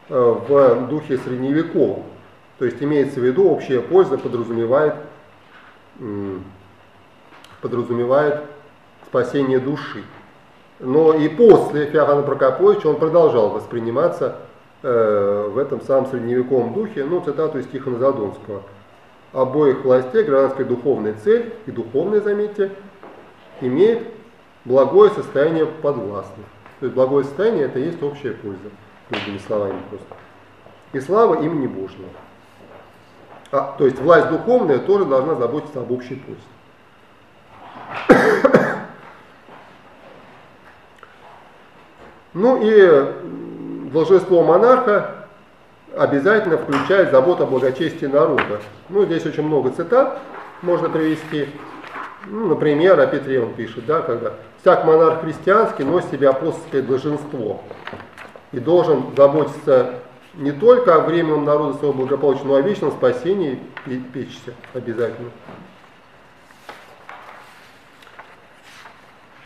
э, 0.09 0.37
в 0.49 0.89
духе 0.89 1.19
средневековом. 1.19 2.05
То 2.59 2.65
есть 2.65 2.83
имеется 2.83 3.21
в 3.21 3.25
виду, 3.25 3.49
общая 3.49 3.81
польза 3.81 4.19
подразумевает, 4.19 4.95
подразумевает 7.63 8.43
спасение 9.07 9.59
души. 9.59 10.05
Но 10.81 11.13
и 11.13 11.29
после 11.29 11.87
Феофана 11.87 12.23
Прокоповича 12.23 12.89
он 12.89 12.97
продолжал 12.97 13.51
восприниматься 13.51 14.37
э, 14.83 15.49
в 15.53 15.59
этом 15.59 15.83
самом 15.83 16.07
средневековом 16.07 16.73
духе, 16.73 17.05
ну, 17.05 17.21
цитату 17.21 17.59
из 17.59 17.67
Тихона 17.67 17.99
Задонского. 17.99 18.63
Обоих 19.33 19.85
властей 19.85 20.25
гражданская 20.25 20.67
духовная 20.67 21.15
цель, 21.23 21.53
и 21.67 21.71
духовная, 21.71 22.23
заметьте, 22.23 22.73
имеет 23.61 24.09
благое 24.65 25.11
состояние 25.11 25.67
подвластных. 25.67 26.47
То 26.81 26.87
есть 26.87 26.95
благое 26.95 27.25
состояние 27.25 27.67
это 27.67 27.79
есть 27.79 28.03
общая 28.03 28.33
польза, 28.33 28.71
другими 29.11 29.39
словами 29.39 29.79
просто. 29.91 30.17
И 30.95 31.01
слава 31.01 31.43
имени 31.43 31.67
Божьего. 31.67 32.09
А, 33.53 33.75
то 33.77 33.85
есть 33.85 34.01
власть 34.01 34.31
духовная 34.31 34.79
тоже 34.79 35.05
должна 35.05 35.35
заботиться 35.35 35.81
об 35.81 35.93
общей 35.93 36.15
пользе. 36.15 36.41
Ну 42.33 42.61
и 42.63 43.91
долженство 43.91 44.43
монарха 44.43 45.27
обязательно 45.97 46.59
включает 46.59 47.11
заботу 47.11 47.43
о 47.43 47.47
благочестии 47.47 48.07
народа. 48.07 48.61
Ну, 48.89 49.05
здесь 49.05 49.27
очень 49.27 49.43
много 49.43 49.71
цитат 49.71 50.21
можно 50.63 50.89
привести. 50.89 51.49
Ну, 52.27 52.49
например, 52.49 53.01
о 53.01 53.07
Петре 53.07 53.43
он 53.43 53.55
пишет, 53.55 53.87
да, 53.87 54.03
когда 54.03 54.35
всяк 54.61 54.85
монарх 54.85 55.23
христианский 55.23 55.85
носит 55.85 56.11
себе 56.11 56.29
апостольское 56.29 56.83
долженство 56.83 57.61
и 58.53 58.61
должен 58.61 59.17
заботиться 59.17 59.95
не 60.35 60.53
только 60.53 60.95
о 60.95 61.01
временном 61.01 61.45
народе 61.45 61.79
своего 61.79 61.95
благополучия, 61.95 62.45
но 62.45 62.59
и 62.59 62.63
о 62.63 62.65
вечном 62.65 62.93
спасении 62.93 63.59
и 63.87 63.97
печься 63.97 64.55
обязательно. 64.75 65.31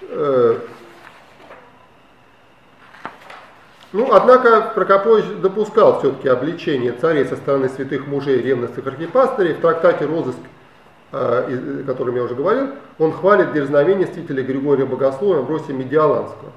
Э, 0.03 0.59
ну, 3.95 4.13
однако 4.13 4.73
Прокопович 4.75 5.25
допускал 5.41 6.01
все-таки 6.01 6.29
обличение 6.29 6.91
царей 6.91 7.27
со 7.27 7.37
стороны 7.37 7.69
святых 7.69 8.09
мужей 8.09 8.43
ревностных 8.43 8.85
архипастырей. 8.85 9.55
В 9.55 9.61
трактате 9.61 10.05
«Розыск», 10.05 10.41
э, 11.13 11.83
о 11.83 11.87
котором 11.87 12.17
я 12.17 12.25
уже 12.25 12.35
говорил, 12.35 12.71
он 12.99 13.13
хвалит 13.13 13.53
дерзновение 13.53 14.09
стителя 14.09 14.43
Григория 14.43 14.85
Богослова 14.85 15.39
Амбросия 15.39 15.75
Медиаланского. 15.75 16.51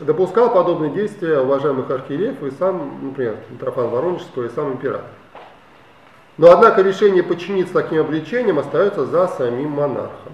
Допускал 0.00 0.52
подобные 0.52 0.90
действия 0.90 1.38
уважаемых 1.38 1.88
архиереев 1.88 2.42
и 2.42 2.50
сам, 2.58 2.98
например, 3.02 3.36
Митрофан 3.48 3.90
Воронежского 3.90 4.46
и 4.46 4.48
сам 4.48 4.72
император. 4.72 5.06
Но 6.38 6.50
однако 6.50 6.82
решение 6.82 7.22
подчиниться 7.22 7.72
таким 7.72 8.00
обличениям 8.00 8.58
остается 8.58 9.06
за 9.06 9.28
самим 9.28 9.70
монархом. 9.70 10.32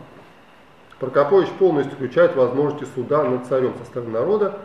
Прокопович 0.99 1.51
полностью 1.59 1.97
включает 1.97 2.35
возможности 2.35 2.87
суда 2.95 3.25
над 3.25 3.45
царем 3.47 3.75
со 3.79 3.85
стороны 3.85 4.13
народа, 4.13 4.59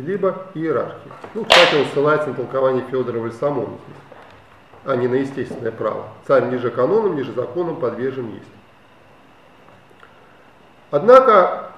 либо 0.00 0.46
иерархии. 0.54 1.10
Ну, 1.34 1.44
кстати, 1.44 1.76
он 1.76 1.86
ссылается 1.86 2.28
на 2.28 2.34
толкование 2.34 2.84
Федора 2.90 3.18
Вальсамона, 3.18 3.76
а 4.84 4.96
не 4.96 5.08
на 5.08 5.16
естественное 5.16 5.72
право. 5.72 6.08
Царь 6.26 6.46
ниже 6.50 6.70
каноном, 6.70 7.16
ниже 7.16 7.32
законом 7.32 7.76
подвержен 7.76 8.30
есть. 8.32 8.46
Однако 10.90 11.72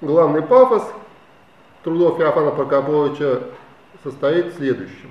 главный 0.00 0.42
пафос 0.42 0.84
трудов 1.82 2.18
Феофана 2.18 2.52
Прокоповича 2.52 3.42
состоит 4.02 4.46
в 4.46 4.56
следующем. 4.56 5.10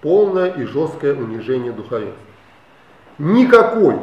Полное 0.00 0.50
и 0.50 0.64
жесткое 0.64 1.14
унижение 1.14 1.72
духовенства. 1.72 2.24
Никакой 3.18 3.98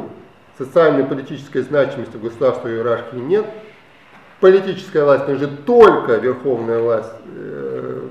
социальной 0.56 1.04
политической 1.04 1.62
значимости 1.62 2.16
в 2.16 2.22
государственной 2.22 2.76
иерархии 2.76 3.16
нет– 3.16 3.46
политическая 4.40 5.04
власть 5.04 5.24
принадлежит 5.24 5.64
только 5.64 6.16
верховная 6.16 6.80
власть, 6.80 7.12
э, 7.34 8.08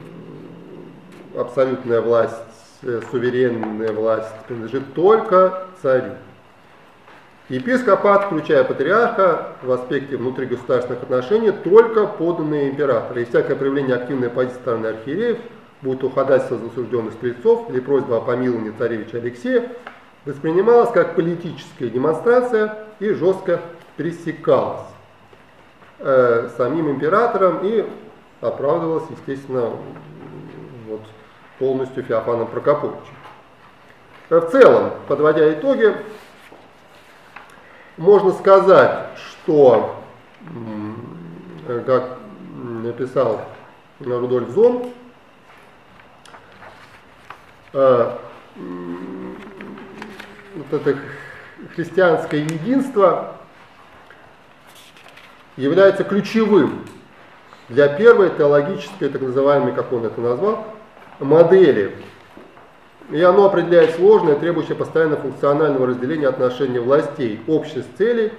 абсолютная 1.36 2.02
власть, 2.02 2.36
э, 2.84 3.02
суверенная 3.12 3.94
власть 3.94 4.34
принадлежит 4.48 4.94
только 4.94 5.68
царю. 5.82 6.14
Епископат, 7.50 8.26
включая 8.26 8.66
патриарха, 8.66 9.54
в 9.64 9.72
аспекте 9.72 10.18
внутригосударственных 10.18 11.04
отношений 11.04 11.52
только 11.52 12.06
поданные 12.06 12.72
императоры. 12.72 13.22
И 13.22 13.26
всякое 13.26 13.56
проявление 13.56 13.96
активной 13.96 14.30
позиции 14.30 14.58
стороны 14.58 14.88
архиереев, 14.88 15.38
будь 15.82 16.02
то 16.02 16.10
ходательство 16.10 16.58
засужденных 16.58 17.14
стрельцов 17.14 17.70
или 17.70 17.80
просьба 17.80 18.18
о 18.18 18.22
помиловании 18.22 18.74
царевича 18.78 19.20
Алексея, 19.20 19.72
воспринималось 20.26 20.92
как 20.92 21.16
политическая 21.16 21.88
демонстрация 21.88 22.80
и 23.00 23.12
жестко 23.12 23.62
пресекалась 23.96 24.88
э, 26.00 26.50
самим 26.58 26.92
императором 26.92 27.60
и 27.64 27.88
оправдывалась, 28.42 29.10
естественно, 29.10 29.72
вот, 30.88 31.02
полностью 31.60 32.04
Феофаном 32.04 32.48
Прокоповичем. 32.48 33.16
Э, 34.30 34.40
в 34.40 34.50
целом, 34.52 34.92
подводя 35.08 35.52
итоги, 35.54 35.96
можно 37.98 38.32
сказать, 38.32 39.08
что, 39.16 39.96
как 41.86 42.20
написал 42.54 43.42
Рудольф 44.00 44.50
Зон, 44.50 44.92
э, 47.74 48.18
вот 50.56 50.74
это 50.74 50.98
христианское 51.76 52.42
единство 52.42 53.37
является 55.58 56.04
ключевым 56.04 56.86
для 57.68 57.90
первой 57.90 58.30
теологической, 58.30 59.10
так 59.10 59.22
называемой, 59.22 59.74
как 59.74 59.92
он 59.92 60.06
это 60.06 60.22
назвал, 60.22 60.66
модели. 61.20 61.96
И 63.10 63.22
оно 63.22 63.46
определяет 63.46 63.96
сложное, 63.96 64.36
требующее 64.36 64.76
постоянно 64.76 65.18
функционального 65.18 65.88
разделения 65.88 66.28
отношений 66.28 66.80
властей, 66.80 67.42
общество 67.48 67.84
целей, 67.98 68.32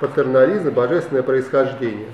патернализм, 0.00 0.70
божественное 0.70 1.22
происхождение. 1.22 2.08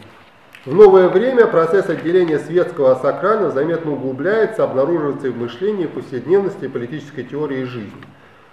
В 0.65 0.75
новое 0.75 1.11
время 1.11 1.47
процесс 1.47 1.91
отделения 1.91 2.39
светского 2.39 2.93
от 2.93 3.03
сакрального 3.03 3.51
заметно 3.51 3.93
углубляется, 3.93 4.65
обнаруживается 4.65 5.27
и 5.27 5.31
в 5.31 5.37
мышлении, 5.37 5.85
повседневности, 5.85 6.69
политической 6.69 7.23
теории 7.23 7.65
жизни. 7.65 7.93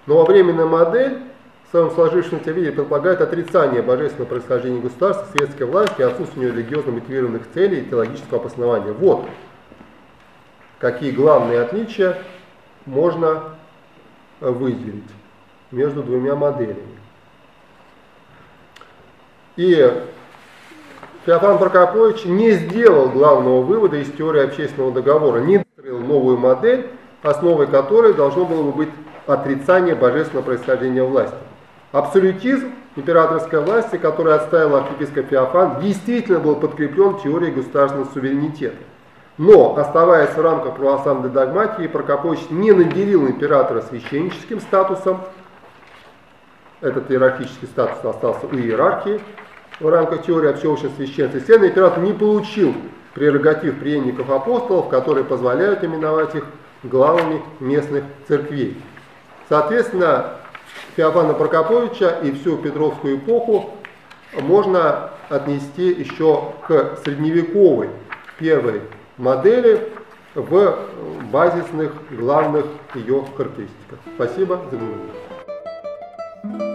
Но 0.05 0.17
во 0.17 0.25
временная 0.25 0.65
модель 0.65 1.19
в 1.72 1.74
своем 1.74 1.91
сложившемся 1.91 2.51
виде 2.51 2.74
предполагает 2.74 3.22
отрицание 3.22 3.82
божественного 3.82 4.28
происхождения 4.28 4.82
государства, 4.82 5.26
светской 5.32 5.63
власти, 5.63 6.01
отсутствие 6.01 6.51
религиозно 6.51 6.91
мотивированных 6.91 7.43
целей 7.53 7.80
и 7.80 7.86
теологического 7.86 8.41
обоснования. 8.41 8.91
Вот 8.91 9.26
какие 10.80 11.11
главные 11.11 11.61
отличия 11.61 12.17
можно 12.86 13.55
выделить 14.41 15.09
между 15.72 16.03
двумя 16.03 16.36
моделями. 16.36 16.82
И 19.55 20.03
Феофан 21.26 21.57
Прокопович 21.57 22.26
не 22.26 22.51
сделал 22.51 23.07
главного 23.07 23.61
вывода 23.61 23.95
из 23.95 24.11
теории 24.11 24.43
общественного 24.43 24.91
договора, 24.91 25.39
не 25.39 25.59
выстроил 25.59 25.99
новую 25.99 26.38
модель, 26.38 26.89
основой 27.22 27.67
которой 27.67 28.13
должно 28.13 28.43
было 28.43 28.63
бы 28.63 28.72
быть 28.74 28.89
отрицание 29.26 29.95
божественного 29.95 30.43
происхождения 30.43 31.03
власти. 31.03 31.38
Абсолютизм 31.91 32.71
императорской 32.95 33.61
власти, 33.61 33.97
который 33.97 34.33
отставил 34.33 34.75
архиепископ 34.75 35.27
Феофан, 35.27 35.81
действительно 35.81 36.39
был 36.39 36.55
подкреплен 36.55 37.19
теорией 37.19 37.51
государственного 37.51 38.07
суверенитета. 38.13 38.77
Но, 39.37 39.77
оставаясь 39.77 40.35
в 40.35 40.41
рамках 40.41 40.75
православной 40.75 41.29
догматии, 41.29 41.87
Прокопович 41.87 42.49
не 42.49 42.71
наделил 42.71 43.27
императора 43.27 43.81
священническим 43.81 44.61
статусом. 44.61 45.21
Этот 46.79 47.11
иерархический 47.11 47.67
статус 47.67 48.03
остался 48.03 48.45
у 48.47 48.55
иерархии 48.55 49.21
в 49.79 49.89
рамках 49.89 50.23
теории 50.23 50.49
общеобщего 50.49 50.91
священства. 50.95 51.39
Следовательно, 51.39 51.71
император 51.71 52.03
не 52.03 52.13
получил 52.13 52.73
прерогатив 53.13 53.79
преемников 53.79 54.29
апостолов, 54.29 54.89
которые 54.89 55.23
позволяют 55.23 55.83
именовать 55.83 56.35
их 56.35 56.45
главами 56.83 57.41
местных 57.59 58.03
церквей. 58.27 58.81
Соответственно, 59.49 60.37
Феофана 60.95 61.33
Прокоповича 61.33 62.19
и 62.23 62.31
всю 62.31 62.57
Петровскую 62.57 63.17
эпоху 63.17 63.71
можно 64.41 65.11
отнести 65.29 65.89
еще 65.91 66.53
к 66.67 66.97
средневековой 67.03 67.89
первой 68.37 68.81
модели 69.17 69.89
в 70.35 70.77
базисных 71.31 71.93
главных 72.11 72.65
ее 72.95 73.25
характеристиках. 73.35 73.99
Спасибо 74.15 74.61
за 74.71 74.77
внимание. 74.77 76.70